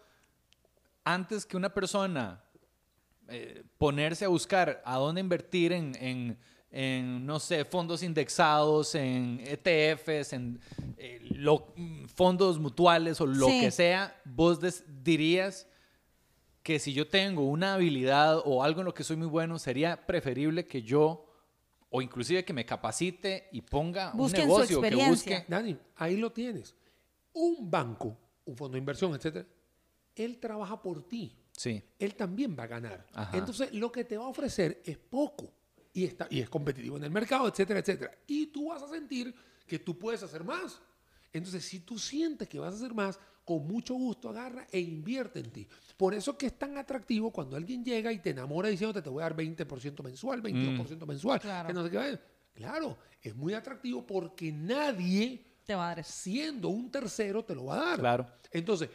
[1.03, 2.41] antes que una persona
[3.29, 6.37] eh, ponerse a buscar a dónde invertir en, en-
[6.71, 10.59] en, no sé, fondos indexados, en ETFs, en
[10.97, 11.73] eh, lo-
[12.13, 13.59] fondos mutuales o lo Sí.
[13.61, 15.67] que sea, vos des- dirías
[16.63, 20.05] que si yo tengo una habilidad o algo en lo que soy muy bueno, sería
[20.05, 21.26] preferible que yo,
[21.89, 25.45] o inclusive que me capacite y ponga Busquen un su negocio, que busque...
[25.47, 26.75] Dani, ahí lo tienes.
[27.33, 29.47] Un banco, un fondo de inversión, etcétera,
[30.15, 31.37] él trabaja por ti.
[31.51, 31.83] Sí.
[31.97, 33.07] él también va a ganar.
[33.13, 33.35] Ajá.
[33.35, 35.51] Entonces, lo que te va a ofrecer es poco
[35.91, 38.11] y, está, y es competitivo en el mercado, etcétera, etcétera.
[38.27, 39.33] Y tú vas a sentir
[39.65, 40.79] que tú puedes hacer más.
[41.33, 45.39] Entonces, si tú sientes que vas a hacer más, con mucho gusto agarra e invierte
[45.39, 45.65] en ti.
[45.95, 49.21] Por eso que es tan atractivo cuando alguien llega y te enamora diciéndote te voy
[49.21, 51.67] a dar 20% mensual, 22% mensual, Claro.
[51.67, 52.19] que no sé qué.
[52.53, 56.11] Claro, es muy atractivo porque nadie, Te va a dar eso.
[56.11, 57.99] siendo un tercero, te lo va a dar.
[57.99, 58.27] Claro.
[58.51, 58.89] Entonces,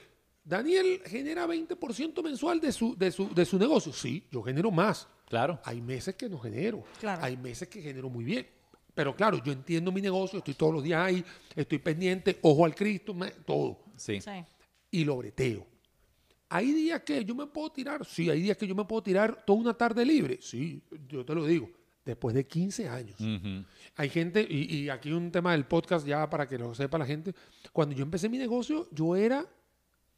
[0.44, 3.92] Daniel genera 20% mensual de su, de, su, de su negocio.
[3.92, 5.08] Sí, yo genero más.
[5.28, 5.60] Claro.
[5.64, 6.84] Hay meses que no genero.
[7.00, 7.22] Claro.
[7.24, 8.46] Hay meses que genero muy bien.
[8.94, 11.24] Pero claro, yo entiendo mi negocio, estoy todos los días ahí,
[11.56, 13.81] estoy pendiente, ojo al Cristo, me- todo.
[13.96, 14.20] Sí.
[14.20, 14.30] Sí.
[14.90, 15.66] Y lo breteo.
[16.48, 18.04] ¿Hay días que yo me puedo tirar?
[18.04, 20.38] Sí, hay días que yo me puedo tirar toda una tarde libre.
[20.40, 21.70] Sí, yo te lo digo.
[22.04, 23.16] Después de 15 años.
[23.96, 27.06] Hay gente, y, y aquí un tema del podcast ya para que lo sepa la
[27.06, 27.32] gente.
[27.72, 29.46] Cuando yo empecé mi negocio, yo era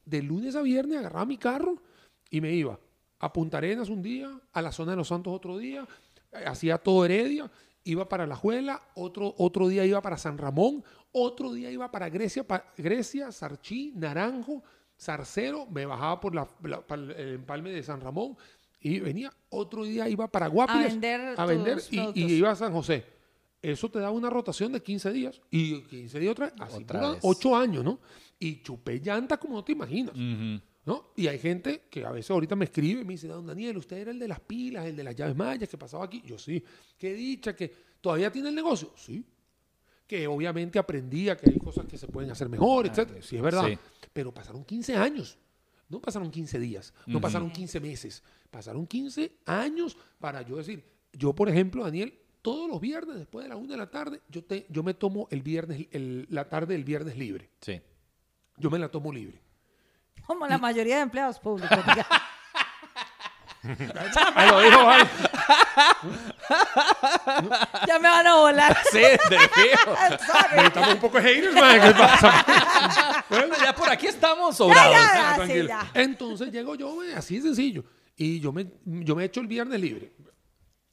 [0.04, 1.82] de lunes a viernes, agarraba mi carro
[2.30, 2.78] y me iba
[3.24, 5.86] a Punta Arenas un día, a la zona de los Santos otro día,
[6.32, 7.50] eh, hacía todo Heredia,
[7.84, 10.82] iba para La Juela, otro, otro día iba para San Ramón,
[11.12, 14.62] otro día iba para Grecia, pa- Grecia, Sarchí, Naranjo,
[14.98, 18.36] Zarcero, me bajaba por la, la- para el empalme de San Ramón
[18.80, 23.04] y venía, otro día iba para Guapiles vender a vender y, iba a San José.
[23.62, 27.00] Eso te da una rotación de 15 días y 15 días otra vez, así Otra
[27.00, 27.20] por vez.
[27.22, 27.98] 8 años, ¿no?
[28.38, 30.14] Y chupé llanta como no te imaginas.
[30.86, 31.12] ¿No?
[31.16, 33.96] Y hay gente que a veces ahorita me escribe y me dice, don Daniel, usted
[33.98, 36.22] era el de las pilas, el de las llaves mayas que pasaba aquí.
[36.26, 36.62] Yo sí,
[36.98, 38.92] qué dicha, que todavía tiene el negocio.
[38.96, 39.24] Sí.
[40.06, 43.22] Que obviamente aprendía que hay cosas que se pueden hacer mejor, etcétera.
[43.22, 43.66] Sí, es verdad.
[43.66, 43.78] Sí.
[44.12, 45.38] Pero pasaron 15 años.
[45.88, 50.82] No pasaron 15 días, no pasaron 15 meses, pasaron 15 años para yo decir,
[51.12, 54.42] yo por ejemplo, Daniel, todos los viernes después de la una de la tarde, yo,
[54.42, 57.50] te, yo me tomo el viernes, el- la tarde del viernes libre.
[57.60, 57.80] Sí.
[58.56, 59.38] Yo me la tomo libre.
[60.26, 61.78] Como la mayoría de empleados públicos.
[64.34, 64.78] Ahí lo dijo,
[67.86, 68.76] ya me van a volar.
[68.92, 69.96] Sí, de fijo.
[70.26, 70.66] Sorry.
[70.66, 71.80] Estamos un poco haters, man.
[71.80, 73.24] ¿Qué pasa?
[73.30, 74.92] Bueno, ya por aquí estamos sobrados.
[74.94, 75.68] ya, Ah, sí, tranquilo.
[75.68, 75.90] ya.
[75.94, 77.84] Entonces llego yo, man, así de sencillo.
[78.16, 80.12] Y yo me, yo me echo el viernes libre.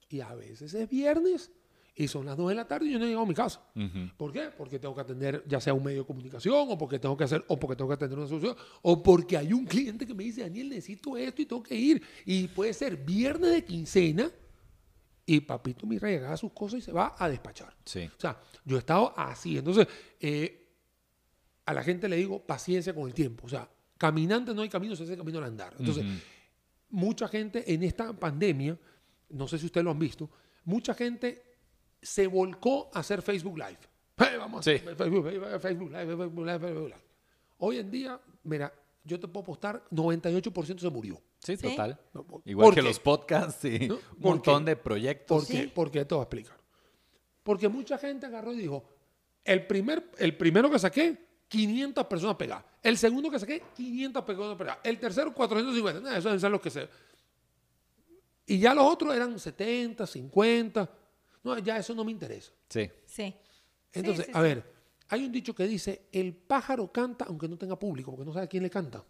[0.09, 1.51] Y a veces es viernes
[1.93, 3.61] y son las 2 de la tarde y yo no he llegado a mi casa.
[4.17, 4.49] ¿Por qué?
[4.57, 7.43] Porque tengo que atender ya sea un medio de comunicación o porque tengo que hacer
[7.47, 10.41] o porque tengo que atender una solución o porque hay un cliente que me dice,
[10.41, 12.01] Daniel, necesito esto y tengo que ir.
[12.25, 14.31] Y puede ser viernes de quincena
[15.25, 17.75] y papito mi rey agarra sus cosas y se va a despachar.
[17.85, 18.09] Sí.
[18.17, 19.57] O sea, yo he estado así.
[19.57, 19.87] Entonces,
[20.19, 20.69] eh,
[21.65, 23.45] a la gente le digo paciencia con el tiempo.
[23.45, 25.75] O sea, caminante no hay camino, se hace camino al andar.
[25.77, 26.05] Entonces,
[26.89, 28.77] mucha gente en esta pandemia,
[29.29, 30.29] no sé si ustedes lo han visto,
[30.65, 31.50] mucha gente
[32.01, 33.77] se volcó a hacer Facebook Live.
[34.17, 34.75] Hey, vamos a Sí.
[34.77, 37.01] hacer Facebook, Facebook, Facebook Live, Facebook Live, Facebook Live.
[37.57, 38.71] Hoy en día, mira,
[39.03, 41.19] yo te puedo apostar, 98% se murió.
[41.39, 41.69] Sí, Sí.
[41.69, 41.99] total.
[42.13, 43.95] No, ¿por- Igual ¿por que los podcasts y ¿No?
[43.95, 44.71] un ¿Por montón qué?
[44.71, 45.37] de proyectos.
[45.45, 45.63] ¿Por qué?
[45.63, 45.71] Sí.
[45.73, 46.55] Porque te voy a explicar.
[47.41, 48.83] Porque mucha gente agarró y dijo,
[49.43, 52.63] el, primer, el primero que saqué, 500 personas pegadas.
[52.83, 54.79] El segundo que saqué, 500 personas pegadas.
[54.83, 55.99] El tercero, 450.
[56.01, 56.87] Nah, eso deben ser los que se...
[58.45, 60.89] Y ya los otros eran 70, 50.
[61.43, 62.51] No, ya eso no me interesa.
[62.69, 62.89] Sí.
[63.05, 63.33] Sí.
[63.93, 64.41] Entonces, sí, a sí.
[64.43, 64.63] ver,
[65.09, 68.45] hay un dicho que dice, el pájaro canta aunque no tenga público, porque no sabe
[68.45, 69.03] a quién le canta.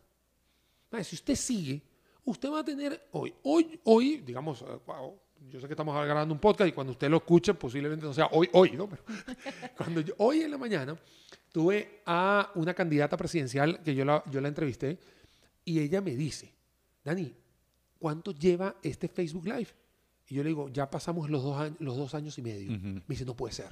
[1.03, 1.82] Si usted sigue,
[2.25, 5.17] usted va a tener hoy, hoy, hoy, digamos, eh, wow,
[5.49, 8.27] yo sé que estamos grabando un podcast y cuando usted lo escuche posiblemente no sea
[8.32, 8.89] hoy, hoy, ¿no?
[8.89, 9.03] Pero
[9.77, 10.97] cuando yo- hoy en la mañana
[11.51, 14.99] tuve a una candidata presidencial que yo la, yo la entrevisté
[15.63, 16.53] y ella me dice,
[17.03, 17.34] Dani,
[17.99, 19.69] ¿cuánto lleva este Facebook Live?
[20.32, 22.71] Y yo le digo, ya pasamos los dos, años, los dos años y medio.
[22.71, 23.67] Me dice, no puede ser.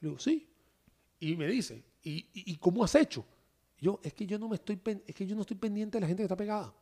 [0.00, 0.48] Le digo, sí.
[1.20, 3.26] Y me dice, ¿y, y, y cómo has hecho?
[3.78, 6.00] Yo, es que yo no me estoy pen- es que yo no estoy pendiente de
[6.00, 6.72] la gente que está pegada.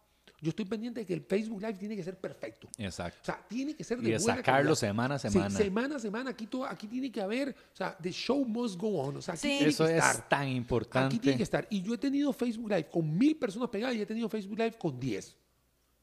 [0.41, 2.69] Yo estoy pendiente de que el Facebook Live tiene que ser perfecto.
[2.79, 3.19] Exacto.
[3.23, 4.75] O sea, tiene que ser Y de de buena sacarlo calidad.
[4.77, 5.59] semana a Sí, semana.
[5.59, 6.31] semana a semana.
[6.31, 9.17] Aquí, todo, aquí tiene que haber, o sea, the show must go on.
[9.17, 9.49] O sea, aquí Sí.
[9.57, 10.29] tiene Eso que es estar.
[10.29, 11.37] tan Aquí tiene importante.
[11.37, 11.67] que estar.
[11.71, 14.77] Y yo he tenido Facebook Live con mil personas pegadas y he tenido Facebook Live
[14.79, 15.37] con 10.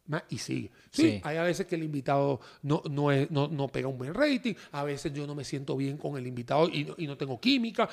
[0.08, 0.70] Ma- Y sigue.
[0.92, 1.22] Sí, Sí.
[1.24, 4.54] hay a veces que el invitado no, no, es- no, no pega un buen rating,
[4.74, 7.40] a veces yo no me siento bien con el invitado y no, y no tengo
[7.40, 7.88] química.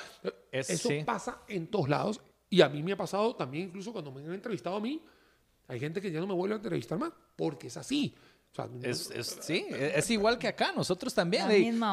[0.51, 1.03] Es- Eso sí.
[1.05, 4.33] pasa en todos lados y a mí me ha pasado también incluso cuando me han
[4.35, 5.01] entrevistado a mí,
[5.69, 8.13] hay gente que ya no me vuelve a entrevistar más porque es así.
[8.53, 11.47] O sea, Es, es- sí, es es igual que acá, nosotros también.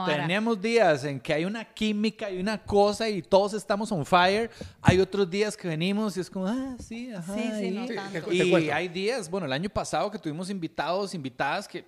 [0.07, 4.49] Tenemos días en que hay una química y una cosa y todos estamos on fire.
[4.81, 7.35] Hay otros días que venimos y es como, ah, sí, ajá.
[7.35, 8.31] Sí, sí, y- no tanto.
[8.33, 11.85] Y hay días, bueno, el año pasado que tuvimos invitados, invitadas, que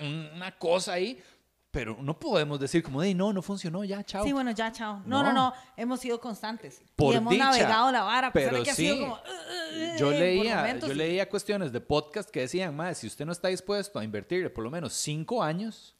[0.00, 1.22] una cosa ahí,
[1.70, 4.24] pero no podemos decir como, de no, no funcionó, ya, chao.
[4.24, 5.02] Sí, bueno, ya, chao.
[5.06, 5.50] No, no, No.
[5.50, 5.54] no.
[5.76, 6.82] Hemos sido constantes.
[6.96, 8.26] Por y hemos dicha, navegado la vara.
[8.28, 8.82] a pesar pero de que ha sí.
[8.82, 9.14] sido como.
[9.14, 13.06] "Uh, uh, uh", Yo leía, momentos, yo leía cuestiones de podcast que decían, más si
[13.06, 15.94] usted no está dispuesto a invertirle por lo menos cinco años,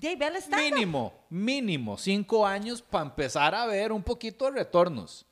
[0.00, 0.74] Jay, ve al stand-up.
[0.74, 5.26] mínimo, mínimo cinco años para empezar a ver un poquito de retornos.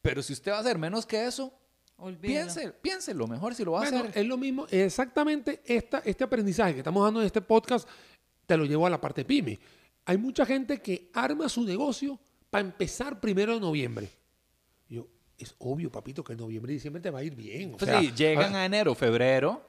[0.00, 1.52] Pero si usted va a hacer menos que eso,
[2.20, 4.10] piense, piense lo mejor si lo va a hacer.
[4.14, 7.88] Es lo mismo, exactamente esta, este aprendizaje que estamos dando en este podcast,
[8.46, 9.58] te lo llevo a la parte pyme.
[10.04, 12.18] Hay mucha gente que arma su negocio
[12.50, 14.10] para empezar primero de noviembre.
[14.88, 15.06] Yo,
[15.38, 17.74] es obvio, papito, que en noviembre y diciembre te va a ir bien.
[17.74, 19.68] O pues sea, sí, llegan a enero, febrero.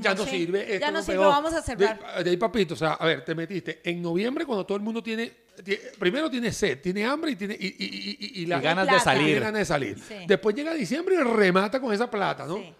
[0.00, 0.78] ya no sirve.
[0.80, 2.16] Ya no sirve, vamos a cerrar.
[2.18, 4.82] De, de, ahí, papito, o sea, a ver, te metiste en noviembre cuando todo el
[4.82, 5.32] mundo tiene,
[5.98, 9.40] primero tiene sed, tiene hambre y tiene y, y, y, la, ganas de salir.
[9.40, 9.98] ganas de salir.
[10.26, 12.56] Después llega diciembre y remata con esa plata, ¿no?
[12.56, 12.74] Sí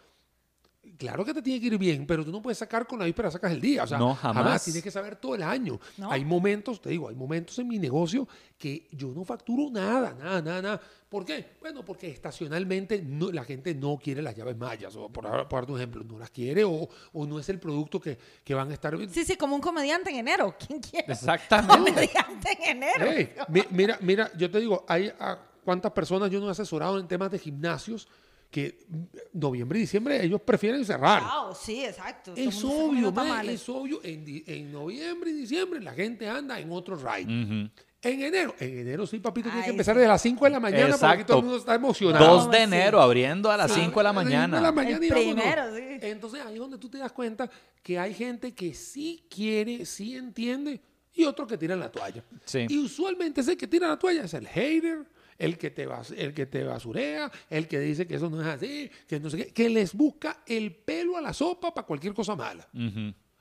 [0.97, 3.31] claro que te tiene que ir bien, pero tú no puedes sacar con la víspera,
[3.31, 3.85] sacas el día.
[3.85, 4.65] O sea, no, jamás.
[4.65, 5.79] Tienes que saber todo el año.
[6.09, 8.27] Hay momentos, te digo, hay momentos en mi negocio
[8.59, 10.81] que yo no facturo nada, nada, nada, nada.
[11.09, 11.57] ¿Por qué?
[11.61, 15.73] Bueno, porque estacionalmente no, la gente no quiere las llaves mayas, o por, por darte
[15.73, 18.75] un ejemplo, no las quiere o, o no es el producto que, que, van a
[18.75, 18.97] estar.
[19.11, 20.57] Sí, sí, como un comediante en enero.
[20.59, 21.13] ¿Quién quiere?
[21.13, 21.75] Exactamente.
[21.77, 23.47] Un comediante en enero.
[23.71, 27.31] mira, mira, yo te digo, hay ah, cuántas personas yo no he asesorado en temas
[27.31, 28.09] de gimnasios
[28.57, 28.87] que
[29.35, 31.23] noviembre y diciembre ellos prefieren cerrar.
[31.55, 32.33] sí, exacto.
[32.35, 34.01] Es obvio, es obvio.
[34.03, 37.71] En, noviembre y diciembre la gente anda en otro ride.
[38.03, 40.89] En enero, en enero sí, papito, tiene que empezar desde las 5 de la mañana
[40.89, 41.09] Exacto.
[41.09, 42.37] porque todo el mundo está emocionado.
[42.45, 44.57] 2 de enero, abriendo a las 5 de la mañana.
[44.57, 45.99] De la mañana el primero, sí.
[46.01, 47.51] Entonces ahí es donde tú te das cuenta
[47.83, 50.81] que hay gente que sí quiere, sí entiende
[51.13, 52.25] y otros que tiran la toalla.
[52.55, 55.05] Y usualmente ese que tira la toalla es el hater,
[55.39, 58.91] el que, te el que te basurea, el que dice que eso no es así,
[59.07, 62.35] que no sé qué, que les busca el pelo a la sopa para cualquier cosa
[62.35, 62.69] mala.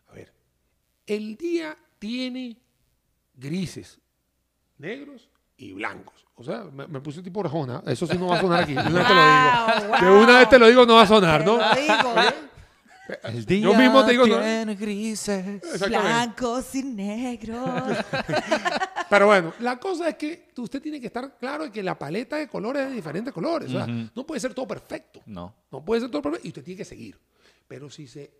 [0.08, 0.34] A ver,
[1.06, 2.58] el día tiene
[3.34, 4.00] grises,
[4.78, 6.26] negros y blancos.
[6.36, 7.82] O sea, me, puse tipo rejona.
[7.86, 8.74] Eso sí no va a sonar aquí.
[8.74, 9.26] De una vez te lo
[9.88, 9.98] digo.
[10.02, 11.60] De una vez te lo digo, no va a sonar, ¿no?
[13.24, 17.98] El día Yo mismo te digo, tiene grises, blancos y negros.
[19.10, 22.38] Pero bueno, la cosa es que usted tiene que estar claro de que la paleta
[22.38, 23.70] de colores es de diferentes colores.
[23.70, 25.22] O sea, no puede ser todo perfecto.
[25.26, 25.53] No.
[25.72, 27.20] No puede ser todo perfecto y usted tiene que seguir.
[27.68, 28.32] Pero si se.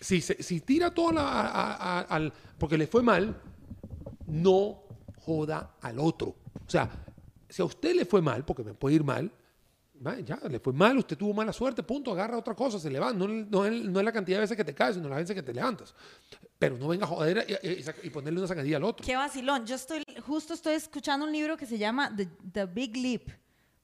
[0.00, 2.32] Si, se, si tira todo al.
[2.58, 3.34] Porque le fue mal,
[4.26, 4.82] no
[5.20, 6.28] joda al otro.
[6.28, 6.88] O sea,
[7.48, 9.30] si a usted le fue mal, porque me puede ir mal,
[10.24, 13.18] ya, le fue mal, usted tuvo mala suerte, punto, agarra otra cosa, se levanta.
[13.18, 15.34] No, no, es, no es la cantidad de veces que te caes, sino la veces
[15.34, 15.94] que te levantas.
[16.58, 17.46] Pero no venga a joder
[18.02, 19.04] y, ponerle una sacadilla al otro.
[19.04, 19.66] Qué vacilón.
[19.66, 22.14] Yo estoy, justo estoy escuchando un libro que se llama
[22.52, 23.28] The, Big Leap.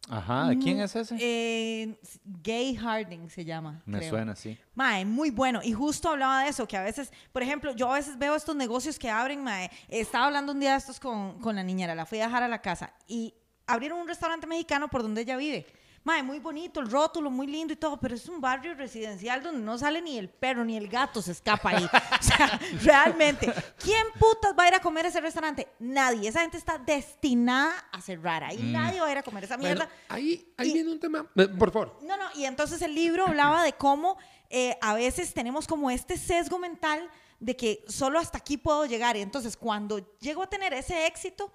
[0.09, 1.17] Ajá, ¿quién es ese?
[1.21, 3.83] Eh, Gay Harding se llama.
[3.87, 4.59] Me suena, sí.
[4.75, 5.61] Mae, muy bueno.
[5.63, 8.57] Y justo hablaba de eso, que a veces, por ejemplo, yo a veces veo estos
[8.57, 9.71] negocios que abren, mae.
[9.89, 12.49] Estaba hablando un día de estos con, con la niñera, la fui a dejar a
[12.49, 13.33] la casa y
[13.67, 15.67] abrieron un restaurante mexicano por donde ella vive.
[16.05, 19.61] Mae, muy bonito, el rótulo, muy lindo y todo, pero es un barrio residencial donde
[19.61, 21.85] no sale ni el perro ni el gato se escapa ahí.
[22.21, 25.69] o sea, realmente, ¿quién putas va a ir a comer a ese restaurante?
[25.79, 26.29] Nadie.
[26.29, 28.43] Esa gente está destinada a cerrar.
[28.43, 28.73] Ahí mm.
[28.73, 29.89] nadie va a ir a comer esa mierda.
[30.09, 31.25] ahí ahí viene un tema.
[31.37, 31.97] Eh, por favor.
[32.03, 34.19] No, no, y entonces el libro hablaba de cómo
[34.51, 39.17] eh, a veces tenemos como este sesgo mental de que solo hasta aquí puedo llegar.
[39.17, 41.53] Y entonces cuando llego a tener ese éxito,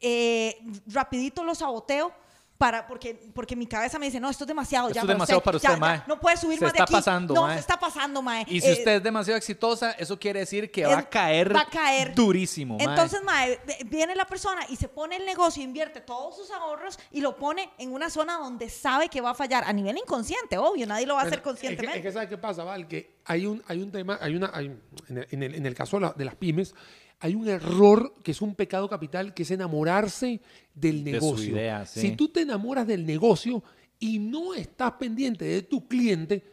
[0.00, 2.12] eh, rapidito lo saboteo
[2.58, 4.88] para, porque, porque mi cabeza me dice, no, esto es demasiado.
[4.88, 6.02] Esto es demasiado para usted, mae.
[6.08, 6.92] no puede subir más de aquí.
[6.92, 8.44] Pasando, no, se está pasando, mae.
[8.48, 11.60] Y si eh, usted es demasiado exitosa, eso quiere decir que va a caer va
[11.60, 12.86] a caer durísimo, mae.
[12.88, 17.20] Entonces, mae, viene la persona y se pone el negocio, invierte todos sus ahorros y
[17.20, 20.84] lo pone en una zona donde sabe que va a fallar a nivel inconsciente, obvio,
[20.84, 21.98] nadie lo va a hacer conscientemente.
[21.98, 22.88] Es que, ¿sabe qué pasa, Val?
[22.88, 26.34] Que hay un, hay un tema, hay una, en, el, en, el, caso de las
[26.34, 26.74] pymes,
[27.20, 30.40] hay un error que es un pecado capital, que es enamorarse
[30.74, 31.56] del negocio.
[31.86, 33.62] Si tú te enamoras del negocio
[33.98, 36.44] y no estás pendiente de tu cliente,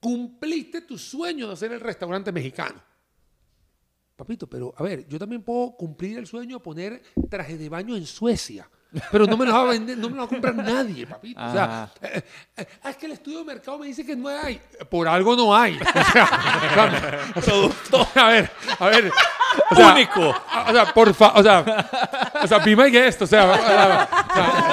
[0.00, 2.82] cumpliste tu sueño de hacer el restaurante mexicano.
[4.16, 7.96] Papito, pero a ver, yo también puedo cumplir el sueño de poner traje de baño
[7.96, 8.68] en Suecia.
[9.10, 11.40] Pero no me lo va a vender, no me lo va a comprar nadie, papito.
[11.42, 12.22] O sea, eh,
[12.56, 14.60] eh, es que el estudio de mercado me dice que no hay.
[14.90, 15.78] Por algo no hay.
[17.34, 17.64] O sea,
[18.14, 19.12] a ver, a ver.
[19.70, 20.28] O sea, Único.
[20.30, 21.88] O sea, por favor, o sea,
[22.42, 24.08] o sea, be my guest, o sea,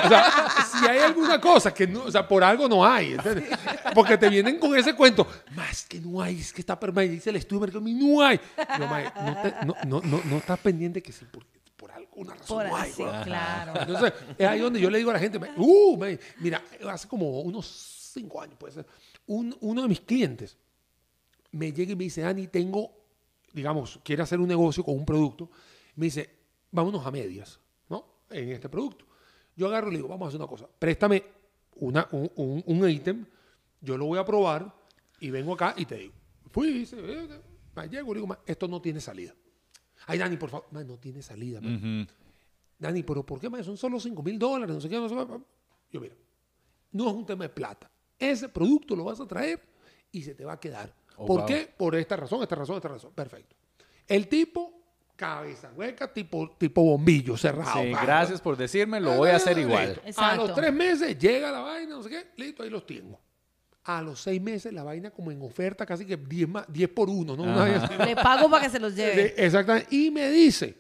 [0.06, 3.58] o sea, si hay alguna cosa que no, o sea, por algo no hay, ¿entiendes?
[3.94, 7.30] Porque te vienen con ese cuento, más que no hay, es que está permanente, dice
[7.30, 8.40] el estudio de mercado, no hay.
[9.66, 11.59] No, no, no, no, estás pendiente que sí, porque
[12.20, 13.80] una razón claro.
[13.80, 15.98] Entonces, es ahí donde yo le digo a la gente, uh,
[16.40, 17.66] mira, hace como unos
[18.14, 18.86] cinco años, puede ser,
[19.28, 20.58] uno de mis clientes
[21.52, 22.92] me llega y me dice, Dani, tengo,
[23.54, 25.50] digamos, quiere hacer un negocio con un producto,
[25.96, 26.30] me dice,
[26.72, 27.60] vámonos a medias,
[27.90, 28.06] ¿no?
[28.30, 29.06] En este producto.
[29.56, 31.24] Yo agarro y le digo, vamos a hacer una cosa, préstame
[31.76, 33.26] una, un, un, ítem,
[33.82, 34.74] yo lo voy a probar
[35.20, 36.14] y vengo acá y te digo,
[36.52, 36.98] fui, dice,
[37.90, 39.34] llego, le digo, esto no tiene salida.
[40.08, 40.68] Ay, Dani, por favor.
[40.72, 41.60] no tiene salida.
[42.78, 43.50] Dani, pero ¿por qué?
[43.64, 44.74] Son solo 5 mil dólares.
[44.74, 44.96] No sé qué.
[45.92, 46.16] Yo, mira,
[46.92, 47.90] no es un tema de plata.
[48.18, 49.62] Ese producto lo vas a traer
[50.12, 50.94] y se te va a quedar.
[51.18, 51.46] Oh, ¿Por wow.
[51.48, 51.74] qué?
[51.78, 53.12] Por esta razón, esta razón, esta razón.
[53.14, 53.56] Perfecto.
[54.08, 54.82] El tipo,
[55.16, 57.82] cabeza hueca, tipo, tipo bombillo cerrado.
[57.82, 60.02] Sí, Ah, gracias por decirme, lo voy a hacer igual.
[60.18, 63.20] A los tres meses llega la vaina, no sé qué, listo, ahí los tengo.
[63.98, 67.10] A los seis meses la vaina como en oferta, casi que 10, más- 10 por
[67.10, 67.44] uno, ¿no?
[67.44, 68.06] Una.
[68.06, 69.34] Le pago para que se los lleve.
[69.38, 69.88] Exactamente.
[69.96, 70.76] Y me dice,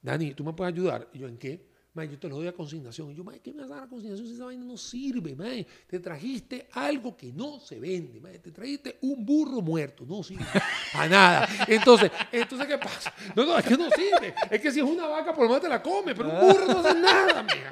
[0.00, 1.08] Dani, ¿tú me puedes ayudar?
[1.12, 1.72] Y yo, ¿en qué?
[1.94, 3.10] Mae, yo te lo doy a consignación.
[3.10, 5.34] Y yo, mae, ¿qué me vas a dar a consignación si esa vaina no sirve,
[5.34, 5.66] mae?
[5.86, 8.38] Te trajiste algo que no se vende, mae.
[8.38, 10.44] Te trajiste un burro muerto, no sirve
[10.94, 11.48] a nada.
[11.68, 13.12] Entonces, entonces, ¿qué pasa?
[13.36, 14.34] No, no, es que no sirve.
[14.50, 16.66] Es que si es una vaca, por lo menos te la come, pero un burro
[16.66, 17.70] no hace nada, mija.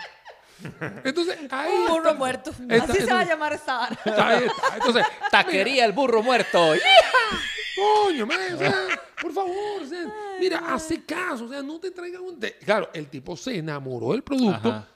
[1.05, 2.15] Entonces, ahí Un burro está.
[2.15, 2.51] muerto.
[2.69, 4.01] Esta- Así se va a llamar esta vara.
[4.29, 4.77] Ahí está.
[4.77, 6.73] Entonces, Taquería el burro muerto.
[7.77, 8.75] Coño, man, o sea,
[9.21, 12.39] por favor, o sea, mira, hace caso, o sea, no te traigan un...
[12.39, 14.89] de- Claro, el tipo se enamoró del producto Ajá.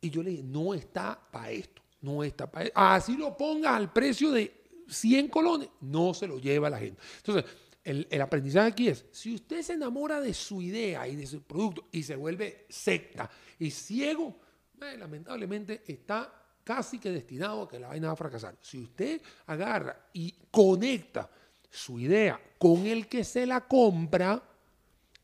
[0.00, 2.78] y yo le dije, no está para esto, no está para esto.
[2.78, 4.54] Así lo pongas al precio de
[4.88, 7.00] 100 colones, no se lo lleva la gente.
[7.18, 7.44] Entonces,
[7.84, 11.42] el, el aprendizaje aquí es, si usted se enamora de su idea y de su
[11.42, 13.28] producto y se vuelve secta
[13.58, 14.38] y ciego,
[14.80, 16.32] man, lamentablemente está
[16.64, 18.56] casi que destinado a que la vaina va a fracasar.
[18.60, 21.28] Si usted agarra y conecta
[21.70, 24.42] su idea con el que se la compra,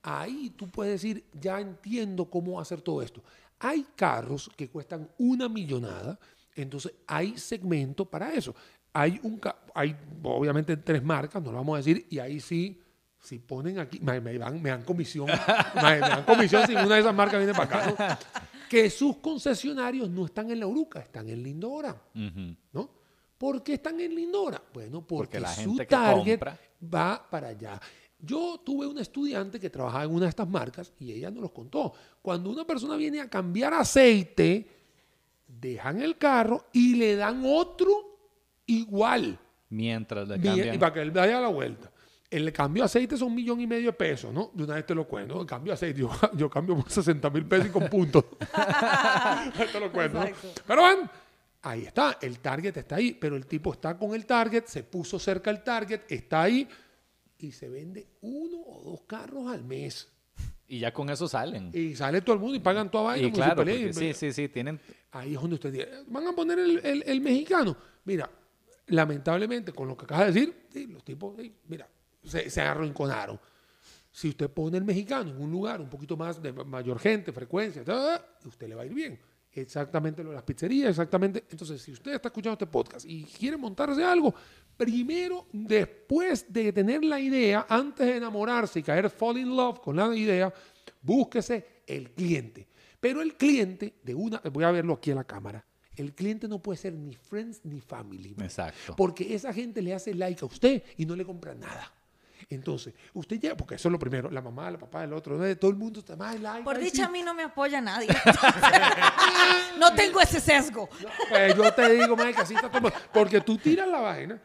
[0.02, 3.22] ahí tú puedes decir, ya entiendo cómo hacer todo esto.
[3.58, 6.18] Hay carros que cuestan una millonada,
[6.54, 8.54] entonces hay segmento para eso.
[8.92, 9.40] Hay, un,
[9.74, 12.80] hay obviamente tres marcas, no lo vamos a decir, y ahí sí,
[13.20, 15.26] si ponen aquí, me, me me dan comisión,
[15.74, 18.18] me, dan comisión si una de esas marcas viene para acá.
[18.68, 21.96] Que sus concesionarios no están en la Uruca, están en Lindora.
[22.72, 22.90] ¿no?
[23.38, 24.62] ¿Por qué están en Lindora?
[24.72, 26.58] Bueno, porque, Porque la su gente que target compra-
[26.94, 27.80] va para allá.
[28.18, 31.52] Yo tuve una estudiante que trabajaba en una de estas marcas y ella nos los
[31.52, 31.92] contó.
[32.22, 34.66] Cuando una persona viene a cambiar aceite,
[35.46, 38.18] dejan el carro y le dan otro
[38.66, 39.38] igual.
[39.68, 40.74] Mientras le cambian.
[40.74, 41.90] y para que él vaya a la vuelta.
[42.28, 44.50] El cambio de aceite son un millón y medio de pesos, ¿no?
[44.52, 45.40] De una vez te lo cuento.
[45.40, 48.24] El cambio de aceite, yo, yo cambio por 60 mil pesos y con puntos.
[49.72, 50.20] te lo cuento.
[50.66, 51.10] Pero van,
[51.62, 55.18] ahí está, el target está ahí, pero el tipo está con el target, se puso
[55.18, 56.68] cerca el target, está ahí
[57.38, 60.08] y se vende uno o dos carros al mes.
[60.68, 61.70] Y ya con eso salen.
[61.72, 63.28] Y sale todo el mundo y pagan toda vaina.
[63.28, 64.80] Y claro, sí, sí, sí, tienen...
[65.12, 67.76] Ahí es donde usted dice, van a poner el, el- el mexicano.
[68.04, 68.28] Mira,
[68.88, 71.88] lamentablemente, con lo que acaba de decir, sí, los tipos, sí, mira,
[72.26, 73.38] se, se arrinconaron.
[74.10, 77.82] Si usted pone el mexicano en un lugar un poquito más de mayor gente, frecuencia,
[78.44, 79.18] usted le va a ir bien.
[79.52, 81.44] Exactamente lo de las pizzerías, exactamente.
[81.50, 84.34] Entonces, si usted está escuchando este podcast y quiere montarse algo,
[84.76, 89.96] primero, después de tener la idea, antes de enamorarse y caer fall in love con
[89.96, 90.52] la idea,
[91.00, 92.68] búsquese el cliente.
[93.00, 96.62] Pero el cliente, de una, voy a verlo aquí en la cámara, el cliente no
[96.62, 98.34] puede ser ni friends ni family.
[98.34, 98.44] man.
[98.44, 98.94] Exacto.
[98.94, 101.92] Porque esa gente le hace like a usted y no le compra nada.
[102.48, 105.70] Entonces, usted llega, porque eso es lo primero, la mamá, el papá, el otro, todo
[105.70, 106.62] el mundo está más like.
[106.62, 107.02] Por dicha sí.
[107.02, 108.08] a mí no me apoya nadie.
[109.78, 110.88] no tengo ese sesgo.
[111.28, 112.92] Pues yo te digo, que así está todo.
[113.12, 114.40] Porque tú tiras la vaina,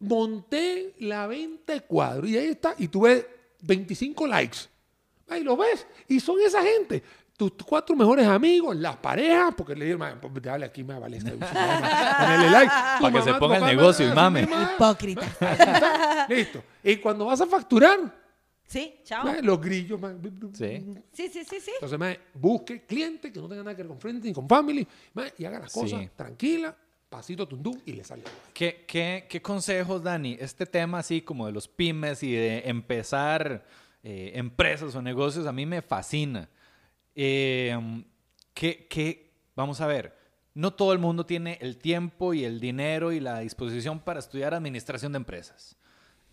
[0.00, 3.24] monté la venta de cuadro y ahí está, y tú ves
[3.62, 4.58] 25 likes.
[5.28, 7.02] Ahí lo ves, y son esa gente.
[7.36, 11.32] Tus cuatro mejores amigos, las parejas, porque le digo, pues, dale aquí, me vale esta
[11.32, 11.46] bici,
[12.18, 12.72] ponerle like.
[13.00, 14.42] Para que se ponga el negocio y mame.
[14.76, 16.26] Hipócrita.
[16.28, 16.62] Listo.
[16.84, 17.98] Y cuando vas a facturar,
[18.66, 19.24] Sí, chao.
[19.42, 20.00] los grillos,
[20.52, 20.84] Sí.
[21.12, 24.32] Sí, sí, sí, entonces, busque cliente que no tenga nada que ver con friends ni
[24.32, 24.86] con family,
[25.36, 26.10] y haga las cosas Sí.
[26.14, 26.74] tranquila,
[27.08, 28.22] pasito tundú y le sale.
[28.52, 30.36] ¿Qué, qué, qué consejos, Dani?
[30.40, 33.64] Este tema así como de los pymes y de empezar
[34.04, 36.48] eh, empresas o negocios a mí me fascina.
[37.14, 37.76] Eh,
[38.54, 40.16] ¿qué, qué- vamos a ver,
[40.54, 44.54] no todo el mundo tiene el tiempo y el dinero y la disposición para estudiar
[44.54, 45.76] administración de empresas.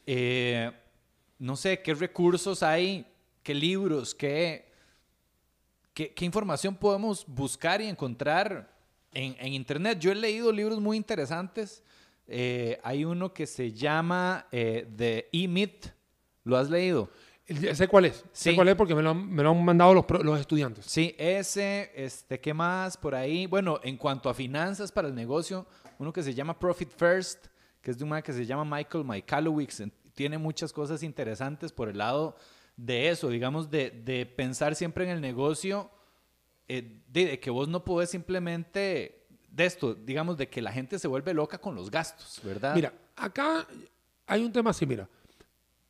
[0.06, 0.72] Eh,
[1.40, 3.06] no sé, ¿qué recursos hay?
[3.44, 4.14] ¿Qué libros?
[4.14, 4.72] ¿Qué,
[5.94, 8.72] qué, qué información podemos buscar y encontrar
[9.14, 10.00] en, en Internet?
[10.00, 11.84] Yo he leído libros muy interesantes.
[12.28, 15.88] Eh, hay uno que se llama eh, The E-Myth.
[16.44, 17.10] ¿Lo has leído?
[17.74, 20.06] Sé cuál es, sé cuál es porque me lo han, me lo han mandado los,
[20.24, 20.86] los estudiantes.
[20.86, 23.46] Sí, ese, este, ¿qué más por ahí?
[23.46, 25.66] Bueno, en cuanto a finanzas para el negocio,
[26.00, 27.48] uno que se llama Profit First,
[27.82, 31.90] que es de un que se llama Michael Michalowicz, en- tiene muchas cosas interesantes por
[31.90, 32.36] el lado
[32.78, 35.90] de eso, digamos, de, de pensar siempre en el negocio,
[36.68, 41.00] eh, de, de que vos no podés simplemente, de esto, digamos, de que la gente
[41.00, 42.76] se vuelve loca con los gastos, ¿verdad?
[42.76, 43.68] Mira, acá
[44.26, 45.08] hay un tema así, mira,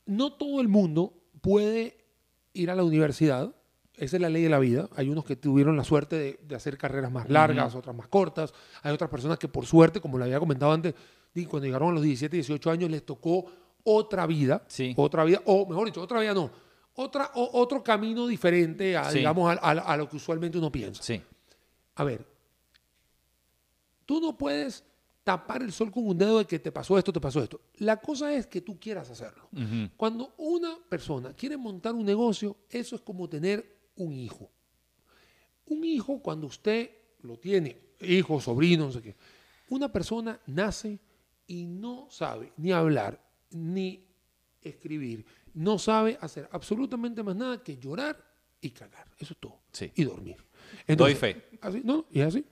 [0.05, 1.97] no todo el mundo puede
[2.53, 3.53] ir a la universidad
[4.01, 4.89] esa es la ley de la vida.
[4.95, 8.51] Hay unos que tuvieron la suerte de, hacer carreras más largas, otras más cortas.
[8.81, 10.95] Hay otras personas que por suerte, como le había comentado antes,
[11.47, 13.45] cuando llegaron a los 17, 18 años les tocó
[13.83, 14.93] otra vida, sí.
[14.97, 16.49] otra vida, o mejor dicho, otra vida no,
[16.95, 21.03] otra, otro camino diferente a, digamos, a, lo que usualmente uno piensa.
[21.03, 21.21] Sí.
[21.95, 22.25] A ver,
[24.07, 24.83] tú no puedes
[25.23, 27.61] tapar el sol con un dedo de que te pasó esto, te pasó esto.
[27.77, 29.49] La cosa es que tú quieras hacerlo.
[29.97, 34.49] Cuando una persona quiere montar un negocio, eso es como tener un hijo.
[35.67, 36.89] Un hijo, cuando usted
[37.21, 39.15] lo tiene, hijo, sobrino, no sé qué,
[39.69, 40.99] una persona nace
[41.47, 44.05] y no sabe ni hablar, ni
[44.61, 48.17] escribir, no sabe hacer absolutamente más nada que llorar
[48.59, 49.07] y cagar.
[49.17, 49.59] Eso es todo.
[49.95, 50.37] Y dormir.
[50.87, 51.49] Doy fe.
[51.61, 52.45] Así, no, y así.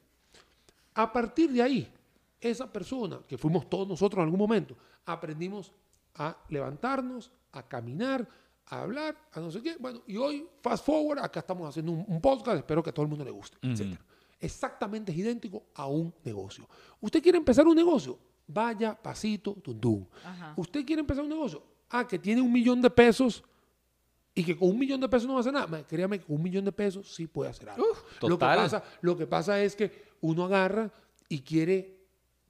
[0.94, 1.92] A partir de ahí,
[2.40, 4.76] esa persona, que fuimos todos nosotros en algún momento,
[5.06, 5.72] aprendimos
[6.16, 8.28] a levantarnos, a caminar,
[8.68, 9.76] a hablar, a no sé qué.
[9.80, 13.10] Bueno, y hoy, fast forward, acá estamos haciendo un, podcast, espero que a todo el
[13.10, 13.58] mundo le guste,
[14.42, 16.66] Exactamente es idéntico a un negocio.
[17.02, 18.18] ¿Usted quiere empezar un negocio?
[18.48, 20.06] Vaya pasito, tundum.
[20.56, 21.62] ¿Usted quiere empezar un negocio?
[21.90, 23.44] Ah, que tiene un millón de pesos
[24.34, 25.86] y que con un millón de pesos no va a hacer nada.
[25.86, 27.86] Créame que con un millón de pesos sí puede hacer algo.
[28.22, 30.90] Lo, que pasa, lo que pasa es que uno agarra
[31.28, 31.99] y quiere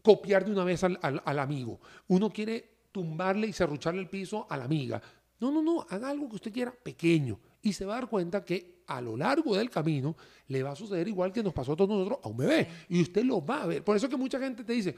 [0.01, 1.79] copiar de una vez al, al amigo.
[2.07, 5.01] Uno quiere tumbarle y serrucharle el piso a la amiga.
[5.39, 8.43] No, no, no, haga algo que usted quiera pequeño y se va a dar cuenta
[8.43, 10.15] que a lo largo del camino
[10.47, 12.67] le va a suceder igual que nos pasó a todos nosotros a un bebé.
[12.89, 13.83] Y usted lo va a ver.
[13.83, 14.95] Por eso que mucha gente te dice,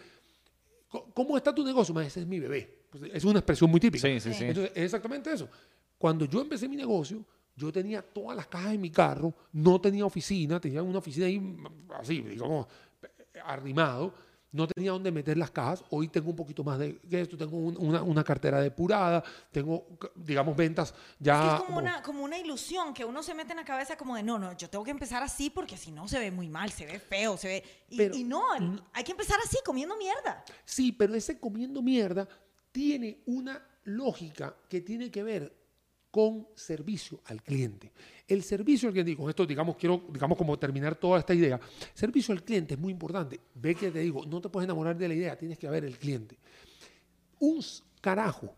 [1.13, 1.99] ¿cómo está tu negocio?
[1.99, 2.85] ese es mi bebé.
[2.89, 4.07] Pues, es una expresión muy típica.
[4.07, 4.45] Sí, sí, sí.
[4.45, 5.47] Entonces, es exactamente eso.
[5.97, 7.23] Cuando yo empecé mi negocio,
[7.55, 11.57] yo tenía todas las cajas en mi carro, no tenía oficina, tenía una oficina ahí
[11.99, 12.65] así, digamos,
[13.45, 14.13] arrimado
[14.51, 15.83] no tenía dónde meter las cajas.
[15.89, 21.57] Hoy tengo un poquito más de esto, tengo una, cartera depurada, tengo, digamos, ventas ya...
[21.57, 24.23] Es, como, una, como una ilusión que uno se mete en la cabeza como de,
[24.23, 26.85] no, no, yo tengo que empezar así porque si no se ve muy mal, se
[26.85, 27.63] ve feo, se ve...
[27.89, 28.41] Y, no,
[28.93, 30.43] hay que empezar así, comiendo mierda.
[30.65, 32.27] Sí, pero ese comiendo mierda
[32.71, 35.60] tiene una lógica que tiene que ver
[36.11, 37.91] con servicio al cliente.
[38.27, 41.59] El servicio al cliente, y con esto digamos, quiero digamos como terminar toda esta idea,
[41.93, 43.39] servicio al cliente es muy importante.
[43.55, 45.97] Ve que te digo, no te puedes enamorar de la idea, tienes que ver el
[45.97, 46.37] cliente.
[47.39, 47.63] Un
[48.01, 48.55] carajo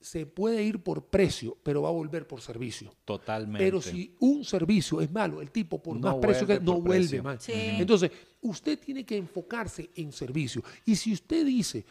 [0.00, 2.94] se puede ir por precio, pero va a volver por servicio.
[3.06, 3.64] Totalmente.
[3.64, 7.38] Pero si un servicio es malo, el tipo por más precio que no vuelve mal.
[7.48, 8.10] Entonces,
[8.42, 10.62] usted tiene que enfocarse en servicio.
[10.84, 11.86] Y si usted dice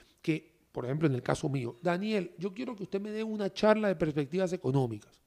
[0.73, 3.87] por ejemplo, en el caso mío, Daniel, yo quiero que usted me dé una charla
[3.87, 5.21] de perspectivas económicas.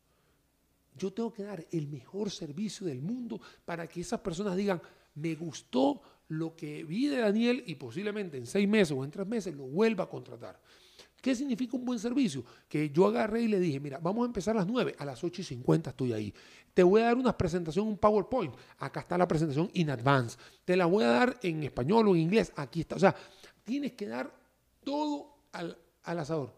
[0.98, 4.82] Yo tengo que dar el mejor servicio del mundo para que esas personas digan,
[5.14, 9.26] me gustó lo que vi de Daniel y posiblemente en seis meses o en tres
[9.28, 10.60] meses lo vuelva a contratar.
[11.22, 12.44] ¿Qué significa un buen servicio?
[12.68, 15.22] Que yo agarré y le dije, mira, vamos a empezar a las 9, a las
[15.22, 16.34] 8 y 50 estoy ahí.
[16.74, 18.54] Te voy a dar una presentación, un PowerPoint.
[18.78, 20.36] Acá está la presentación in advance.
[20.64, 22.52] Te la voy a dar en español o en inglés.
[22.56, 22.96] Aquí está.
[22.96, 23.14] O sea,
[23.64, 24.32] tienes que dar
[24.84, 26.52] todo al, asador.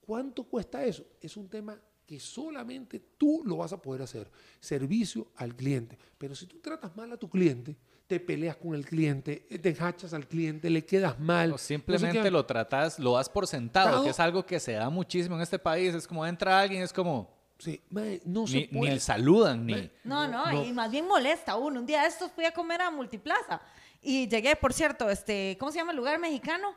[0.00, 1.04] ¿Cuánto cuesta eso?
[1.20, 4.30] Es un tema que solamente tú lo vas a poder hacer.
[4.60, 5.98] Servicio al cliente.
[6.16, 7.76] Pero si tú tratas mal a tu cliente,
[8.06, 11.52] te peleas con el cliente, te hachas al cliente, le quedas mal.
[11.52, 15.36] O simplemente lo tratas, lo das por sentado, que es algo que se da muchísimo
[15.36, 15.94] en este país.
[15.94, 17.36] Es como entra alguien, es como...
[17.58, 17.82] Sí,
[18.24, 18.92] no se ni, puede.
[18.92, 19.90] ni saludan, ni...
[20.04, 21.80] No, no, y más bien molesta uno.
[21.80, 23.60] Un día de estos fui a comer a Multiplaza
[24.00, 26.74] y llegué, por cierto, este, ¿cómo se llama el lugar mexicano?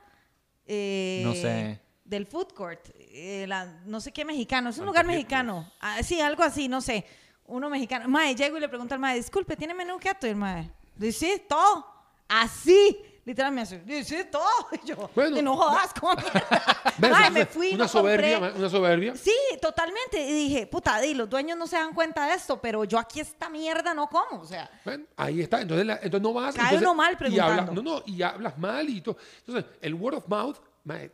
[0.73, 1.81] Eh, no sé.
[2.05, 3.45] Del food court, eh,
[3.85, 5.69] no sé qué mexicano, es un lugar mexicano.
[5.81, 7.05] Ah, sí, algo así, no sé.
[7.45, 8.07] Uno mexicano.
[8.07, 10.27] Mae, llego y le pregunto al mae, disculpe, ¿tiene menú keto?
[10.27, 11.85] Y el mae, dice, todo.
[12.29, 12.97] Así.
[13.23, 14.41] Literalmente me hace, dice todo.
[14.83, 16.15] Y yo, bueno, no jodas, ¿cómo
[16.97, 19.15] Mae, me fui, una soberbia, una soberbia.
[19.15, 20.19] Sí, totalmente.
[20.19, 23.19] Y dije, puta, di, los dueños no se dan cuenta de esto, pero yo aquí
[23.19, 24.69] esta mierda no como, o sea.
[24.83, 25.61] Bueno, ahí está.
[25.61, 26.55] Entonces, entonces no vas.
[26.55, 27.71] Cae uno mal preguntando.
[27.71, 29.17] Y no, no, y hablas mal y todo.
[29.45, 30.57] Entonces, el word of mouth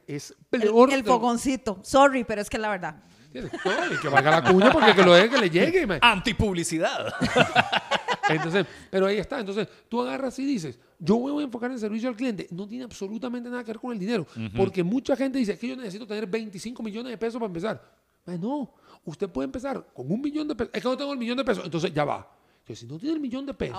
[0.08, 0.90] es peor.
[0.90, 1.80] El, el fogoncito.
[1.84, 2.96] Sorry, pero es que la verdad.
[3.34, 5.86] No, y que valga la cuña porque que lo deje que le llegue.
[5.86, 6.00] Man.
[6.02, 7.14] Antipublicidad.
[8.30, 9.40] Entonces, pero ahí está.
[9.40, 12.48] Entonces, tú agarras y dices, yo me voy a enfocar en el servicio al cliente.
[12.52, 14.26] No tiene absolutamente nada que ver con el dinero.
[14.56, 17.98] Porque mucha gente dice que yo necesito tener 25 millones de pesos para empezar.
[18.26, 18.74] no,
[19.06, 20.74] usted puede empezar con un millón de pesos.
[20.74, 21.64] Es que no tengo el millón de pesos.
[21.64, 22.32] Entonces, ya va.
[22.64, 23.78] Que si no tiene el millón de pesos,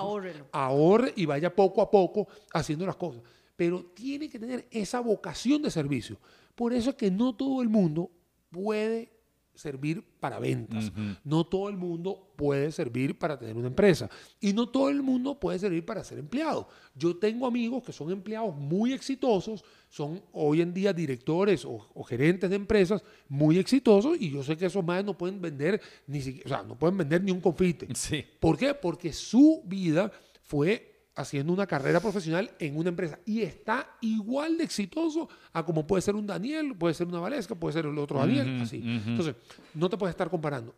[0.51, 3.21] ahorre y vaya poco a poco haciendo las cosas.
[3.55, 6.17] Pero tiene que tener esa vocación de servicio.
[6.55, 8.09] Por eso es que no todo el mundo
[8.49, 9.18] puede
[9.59, 10.91] servir para ventas.
[11.23, 14.09] No todo el mundo puede servir para tener una empresa.
[14.39, 16.67] Y no todo el mundo puede servir para ser empleado.
[16.95, 22.49] Yo tengo amigos que son empleados muy exitosos, son hoy en día directores o, gerentes
[22.49, 26.63] de empresas muy exitosos y yo sé que esos más no pueden vender ni siquiera,
[26.63, 27.87] no pueden vender ni un confite.
[27.93, 28.25] Sí.
[28.39, 28.73] ¿Por qué?
[28.73, 30.11] Porque su vida
[30.43, 30.88] fue
[31.19, 36.01] haciendo una carrera profesional en una empresa y está igual de exitoso a como puede
[36.01, 38.81] ser un Daniel, puede ser una Valesca, puede ser el otro Daniel, así.
[38.81, 39.35] Entonces,
[39.73, 40.73] no te puedes estar comparando,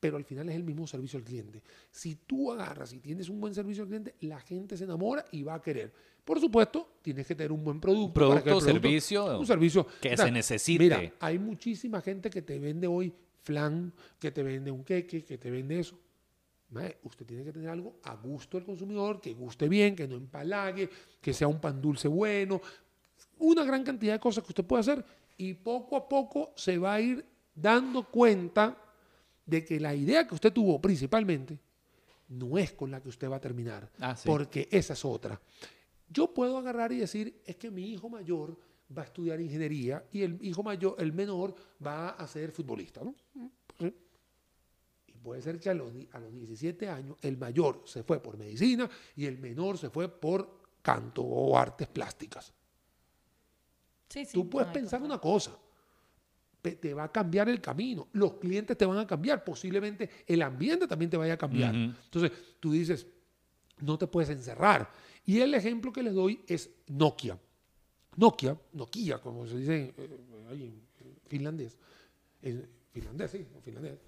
[0.00, 1.62] pero al final es el mismo servicio al cliente.
[1.88, 5.44] Si tú agarras y tienes un buen servicio al cliente, la gente se enamora y
[5.44, 5.92] va a querer.
[6.24, 8.14] Por supuesto, tienes que tener un buen producto.
[8.14, 9.38] Producto, servicio.
[9.38, 10.82] Un servicio que se necesite.
[10.82, 13.12] Mira, hay muchísima gente que te vende hoy
[13.44, 15.96] flan, que te vende un queque, que te vende eso
[17.02, 20.90] usted tiene que tener algo a gusto del consumidor, que guste bien, que no empalague,
[21.20, 22.60] que sea un pan dulce bueno,
[23.38, 25.04] una gran cantidad de cosas que usted puede hacer
[25.36, 27.24] y poco a poco se va a ir
[27.54, 28.76] dando cuenta
[29.44, 31.58] de que la idea que usted tuvo principalmente
[32.28, 35.40] no es con la que usted va a terminar, ah, porque esa es otra.
[36.08, 38.58] Yo puedo agarrar y decir, es que mi hijo mayor
[38.96, 43.14] va a estudiar ingeniería y el hijo mayor, el menor, va a ser futbolista, ¿no?
[45.26, 48.88] Puede ser que a los, a los 17 años el mayor se fue por medicina
[49.16, 52.54] y el menor se fue por canto o artes plásticas.
[54.32, 55.58] Tú puedes pensar una cosa,
[56.62, 60.86] te va a cambiar el camino, los clientes te van a cambiar, posiblemente el ambiente
[60.86, 61.74] también te vaya a cambiar.
[61.74, 62.30] Entonces,
[62.60, 63.04] tú dices,
[63.80, 64.88] no te puedes encerrar.
[65.24, 67.36] Y el ejemplo que les doy es Nokia.
[68.14, 70.20] Nokia, Nokia, como se dice eh,
[70.52, 70.86] en
[71.26, 71.76] finlandés,
[72.92, 73.98] finlandés, sí, finlandés,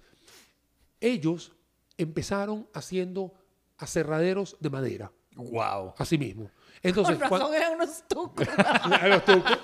[0.99, 1.53] ellos
[1.97, 3.33] empezaron haciendo
[3.77, 5.11] aserraderos de madera.
[5.35, 5.93] Wow.
[5.97, 6.49] Así mismo.
[6.81, 8.47] Entonces, Con razón eran unos tucos.
[9.09, 9.59] los tucos.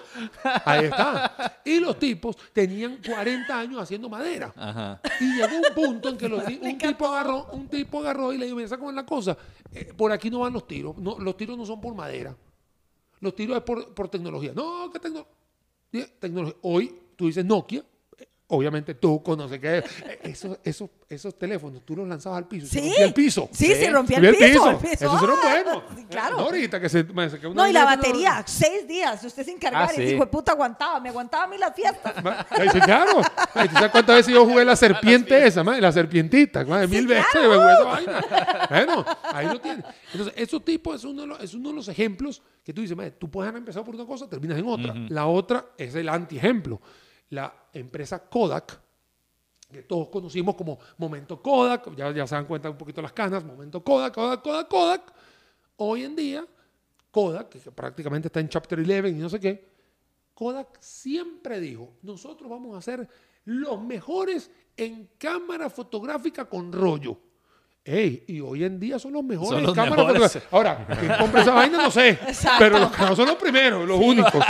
[0.65, 1.61] Ahí está.
[1.63, 4.53] Y los tipos tenían 40 años haciendo madera.
[4.55, 5.01] Ajá.
[5.19, 6.25] Y llegó un punto en que
[6.61, 9.37] un, tipo agarró, un tipo agarró y le dijo, mira, con la cosa?
[9.71, 10.97] Eh, por aquí no van los tiros.
[10.97, 12.35] No, los tiros no son por madera.
[13.21, 14.51] Los tiros es por, por tecnología.
[14.53, 14.99] No, ¿qué
[16.19, 16.55] tecnología?
[16.61, 17.83] Hoy tú dices Nokia
[18.47, 19.83] obviamente tú no sé qué.
[20.23, 22.67] Esos, esos, esos teléfonos, tú los lanzabas al piso.
[22.67, 22.79] Sí.
[22.79, 23.49] Se rompía el piso.
[23.51, 24.69] Sí, se rompía el, piso.
[24.69, 24.93] El piso.
[24.93, 25.83] Esos eran buenos.
[26.09, 26.37] claro.
[26.37, 27.03] No, ahorita que se.
[27.03, 29.23] no, y la batería, seis días.
[29.23, 30.99] Usted sin cargar ah, y dijo, puta, aguantaba.
[30.99, 32.13] Me aguantaba a mí la fiesta.
[32.71, 33.21] Sí, claro.
[33.21, 36.63] ¿Tú sabes cuántas veces yo jugué la serpiente esa, la serpientita?
[36.87, 37.25] mil veces
[38.69, 39.85] Bueno, ahí lo tienes.
[40.11, 42.97] Entonces, esos tipos es uno, de los, es uno de los ejemplos que tú dices,
[43.19, 44.93] tú puedes haber empezado por una cosa, terminas en otra.
[45.09, 46.81] La otra es el antiejemplo
[47.35, 48.79] la empresa Kodak,
[49.71, 53.43] que todos conocimos como Momento Kodak, ya, ya se dan cuenta un poquito las canas,
[53.43, 55.13] Momento Kodak, Kodak, Kodak, Kodak.
[55.77, 56.47] Hoy en día,
[57.11, 59.67] Kodak, que prácticamente está en Chapter 11 y no sé qué,
[60.33, 63.07] Kodak siempre dijo, nosotros vamos a ser
[63.45, 67.17] los mejores en cámara fotográfica con rollo.
[67.87, 70.39] Ey, y hoy en día son los mejores son cámaras.
[70.49, 71.77] Ahora, ¿quién compra esa vaina?
[71.77, 72.17] No sé.
[72.57, 74.43] Pero los no son los primeros, los únicos.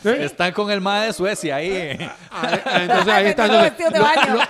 [0.00, 0.08] ¿Sí?
[0.08, 1.98] Están con el MAE de Suecia ahí.
[2.30, 3.50] Ah, ah, entonces ahí están.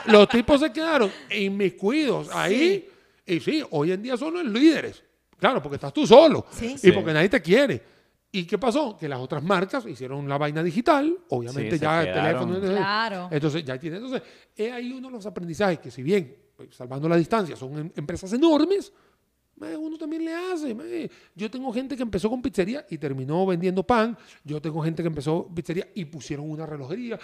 [0.09, 2.87] los, tipos se quedaron inmiscuidos ahí.
[3.25, 5.03] Y sí, hoy en día son los líderes.
[5.39, 6.45] Claro, porque estás tú solo.
[6.61, 7.83] Y porque nadie te quiere.
[8.31, 8.95] ¿Y qué pasó?
[8.95, 12.61] Que las otras marcas hicieron la vaina digital, obviamente ya el teléfono.
[12.61, 13.29] Claro.
[13.31, 13.97] Entonces ya tiene.
[13.97, 14.23] Entonces,
[14.55, 18.33] es ahí uno de los aprendizajes que si bien salvando la distancia, son em, empresas
[18.33, 18.93] enormes,
[19.79, 21.11] uno también le hace.
[21.35, 24.17] Yo tengo gente que empezó con pizzería y terminó vendiendo pan.
[24.45, 27.19] Yo tengo gente que empezó pizzería y pusieron una relojería.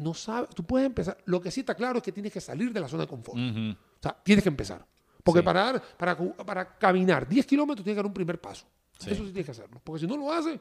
[0.00, 1.18] No sabe, tú puedes empezar.
[1.26, 3.38] Lo que sí está claro es que tienes que salir de la zona de confort.
[3.38, 4.86] O sea, tienes que empezar.
[5.22, 8.66] Porque para, para, para, caminar 10 kilómetros tienes que dar un primer paso.
[8.98, 9.80] Eso sí tienes que hacerlo.
[9.82, 10.58] Porque si no lo haces,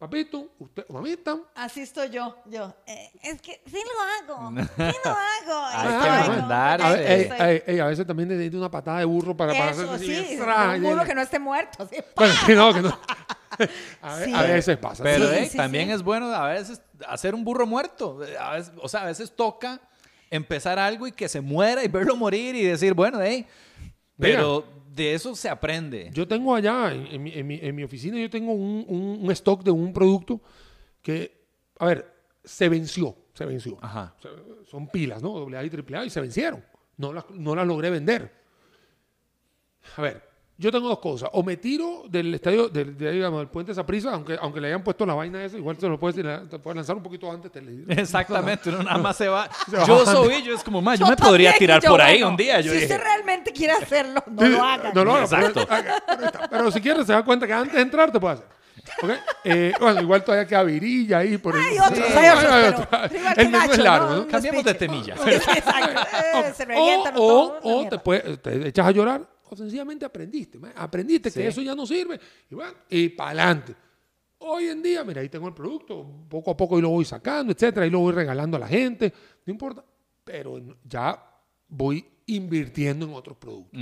[0.00, 1.38] papito, usted, mamita.
[1.54, 2.74] Así estoy yo, yo.
[2.86, 3.78] Eh, es que sí
[4.26, 5.66] lo hago, sí lo hago.
[5.66, 7.30] Hay que mandarse.
[7.78, 11.04] A, a, veces también necesito una patada de burro para, para hacer sí, un burro
[11.04, 11.82] que no esté muerto.
[11.82, 12.98] Así, bueno, que no, que no.
[14.00, 15.02] A, veces pasa.
[15.02, 18.18] Pero también es bueno a veces hacer un burro muerto.
[18.40, 19.78] A veces, o sea, a veces toca
[20.30, 23.46] empezar algo y que se muera y verlo morir y decir, bueno, hey,
[24.20, 24.64] pero
[24.94, 26.10] de eso se aprende.
[26.12, 28.84] Yo tengo allá, en, mi, en, mi, oficina, yo tengo un,
[29.20, 30.40] un, stock de un producto
[31.02, 31.46] que,
[31.78, 32.12] a ver,
[32.44, 33.78] se venció, se venció.
[33.80, 34.14] Ajá.
[34.70, 35.46] son pilas, ¿no?
[35.46, 36.64] AA y AAA y se vencieron.
[36.96, 38.32] No las, no las logré vender.
[39.96, 40.29] A ver,
[40.60, 41.30] yo tengo dos cosas.
[41.32, 45.14] O me tiro del estadio, del, del puente Saprisa, aunque, aunque le hayan puesto la
[45.14, 47.50] vaina esa, igual se lo puedes, lanzar un poquito antes.
[47.88, 49.48] Exactamente, uno nada más se va.
[49.86, 52.60] yo soy, yo es como más, yo, me podría tirar por ahí un día.
[52.60, 54.92] Yo si usted realmente quiere hacerlo, no lo haga.
[54.92, 55.24] No lo haga.
[55.24, 55.66] Exacto.
[56.50, 58.46] Pero, si quieres, se da cuenta que antes de entrar te puede hacer.
[59.44, 61.38] Eh, bueno, igual todavía queda virilla ahí.
[61.38, 64.10] Por Hay el- otros, Sí, hay otros, hay pero El menú es largo, ¿no?
[64.12, 64.16] ¿no?
[64.22, 65.14] Los Cambiemos de temilla.
[65.26, 66.00] Exacto.
[66.22, 69.22] Eh, Se revientan o, todo, o- o te, puedes- te echas a llorar
[69.54, 70.58] o sencillamente aprendiste.
[70.76, 71.40] Aprendiste Sí.
[71.40, 72.18] que eso ya no sirve
[72.50, 73.74] y bueno, y para adelante.
[74.38, 77.52] Hoy en día, mira, ahí tengo el producto, poco a poco y lo voy sacando,
[77.52, 79.12] etcétera, y lo voy regalando a la gente,
[79.44, 79.84] no importa,
[80.24, 81.22] pero ya
[81.68, 83.78] voy invirtiendo en otros productos.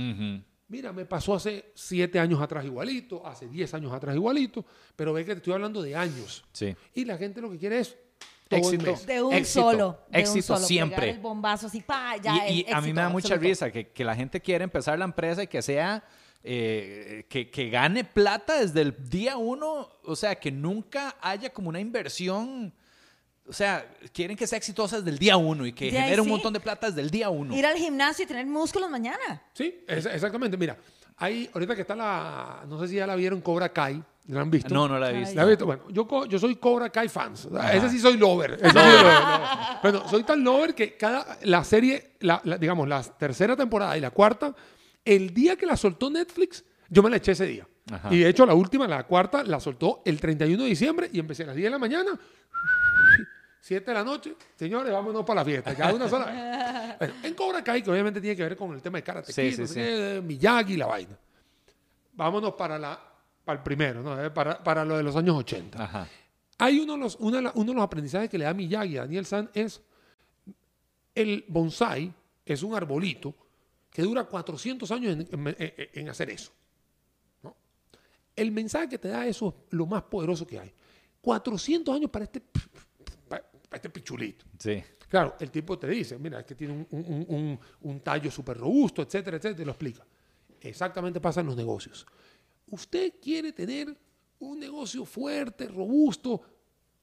[0.67, 4.63] Mira, me pasó hace siete años atrás igualito, hace diez años atrás igualito,
[4.95, 6.43] pero ve que te estoy hablando de años.
[6.51, 6.75] Sí.
[6.93, 7.97] Y la gente lo que quiere es
[8.57, 8.95] Éxito.
[9.05, 9.99] De un Éxito, solo.
[10.09, 10.99] de un éxito solo, siempre.
[10.99, 12.49] pegar el bombazo así, pa, ya.
[12.49, 13.47] y, a mí me da mucha absoluto.
[13.47, 16.03] risa que, que la gente quiere empezar la empresa y que sea,
[16.43, 21.69] eh, que, que gane plata desde el día uno, o sea, que nunca haya como
[21.69, 22.73] una inversión,
[23.47, 26.53] o sea, quieren que sea exitosa desde el día uno y que genere un montón
[26.53, 27.55] de plata desde el día uno.
[27.55, 29.43] Ir al gimnasio y tener músculos mañana.
[29.53, 30.55] Sí, es- exactamente.
[30.57, 30.77] Mira,
[31.17, 34.49] hay, ahorita que está la, no sé si ya la vieron, Cobra Kai, ¿la han
[34.51, 34.73] visto?
[34.73, 35.35] No, no la he visto.
[35.35, 35.65] ¿La visto?
[35.65, 37.45] Bueno, yo, yo soy Cobra Kai fans.
[37.45, 38.53] O sea, Ese sí soy lover.
[38.53, 39.49] Ese sí soy lover, lover.
[39.81, 44.01] Bueno, soy tan lover que cada, la serie, la, la- digamos, la tercera temporada y
[44.01, 44.53] la cuarta,
[45.03, 47.67] el día que la soltó Netflix, yo me la eché ese día.
[47.91, 48.13] Ajá.
[48.13, 51.43] Y de hecho, la última, la cuarta, la soltó el 31 de diciembre y empecé
[51.43, 52.11] a las 10 de la mañana.
[53.61, 55.73] 7 de la noche, señores, vámonos para la fiesta.
[55.73, 56.95] Ya una sola.
[56.97, 59.51] Bueno, en Cobra Kai, que obviamente tiene que ver con el tema de Karate Sí,
[59.67, 59.79] sí,
[60.23, 61.17] Miyagi y la vaina.
[62.13, 62.99] Vámonos para, la,
[63.49, 64.23] para el primero, ¿no?
[64.23, 65.83] Eh, para, para lo de los años 80.
[65.83, 66.07] Ajá.
[66.59, 68.97] Hay uno de, los, uno, de la- uno de los aprendizajes que le da Miyagi
[68.97, 69.81] a Daniel San es
[71.15, 72.13] el bonsai
[72.45, 73.33] es un arbolito
[73.89, 76.51] que dura 400 años en, en- en- en hacer eso.
[77.41, 77.55] ¿no?
[78.35, 80.71] El mensaje que te da eso es lo más poderoso que hay.
[81.21, 82.41] 400 años para este,
[83.27, 83.43] para
[83.73, 84.45] este pichulito.
[84.59, 84.83] Sí.
[85.09, 88.57] Claro, el tipo te dice, mira, es que tiene un, un- un- un tallo súper
[88.57, 90.05] robusto, etcétera, etcétera, y lo explica.
[90.61, 92.05] Exactamente pasa en los negocios.
[92.71, 93.95] Usted quiere tener
[94.39, 96.41] un negocio fuerte, robusto,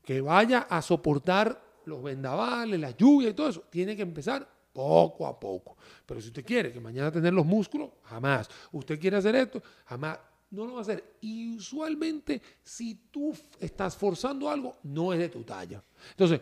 [0.03, 3.65] que vaya a soportar los vendavales, las lluvias y todo eso.
[3.71, 5.77] Tiene que empezar poco a poco.
[6.05, 8.49] Pero si usted quiere que mañana tener los músculos, jamás.
[8.73, 10.19] Usted quiere hacer esto, jamás.
[10.51, 11.17] No lo va a hacer.
[11.21, 15.83] Y usualmente, si tú estás forzando algo, no es de tu talla.
[16.11, 16.41] Entonces,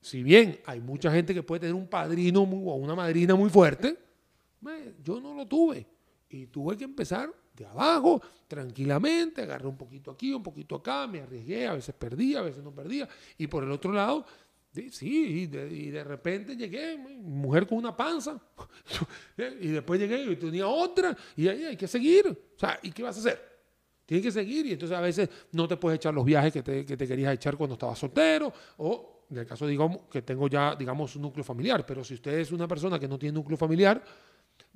[0.00, 3.50] si bien hay mucha gente que puede tener un padrino muy- o una madrina muy
[3.50, 3.98] fuerte,
[5.04, 5.86] yo no lo tuve.
[6.30, 7.30] Y tuve que empezar
[7.64, 12.40] de abajo, tranquilamente, agarré un poquito aquí, un poquito acá, me arriesgué, a veces perdía,
[12.40, 13.08] a veces no perdía.
[13.36, 14.24] Y por el otro lado,
[14.90, 18.40] sí, y de, y de repente llegué, mujer con una panza,
[19.60, 22.26] y después llegué y tenía otra, y ahí hay que seguir.
[22.28, 23.48] O sea, ¿y qué vas a hacer?
[24.06, 26.86] Tienes que seguir y entonces a veces no te puedes echar los viajes que te,
[26.86, 30.74] que te querías echar cuando estabas soltero o en el caso, digamos, que tengo ya,
[30.74, 31.84] digamos, un núcleo familiar.
[31.84, 34.02] Pero si usted es una persona que no tiene núcleo familiar,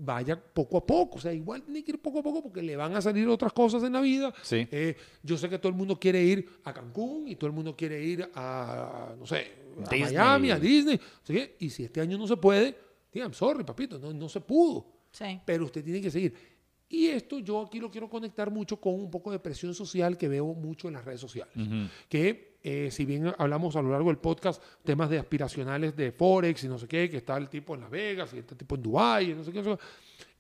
[0.05, 1.19] vaya poco a poco.
[1.19, 3.53] O sea, igual tiene que ir poco a poco porque le van a salir otras
[3.53, 4.33] cosas en la vida.
[4.43, 4.67] Sí.
[4.71, 7.77] Eh, yo sé que todo el mundo quiere ir a Cancún y todo el mundo
[7.77, 9.53] quiere ir a, no sé,
[9.87, 10.01] a Disney.
[10.15, 11.01] Miami, a Disney.
[11.23, 11.51] ¿sí?
[11.61, 12.77] Y si este año no se puede,
[13.13, 15.39] digan, sorry, papito, no, no se pudo Sí.
[15.45, 16.35] pero usted tiene que seguir.
[16.89, 20.29] Y esto yo aquí lo quiero conectar mucho con un poco de presión social que
[20.29, 21.55] veo mucho en las redes sociales.
[22.09, 26.65] Que eh, si bien hablamos a lo largo del podcast temas de aspiracionales de Forex
[26.65, 28.83] y no sé qué, que está el tipo en Las Vegas y este tipo en
[28.83, 29.79] Dubái y no sé qué, no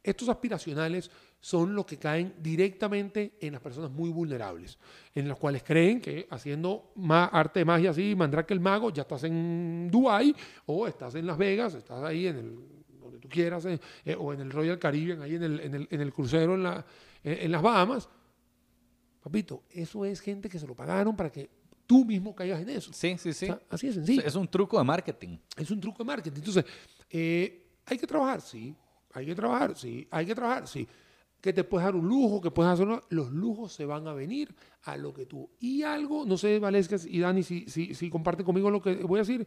[0.04, 1.08] estos aspiracionales
[1.38, 4.76] son los que caen directamente en las personas muy vulnerables,
[5.14, 9.02] en las cuales creen que haciendo ma- arte de magia así, Mandrake el mago, ya
[9.02, 10.34] estás en Dubái
[10.66, 12.58] o estás en Las Vegas, estás ahí en el
[13.00, 15.88] donde tú quieras, eh, eh, o en el Royal Caribbean, ahí en el, en el,
[15.90, 18.08] en el crucero en las Bahamas.
[19.22, 21.48] Papito, eso es gente que se lo pagaron para que
[21.92, 22.90] tú mismo caigas en eso.
[22.92, 23.44] Sí, sí, sí.
[23.44, 24.22] O sea, así de sencillo.
[24.24, 25.36] Es un truco de marketing.
[25.56, 26.38] Es un truco de marketing.
[26.38, 26.64] Entonces,
[27.10, 28.74] eh, hay que trabajar, sí.
[29.12, 30.08] Hay que trabajar, sí.
[30.10, 30.88] Hay que trabajar, sí.
[31.40, 32.86] Que te puedes dar un lujo, que puedes hacer...
[32.86, 34.54] una- Los lujos se van a venir
[34.84, 35.50] a lo que tú...
[35.60, 39.18] Y algo, no sé, Valesca y Dani, si, si, si comparten conmigo lo que voy
[39.18, 39.46] a decir,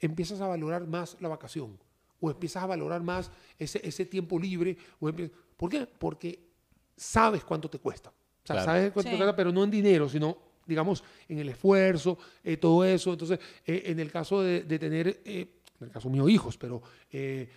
[0.00, 1.78] empiezas a valorar más la vacación.
[2.20, 4.76] O empiezas a valorar más ese, ese tiempo libre.
[5.00, 5.86] O empie- ¿Por qué?
[5.86, 6.48] Porque
[6.96, 8.08] sabes cuánto te cuesta.
[8.10, 8.64] O sea, Claro.
[8.66, 9.16] sabes cuánto Sí.
[9.16, 13.12] te cuesta, pero no en dinero, sino, digamos, en el esfuerzo, eh, todo eso.
[13.12, 15.48] Entonces, eh, en el caso de, de tener, eh,
[15.80, 16.82] en el caso mío, hijos, pero
[17.12, 17.48] eh,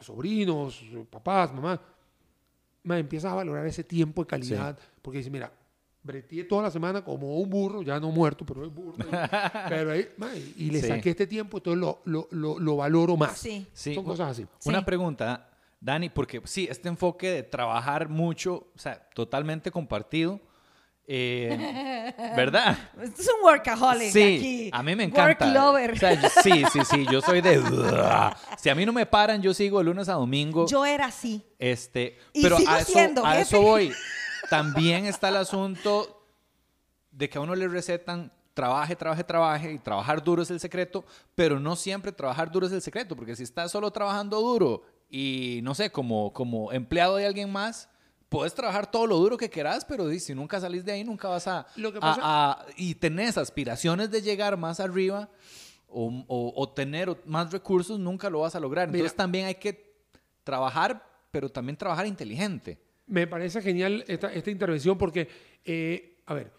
[0.00, 1.80] sobrinos, papás, mamás,
[2.82, 5.52] ma, empiezas a valorar ese tiempo de calidad, porque dices, mira,
[6.02, 8.96] breteé toda la semana como un burro, ya no muerto, pero es burro.
[9.68, 10.88] pero ahí, ma, y- le Sí.
[10.88, 13.38] saqué este tiempo, entonces lo, lo, lo, lo valoro más.
[13.38, 13.66] Sí.
[13.72, 13.94] Sí.
[13.94, 14.46] Son cosas así.
[14.64, 14.84] Una Sí.
[14.84, 20.40] pregunta, Dani, porque sí, este enfoque de trabajar mucho, o sea, totalmente compartido,
[21.10, 22.76] eh, ¿verdad?
[23.02, 24.70] Esto es un workaholic Sí, aquí.
[24.72, 25.46] a mí me encanta.
[25.46, 25.92] Work lover.
[25.92, 27.60] O sea, yo- sí, sí, sí, yo soy de...
[28.58, 30.66] Si a mí no me paran, yo sigo de lunes a domingo.
[30.68, 31.42] Yo era así.
[31.58, 33.90] Este, Y pero sigo a eso, siendo, a eso voy.
[34.50, 36.22] También está el asunto
[37.10, 41.04] de que a uno le recetan trabaje, trabaje, trabaje y trabajar duro es el secreto,
[41.34, 45.60] pero no siempre trabajar duro es el secreto, porque si estás solo trabajando duro y
[45.62, 47.88] no sé, como, como empleado de alguien más,
[48.28, 51.46] puedes trabajar todo lo duro que quieras, pero si nunca salís de ahí, nunca vas
[51.46, 55.28] a, y tenés aspiraciones de llegar más arriba
[55.88, 58.88] o, tener más recursos, nunca lo vas a lograr.
[58.88, 59.96] Entonces también hay que
[60.44, 62.78] trabajar, pero también trabajar inteligente.
[63.06, 65.28] Me parece genial esta, intervención porque,
[65.64, 66.52] eh, a ver,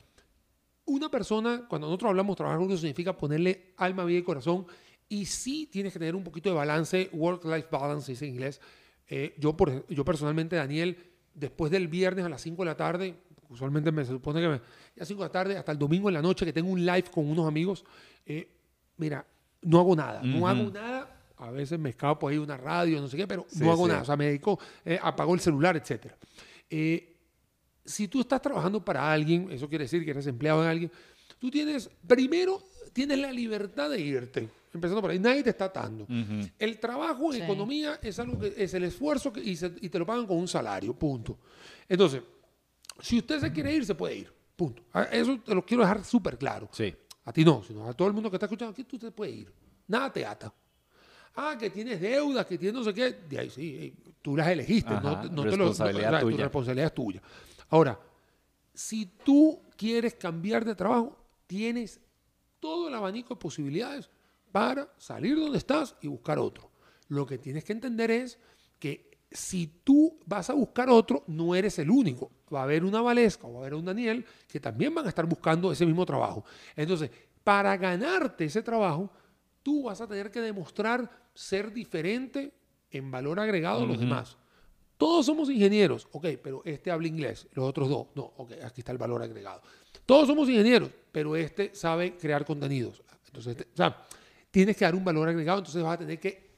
[0.85, 4.65] una persona, cuando nosotros hablamos trabajar juntos, significa ponerle alma, vida y corazón.
[5.07, 8.59] Y sí tienes que tener un poquito de balance, work-life balance, dice en inglés.
[9.07, 10.97] Eh, yo, por, yo personalmente, Daniel,
[11.33, 13.15] después del viernes a las 5 de la tarde,
[13.49, 14.61] usualmente me se supone que me, a
[14.95, 17.05] las 5 de la tarde hasta el domingo en la noche que tengo un live
[17.11, 17.83] con unos amigos,
[18.25, 18.47] eh,
[18.97, 19.25] mira,
[19.61, 21.15] no hago nada, no hago nada.
[21.37, 24.01] A veces me escapo ahí una radio, no sé qué, pero no hago nada.
[24.01, 26.11] O sea, me dedico, eh, apago el celular, etc.
[26.69, 27.15] Eh,
[27.85, 30.91] si tú estás trabajando para alguien, eso quiere decir que eres empleado de alguien,
[31.39, 32.61] tú tienes, primero,
[32.91, 34.49] tienes la libertad de irte.
[34.71, 36.05] Empezando por ahí, nadie te está atando.
[36.57, 40.27] El trabajo en economía es algo que es el esfuerzo y, y, te lo pagan
[40.27, 41.39] con un salario, punto.
[41.87, 42.21] Entonces,
[43.01, 44.83] si usted se quiere ir, se puede ir, punto.
[44.93, 46.69] Ah, eso te lo quiero dejar súper claro.
[46.71, 46.93] Sí.
[47.25, 49.35] A ti no, sino a todo el mundo que está escuchando aquí, tú te puedes
[49.35, 49.53] ir.
[49.87, 50.53] Nada te ata.
[51.35, 53.11] Ah, que tienes deudas, que tienes no sé qué.
[53.27, 54.91] De ahí sí, tú las elegiste.
[54.91, 56.37] no, no responsabilidad te lo, tuya.
[56.37, 57.21] Tu responsabilidad es tuya.
[57.69, 57.99] Ahora,
[58.73, 61.17] si tú quieres cambiar de trabajo,
[61.47, 61.99] tienes
[62.59, 64.09] todo el abanico de posibilidades
[64.51, 66.71] para salir donde estás y buscar otro.
[67.07, 68.39] Lo que tienes que entender es
[68.77, 72.31] que si tú vas a buscar otro, no eres el único.
[72.53, 75.09] Va a haber una Valesca o va a haber un Daniel que también van a
[75.09, 76.43] estar buscando ese mismo trabajo.
[76.75, 77.11] Entonces,
[77.43, 79.11] para ganarte ese trabajo,
[79.61, 82.53] tú vas a tener que demostrar ser diferente
[82.91, 84.37] en valor agregado a los demás.
[84.97, 88.91] Todos somos ingenieros, ok, pero este habla inglés, los otros dos, no, ok, aquí está
[88.91, 89.61] el valor agregado.
[90.05, 93.01] Todos somos ingenieros, pero este sabe crear contenidos.
[93.27, 94.05] Entonces, este, o sea,
[94.51, 96.49] tienes que dar un valor agregado, entonces vas a tener que,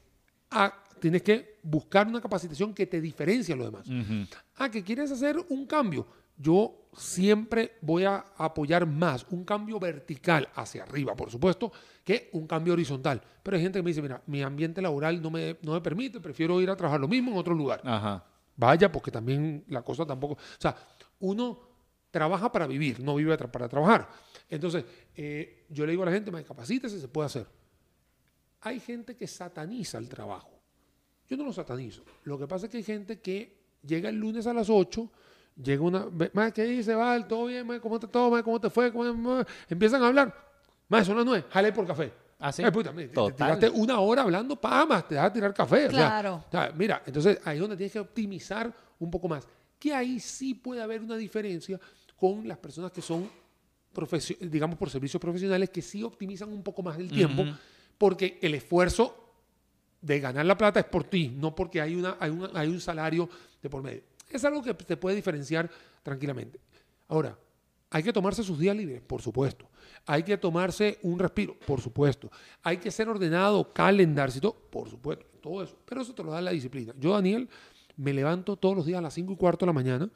[1.00, 3.88] tienes que buscar una capacitación que te diferencie a los demás.
[4.56, 6.06] Ah, que quieres hacer un cambio.
[6.36, 11.70] Yo siempre voy a apoyar más un cambio vertical hacia arriba, por supuesto,
[12.04, 13.22] que un cambio horizontal.
[13.42, 16.20] Pero hay gente que me dice, mira, mi ambiente laboral no me, no me permite,
[16.20, 17.80] prefiero ir a trabajar lo mismo en otro lugar.
[17.84, 18.24] Ajá.
[18.56, 20.34] Vaya, porque también la cosa tampoco...
[20.34, 20.76] O sea,
[21.20, 21.60] uno
[22.10, 24.08] trabaja para vivir, no vive para trabajar.
[24.48, 27.46] Entonces, eh, yo le digo a la gente, me capacítese, se puede hacer.
[28.62, 30.50] Hay gente que sataniza el trabajo.
[31.28, 32.02] Yo no lo satanizo.
[32.24, 33.56] Lo que pasa es que hay gente que
[33.86, 35.10] llega el lunes a las 8,
[35.62, 36.06] llega una...
[36.52, 37.26] ¿Qué dice, Val?
[37.26, 37.66] ¿Todo bien?
[37.80, 38.92] ¿Cómo te, todo, ¿Cómo te fue?
[39.68, 40.34] Empiezan a hablar.
[40.88, 42.12] Más, son las 9, jale por café.
[42.38, 42.62] ¿Ah, sí?
[42.72, 45.86] puta, te tiraste una hora hablando, más, te vas a tirar café.
[45.86, 46.44] Claro.
[46.48, 49.46] O sea, mira, entonces ahí es donde tienes que optimizar un poco más.
[49.78, 51.80] Que ahí sí puede haber una diferencia
[52.16, 53.30] con las personas que son,
[54.40, 57.44] digamos, por servicios profesionales, que sí optimizan un poco más el tiempo,
[57.98, 59.22] porque el esfuerzo
[60.00, 63.28] de ganar la plata es por ti, no porque hay, una, hay, hay un salario
[63.62, 64.02] de por medio.
[64.28, 65.70] Es algo que se puede diferenciar
[66.02, 66.58] tranquilamente.
[67.08, 67.38] Ahora,
[67.90, 69.68] hay que tomarse sus días libres, por supuesto.
[70.06, 72.30] Hay que tomarse un respiro, por supuesto.
[72.62, 75.26] Hay que ser ordenado, calendarcito, por supuesto.
[75.42, 75.76] Todo eso.
[75.84, 76.94] Pero eso te lo da la disciplina.
[76.98, 77.48] Yo, Daniel,
[77.96, 80.10] me levanto todos los días a las 5 y cuarto de la mañana.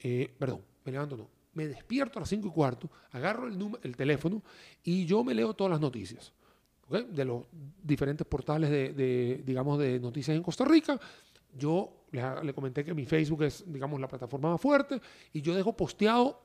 [0.00, 1.28] Eh, perdón, me levanto no.
[1.52, 4.42] Me despierto a las 5 y cuarto, agarro el, el teléfono
[4.82, 6.32] y yo me leo todas las noticias.
[6.88, 7.44] De los
[7.82, 11.00] diferentes portales de, digamos, de noticias en Costa Rica.
[11.56, 15.00] Yo le, le comenté que mi Facebook es, digamos, la plataforma más fuerte
[15.32, 16.40] y yo dejo posteado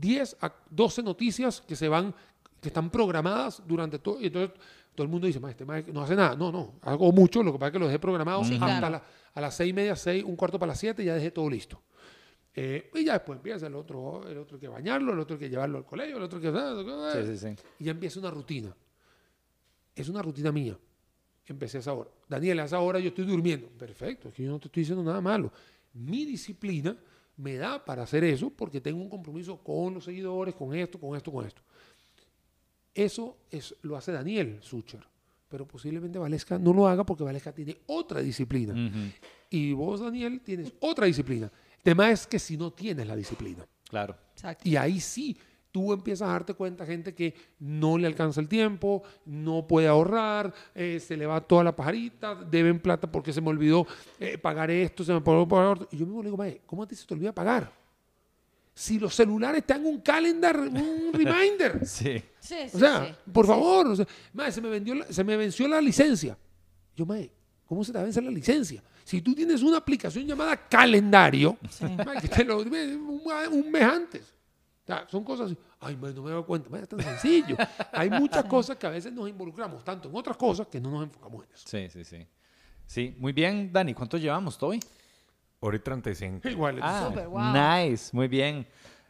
[0.00, 2.14] 10 a 12 noticias que se van,
[2.60, 4.20] que están programadas durante todo.
[4.20, 4.58] Y entonces
[4.94, 6.34] todo el mundo dice, este no hace nada.
[6.36, 9.02] No, no, hago mucho, lo que pasa es que lo dejé programado hasta
[9.34, 11.80] a las 6 y media, 6, un cuarto para las 7, ya dejé todo listo.
[12.54, 15.76] Eh, y ya después empieza el otro, el otro que bañarlo, el otro que llevarlo
[15.76, 16.50] al colegio, el otro que...
[17.12, 17.62] Sí, sí, sí.
[17.78, 18.74] Y ya empieza una rutina.
[19.96, 20.78] Es una rutina mía.
[21.46, 22.10] Empecé a esa hora.
[22.28, 23.68] Daniel, a esa hora yo estoy durmiendo.
[23.68, 25.50] Perfecto, es que yo no te estoy diciendo nada malo.
[25.94, 26.96] Mi disciplina
[27.38, 31.16] me da para hacer eso porque tengo un compromiso con los seguidores, con esto, con
[31.16, 31.62] esto, con esto.
[32.94, 35.06] Eso es, lo hace Daniel Sucher,
[35.48, 38.74] pero posiblemente Valesca no lo haga porque Valesca tiene otra disciplina.
[39.50, 41.50] Y vos, Daniel, tienes otra disciplina.
[41.76, 43.66] El tema es que si no tienes la disciplina.
[43.88, 44.16] Claro.
[44.64, 45.36] Y ahí sí
[45.76, 50.54] tú empiezas a darte cuenta gente que no le alcanza el tiempo, no puede ahorrar,
[50.74, 53.86] eh, se le va toda la pajarita, deben plata porque se me olvidó
[54.18, 57.04] eh, pagar esto, se me olvidó pagar Y yo me digo, ¿cómo a ti se
[57.04, 57.70] te olvida pagar?
[58.72, 61.86] Si los celulares te dan un calendar, un reminder.
[61.86, 62.22] sí.
[62.40, 66.38] sí, o sea, por favor, se, me vendió se me venció la licencia.
[66.96, 67.30] Yo, mae,
[67.66, 68.82] ¿cómo se te va a vencer la licencia?
[69.04, 71.58] Si tú tienes una aplicación llamada calendario,
[72.22, 74.35] que te lo, un mes antes.
[75.08, 77.56] Son cosas así, ay, no me doy cuenta, es tan sencillo.
[77.92, 81.04] Hay muchas cosas que a veces nos involucramos tanto en otras cosas que no nos
[81.04, 81.64] enfocamos en eso.
[81.66, 82.26] Sí, sí, sí.
[82.86, 84.80] Sí, muy bien, Dani, ¿cuánto llevamos, Toby?
[85.60, 86.48] Hora y 35.
[86.48, 86.78] Igual.
[86.82, 88.66] Ah, nice, muy bien.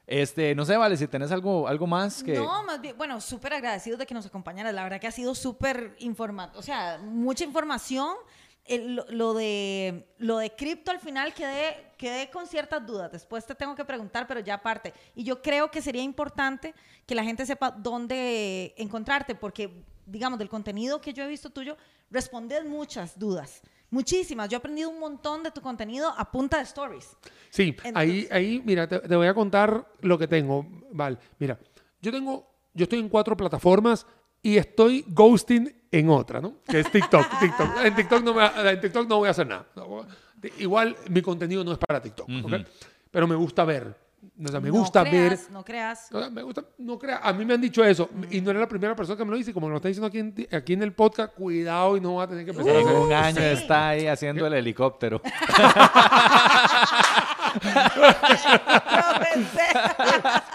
[0.07, 2.35] Este, no sé, Vale, si tenés algo, algo más que...
[2.35, 4.73] No, más bien, bueno, súper agradecidos de que nos acompañaras.
[4.73, 8.15] La verdad que ha sido súper informado, o sea, mucha información.
[8.69, 13.13] Lo, de lo de cripto al final quedé, quedé con ciertas dudas.
[13.13, 14.93] Después te tengo que preguntar, pero ya aparte.
[15.15, 16.75] Y yo creo que sería importante
[17.07, 21.77] que la gente sepa dónde encontrarte, porque, digamos, del contenido que yo he visto tuyo,
[22.11, 23.63] respondes muchas dudas.
[23.91, 24.49] Muchísimas.
[24.49, 27.17] Yo he aprendido un montón de tu contenido a punta de stories.
[27.51, 30.67] Sí, ahí, ahí, mira, te, voy a contar lo que tengo.
[30.91, 31.59] Vale, mira,
[32.03, 34.07] yo tengo, yo estoy en cuatro plataformas
[34.47, 36.59] y estoy ghosting en otra, ¿no?
[36.69, 37.27] Que es TikTok.
[37.41, 37.85] TikTok.
[37.85, 39.67] En, TikTok no en TikTok no voy a hacer nada.
[40.59, 42.29] Igual mi contenido no es para TikTok,
[43.11, 44.07] Pero me gusta ver
[44.37, 45.39] me gusta ver.
[45.51, 46.11] No creas.
[46.31, 47.21] me gusta, no creas.
[47.23, 48.11] A mí me han dicho eso.
[48.31, 49.53] Y no era la primera persona que me lo dice.
[49.53, 52.25] Como me lo está diciendo aquí en, aquí en el podcast, cuidado y no va
[52.25, 52.95] a tener que empezar a hacer.
[52.95, 55.21] Un año está ahí haciendo el helicóptero.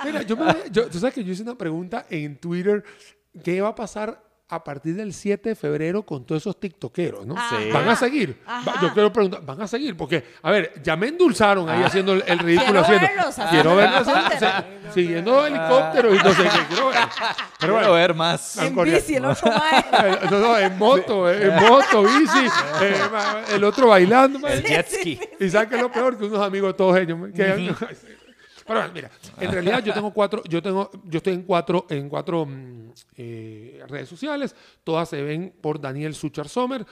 [0.06, 2.84] Mira, yo, me, yo, tú sabes que yo hice una pregunta en Twitter.
[3.44, 7.36] ¿Qué va a pasar a partir del 7 de febrero con todos esos tiktokeros, ¿no?
[7.36, 7.72] Sí.
[7.72, 8.38] ¿Van a seguir?
[8.82, 9.96] Yo quiero preguntar, ¿van a seguir?
[9.96, 11.88] Porque, a ver, ya me endulzaron ahí ah.
[11.88, 12.84] haciendo el, ridículo.
[12.84, 14.08] Quiero haciendo, verlos, quiero verlos
[14.94, 16.66] siguiendo helicópteros y no sé qué.
[16.68, 16.98] Quiero ver,
[17.60, 18.58] pero bueno, ver más.
[18.58, 19.50] En bici, el otro
[20.32, 22.48] no, no, en moto, en moto, bici.
[22.82, 22.96] Eh,
[23.54, 24.46] el otro bailando.
[24.50, 25.18] El jet ski.
[25.40, 27.18] Y sabes que es lo peor que unos amigos todos ellos.
[27.34, 27.74] Que,
[28.74, 32.46] pero mira, en realidad yo tengo cuatro, yo tengo, yo estoy en cuatro, en cuatro
[32.46, 36.86] mm, eh, redes sociales, todas se ven por Daniel Suchar Sommer.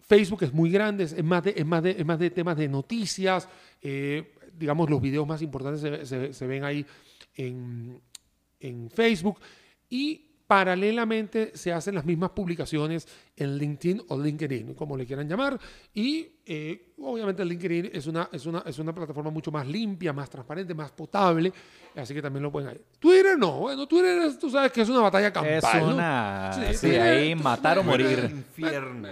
[0.00, 2.68] Facebook es muy grande, es más de, es más de, es más de temas de
[2.68, 3.48] noticias,
[3.80, 6.84] eh, digamos los videos más importantes se, ven ahí
[7.34, 8.00] en,
[8.60, 9.40] en Facebook.
[9.88, 15.58] Y paralelamente se hacen las mismas publicaciones en LinkedIn o LinkedIn, como le quieran llamar,
[15.94, 20.28] y eh, obviamente LinkedIn es una, es, una, es una plataforma mucho más limpia, más
[20.28, 21.52] transparente, más potable,
[21.96, 22.80] así que también lo pueden ahí.
[22.98, 25.58] Twitter no, bueno, Twitter tú sabes que es una batalla campal.
[25.62, 28.30] Es una, sí, ahí matar o morir.
[28.30, 29.08] Infierno.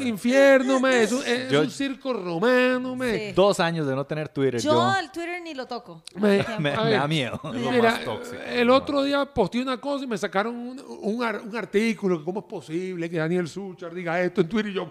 [0.00, 2.96] Infierno, me, es, un, es un circo romano.
[2.96, 3.32] Me.
[3.32, 4.60] Dos años de no tener Twitter.
[4.60, 6.02] Yo, el Twitter ni lo toco.
[6.16, 7.40] Me, da miedo.
[7.52, 8.00] Mira,
[8.48, 12.46] el otro día posteé una cosa y me sacaron un, un, un artículo, cómo es
[12.46, 14.90] posible que Daniel Suchar diga esto en Twitter y yo...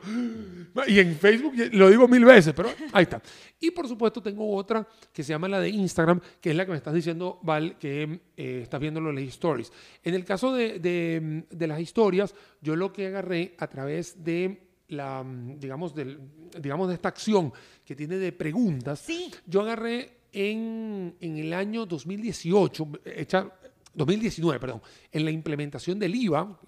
[0.87, 3.21] Y en Facebook lo digo mil veces, pero ahí está.
[3.59, 6.71] Y por supuesto tengo otra que se llama la de Instagram, que es la que
[6.71, 9.71] me estás diciendo, Val, que eh, estás viendo los stories.
[10.03, 15.25] En el caso de, de, las historias, yo lo que agarré a través de la,
[15.57, 16.19] digamos, del,
[16.59, 17.53] digamos, de esta acción
[17.85, 19.31] que tiene de preguntas, sí.
[19.45, 23.51] yo agarré en, en el año 2018, hecha,
[23.93, 24.81] 2019, perdón,
[25.11, 26.59] en la implementación del IVA,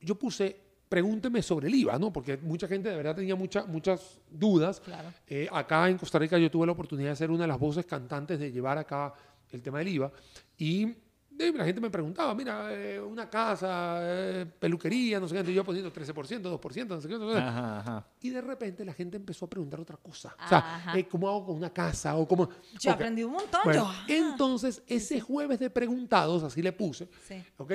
[0.00, 0.63] yo puse
[0.94, 2.12] pregúnteme sobre el IVA, ¿no?
[2.12, 4.80] Porque mucha gente de verdad tenía muchas muchas dudas.
[5.26, 7.84] Eh, acá en Costa Rica yo tuve la oportunidad de ser una de las voces
[7.84, 9.12] cantantes de llevar acá
[9.50, 10.12] el tema del IVA
[10.56, 10.94] y
[11.36, 15.92] la gente me preguntaba, mira, eh, una casa, eh, peluquería, no sé qué, yo poniendo
[15.92, 17.18] 13%, 2%, no sé qué.
[17.18, 20.36] No Y de repente la gente empezó a preguntar otra cosa.
[20.44, 22.14] O sea, ¿cómo hago con una casa?
[22.14, 22.48] O cómo...
[22.78, 23.62] Yo aprendí un montón.
[24.06, 27.42] entonces, ese jueves de preguntados, así le puse, sí.
[27.56, 27.72] ¿ok?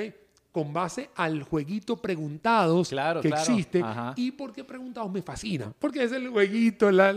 [0.52, 2.90] Con base al jueguito preguntados
[3.22, 3.82] que existe.
[4.16, 5.72] ¿Y por qué preguntados me fascina?
[5.78, 6.90] Porque es el jueguito.
[6.90, 7.10] La,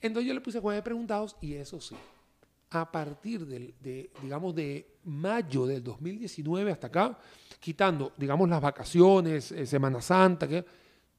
[0.00, 1.96] Entonces yo le puse juego de preguntados y eso sí,
[2.70, 7.18] a partir del, de, digamos, de mayo del 2019 hasta acá,
[7.60, 10.64] quitando, digamos, las vacaciones, eh, Semana Santa, que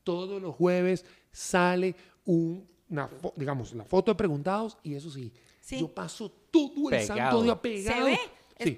[0.04, 1.96] todos los jueves sale
[2.26, 5.34] un, una, digamos, la foto de preguntados y eso sí,
[5.68, 8.06] yo paso todo el santo día pegado.
[8.06, 8.20] ¿Se ve?
[8.60, 8.76] Es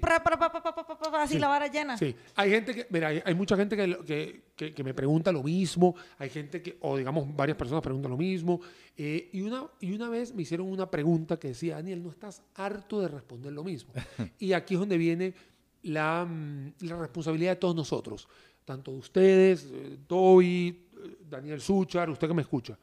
[1.14, 1.96] así la vara llena.
[1.96, 5.94] Sí, hay gente que, mira, hay, mucha gente que, que, que, me pregunta lo mismo,
[6.18, 8.60] hay gente que, o digamos, varias personas preguntan lo mismo.
[8.96, 12.42] Eh, y, una, y una vez me hicieron una pregunta que decía, Daniel, ¿no estás
[12.54, 13.92] harto de responder lo mismo?
[14.38, 15.34] y aquí es donde viene
[15.82, 18.28] la, mm, la responsabilidad de todos nosotros,
[18.64, 22.78] tanto de ustedes, eh, Toby, eh, Daniel Suchar, usted que me escucha.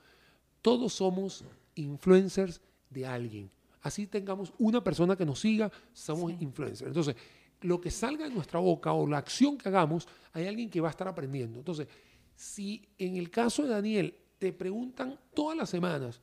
[0.61, 1.45] Todos somos
[1.75, 2.59] influencers
[2.89, 3.51] de alguien
[3.81, 6.89] así tengamos una persona que nos siga, somos influencers.
[6.89, 7.15] Entonces,
[7.61, 10.89] lo que salga de nuestra boca o la acción que hagamos, hay alguien que va
[10.89, 11.59] a estar aprendiendo.
[11.59, 11.87] Entonces,
[12.35, 16.21] si en el caso de Daniel te preguntan todas las semanas,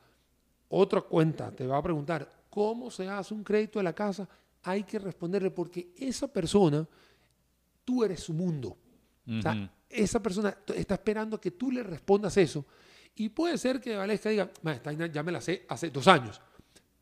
[0.68, 4.28] otra cuenta te va a preguntar cómo se hace un crédito de la casa,
[4.62, 6.86] hay que responderle porque esa persona,
[7.84, 8.78] tú eres su mundo.
[9.26, 12.64] O sea, esa persona está esperando que tú le respondas eso.
[13.16, 14.50] Y puede ser que Valesca diga,
[15.12, 16.40] ya me la sé hace dos años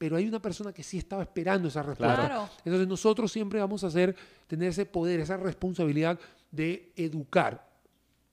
[0.03, 2.51] pero hay una persona que sí estaba esperando esa respuesta.
[2.65, 4.17] Entonces nosotros siempre vamos a hacer,
[4.49, 6.19] tener ese poder, esa responsabilidad
[6.51, 7.71] de educar.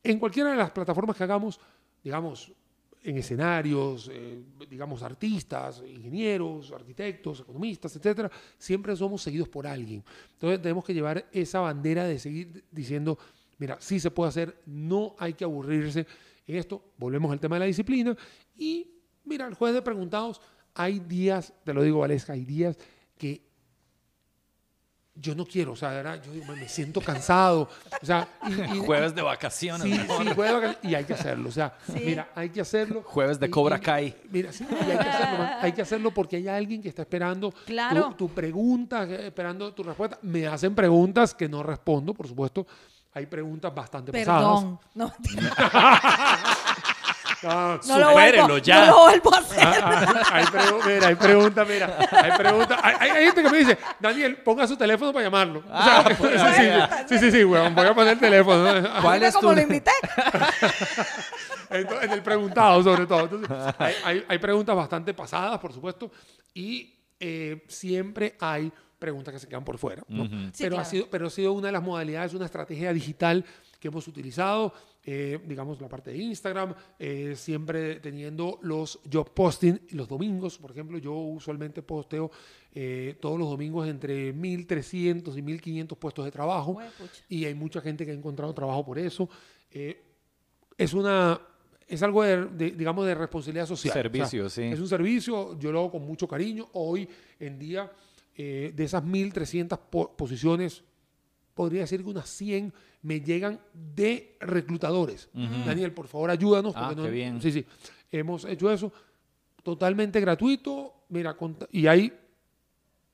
[0.01, 1.59] En cualquiera de las plataformas que hagamos,
[2.03, 2.51] digamos,
[3.03, 10.03] en escenarios, eh, digamos, artistas, ingenieros, arquitectos, economistas, etcétera, siempre somos seguidos por alguien.
[10.33, 13.15] Entonces tenemos que llevar esa bandera de seguir diciendo,
[13.59, 16.07] mira, sí se puede hacer, no hay que aburrirse
[16.47, 16.81] en esto.
[16.97, 18.17] Volvemos al tema de la disciplina.
[18.57, 18.89] Y
[19.23, 20.41] mira, el juez de preguntados,
[20.75, 22.77] hay días, te lo digo, Valesca, hay días
[23.17, 23.49] que
[25.21, 27.69] yo no quiero, o sea, yo me siento cansado.
[28.01, 28.27] O sea,
[28.85, 29.81] jueves de vacaciones.
[29.81, 30.77] Sí, sí, jueves de vacaciones.
[30.83, 31.49] Y hay que hacerlo.
[31.49, 33.03] O sea, mira, hay que hacerlo.
[33.05, 34.15] Jueves de Cobra Kai.
[34.31, 35.49] Mira, sí, hay que hacerlo.
[35.61, 37.53] Hay que hacerlo porque hay alguien que está esperando
[38.17, 40.17] tu, pregunta, esperando tu respuesta.
[40.21, 42.65] Me hacen preguntas que no respondo, por supuesto.
[43.11, 44.79] Hay preguntas bastante Perdón.
[44.93, 45.11] No.
[47.41, 48.85] No, no lo vuelvo, ya.
[48.85, 49.59] No lo vuelvo a hacer.
[49.61, 50.45] Ah, ah, hay,
[50.85, 51.97] mira, hay preguntas, mira.
[52.11, 52.79] Hay preguntas.
[52.83, 55.63] Hay, hay, gente que me dice, Daniel, ponga su teléfono para llamarlo.
[55.71, 56.41] Ah, pues,
[57.07, 58.89] sí, sí, sí, weón, voy a poner el teléfono.
[59.01, 59.91] ¿Cuál es como lo invité?
[61.69, 63.21] en el preguntado, sobre todo.
[63.21, 66.11] Entonces, hay, hay, preguntas bastante pasadas, por supuesto,
[66.53, 70.03] y eh, siempre hay preguntas que se quedan por fuera.
[70.09, 70.29] ¿no?
[70.57, 73.45] pero, ha sido, pero ha sido una de las modalidades, una estrategia digital
[73.79, 79.79] que hemos utilizado eh, digamos, la parte de Instagram, eh, siempre teniendo los job posting
[79.91, 82.29] los domingos, por ejemplo, yo usualmente posteo
[82.73, 86.77] eh, todos los domingos entre 1.300 y 1.500 puestos de trabajo
[87.29, 89.29] y hay mucha gente que ha encontrado trabajo por eso.
[90.77, 91.41] es una...
[91.87, 93.91] Es algo de, digamos, de responsabilidad social.
[93.91, 94.61] Servicio, sí.
[94.61, 96.69] Es un servicio, yo lo hago con mucho cariño.
[96.73, 97.09] Hoy
[97.39, 97.91] en día,
[98.37, 100.83] de esas 1.300 posiciones,
[101.59, 105.27] podría decir que unas 100 me llegan de reclutadores.
[105.33, 106.71] Daniel, por favor, ayúdanos.
[106.73, 107.41] Ah, qué bien.
[107.41, 107.65] Sí, sí.
[108.09, 108.93] Hemos hecho eso
[109.61, 111.03] totalmente gratuito.
[111.09, 111.35] Mira,
[111.73, 112.13] y hay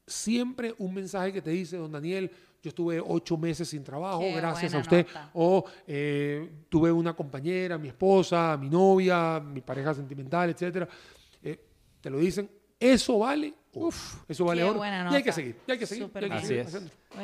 [0.06, 2.30] siempre un mensaje que te dice, don Daniel,
[2.62, 5.08] yo estuve ocho meses sin trabajo, gracias a usted.
[5.34, 10.88] O eh, tuve una compañera, mi esposa, mi novia, mi pareja sentimental, etcétera.
[11.42, 11.60] Eh,
[12.00, 12.48] te lo dicen.
[12.80, 14.82] Eso vale Uf, eso vale oro.
[14.84, 16.10] Y hay que seguir, y hay que seguir.
[16.32, 16.78] Así es.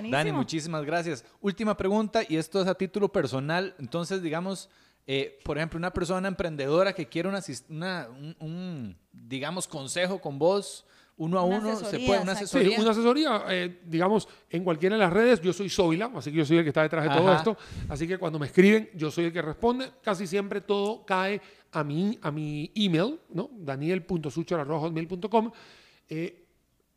[0.09, 1.25] Dani, muchísimas gracias.
[1.41, 3.75] Última pregunta, y esto es a título personal.
[3.79, 4.69] Entonces, digamos,
[5.07, 7.41] eh, por ejemplo, una persona emprendedora que quiere una,
[8.39, 10.85] un, digamos, consejo con vos,
[11.17, 12.75] uno a uno, ¿se puede una asesoría?
[12.75, 15.41] Sí, una asesoría, eh, digamos, en cualquiera de las redes.
[15.41, 17.57] Yo soy Zoila, así que yo soy el que está detrás de todo esto.
[17.89, 19.91] Así que cuando me escriben, yo soy el que responde.
[20.01, 21.41] Casi siempre todo cae
[21.71, 23.49] a mi, a mi email, ¿no?
[23.53, 25.51] daniel.suchar.com.
[26.09, 26.40] Eh,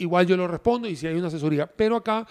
[0.05, 1.66] igual yo lo respondo y si hay una asesoría.
[1.66, 2.26] Pero acá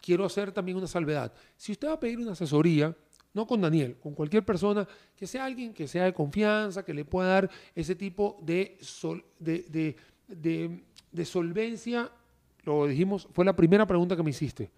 [0.00, 1.32] quiero hacer también una salvedad.
[1.56, 2.96] Si usted va a pedir una asesoría,
[3.34, 7.04] no con Daniel, con cualquier persona, que sea alguien que sea de confianza, que le
[7.04, 8.78] pueda dar ese tipo de,
[9.38, 12.10] de, solvencia,
[12.64, 14.70] lo dijimos, fue la primera pregunta que me hiciste.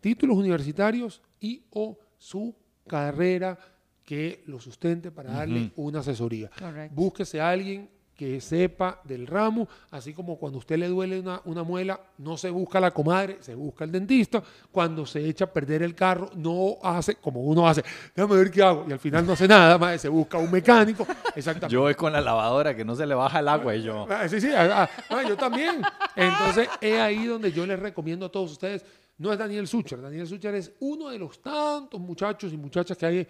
[0.00, 2.54] Títulos universitarios y o su
[2.86, 3.58] carrera
[4.04, 6.50] que lo sustente para darle una asesoría.
[6.90, 7.88] Búsquese a alguien
[8.22, 12.36] que sepa del ramo, así como cuando a usted le duele una, una, muela, no
[12.36, 14.40] se busca la comadre, se busca el dentista,
[14.70, 17.82] cuando se echa a perder el carro, no hace como uno hace,
[18.14, 21.04] déjame ver qué hago, y al final no hace nada, más se busca un mecánico,
[21.34, 21.74] exactamente.
[21.74, 24.06] Yo voy con la lavadora que no se le baja el agua y yo...
[24.08, 25.82] Ah, sí, sí, ah, ah, yo también.
[26.14, 28.84] Entonces, es ahí donde yo les recomiendo a todos ustedes,
[29.18, 33.04] no es Daniel Sucher, Daniel Sucher es uno de los tantos muchachos y muchachas que
[33.04, 33.26] hay,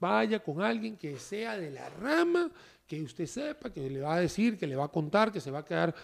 [0.00, 2.50] vaya con alguien que sea de la rama,
[2.88, 5.50] que usted sepa, que le va a decir, que le va a contar, que se
[5.50, 5.94] va a quedar,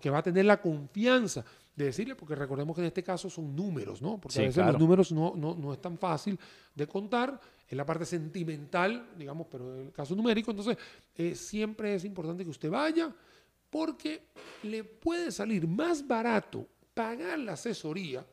[0.00, 1.44] que va a tener la confianza
[1.76, 4.18] de decirle, porque recordemos que en este caso son números, ¿no?
[4.18, 6.38] Porque a veces los números no, no, no, es tan fácil
[6.74, 7.38] de contar,
[7.68, 10.76] es la parte sentimental, digamos, pero en el caso numérico, entonces
[11.14, 13.14] eh, siempre es importante que usted vaya,
[13.68, 14.28] porque
[14.62, 18.24] le puede salir más barato pagar la asesoría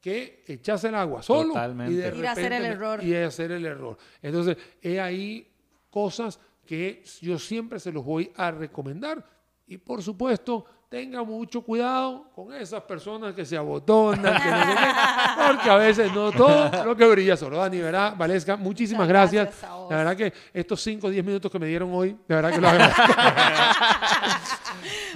[0.00, 1.54] que echarse el agua solo
[1.88, 3.02] y de repente, hacer el error.
[3.02, 3.96] Y hacer el error.
[4.22, 5.52] Entonces, es ahí
[5.90, 9.24] cosas que yo siempre se los voy a recomendar.
[9.66, 15.70] Y por supuesto, tenga mucho cuidado con esas personas que se abotonan, que no porque
[15.70, 17.58] a veces no todo lo que brilla solo.
[17.58, 18.14] Dani, ¿verdad?
[18.16, 19.62] Valesca, muchísimas gracias.
[19.90, 22.60] La verdad que estos 5 o 10 minutos que me dieron hoy, de verdad que
[22.60, 23.02] lo agradezco.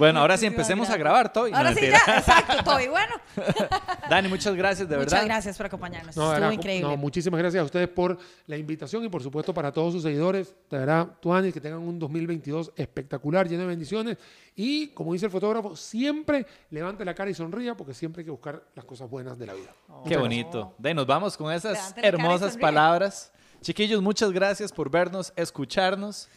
[0.01, 1.53] Bueno, ahora sí empecemos a grabar, Toby.
[1.53, 2.89] Ahora sí, ya, exacto, Toby.
[2.89, 3.15] Bueno.
[4.09, 5.13] Dani, muchas gracias, de verdad.
[5.13, 6.17] Muchas gracias por acompañarnos.
[6.17, 6.97] Estuvo increíble.
[6.97, 10.55] muchísimas gracias a ustedes por la invitación y por supuesto para todos sus seguidores.
[10.71, 14.17] De verdad, Tuani, que tengan un 2022 espectacular, lleno de bendiciones.
[14.57, 18.31] Y como dice el fotógrafo, siempre levante la cara y sonría porque siempre hay que
[18.31, 19.75] buscar las cosas buenas de la vida.
[20.09, 20.75] Qué bonito.
[20.79, 23.33] De nos vamos con esas hermosas palabras.
[23.61, 26.31] Chiquillos, muchas gracias por vernos, escucharnos.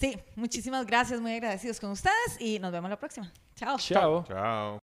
[0.00, 3.30] Sí, muchísimas gracias, muy agradecidos con ustedes y nos vemos la próxima.
[3.54, 3.76] Chao.
[3.78, 4.24] Chao.
[4.26, 4.89] Chao.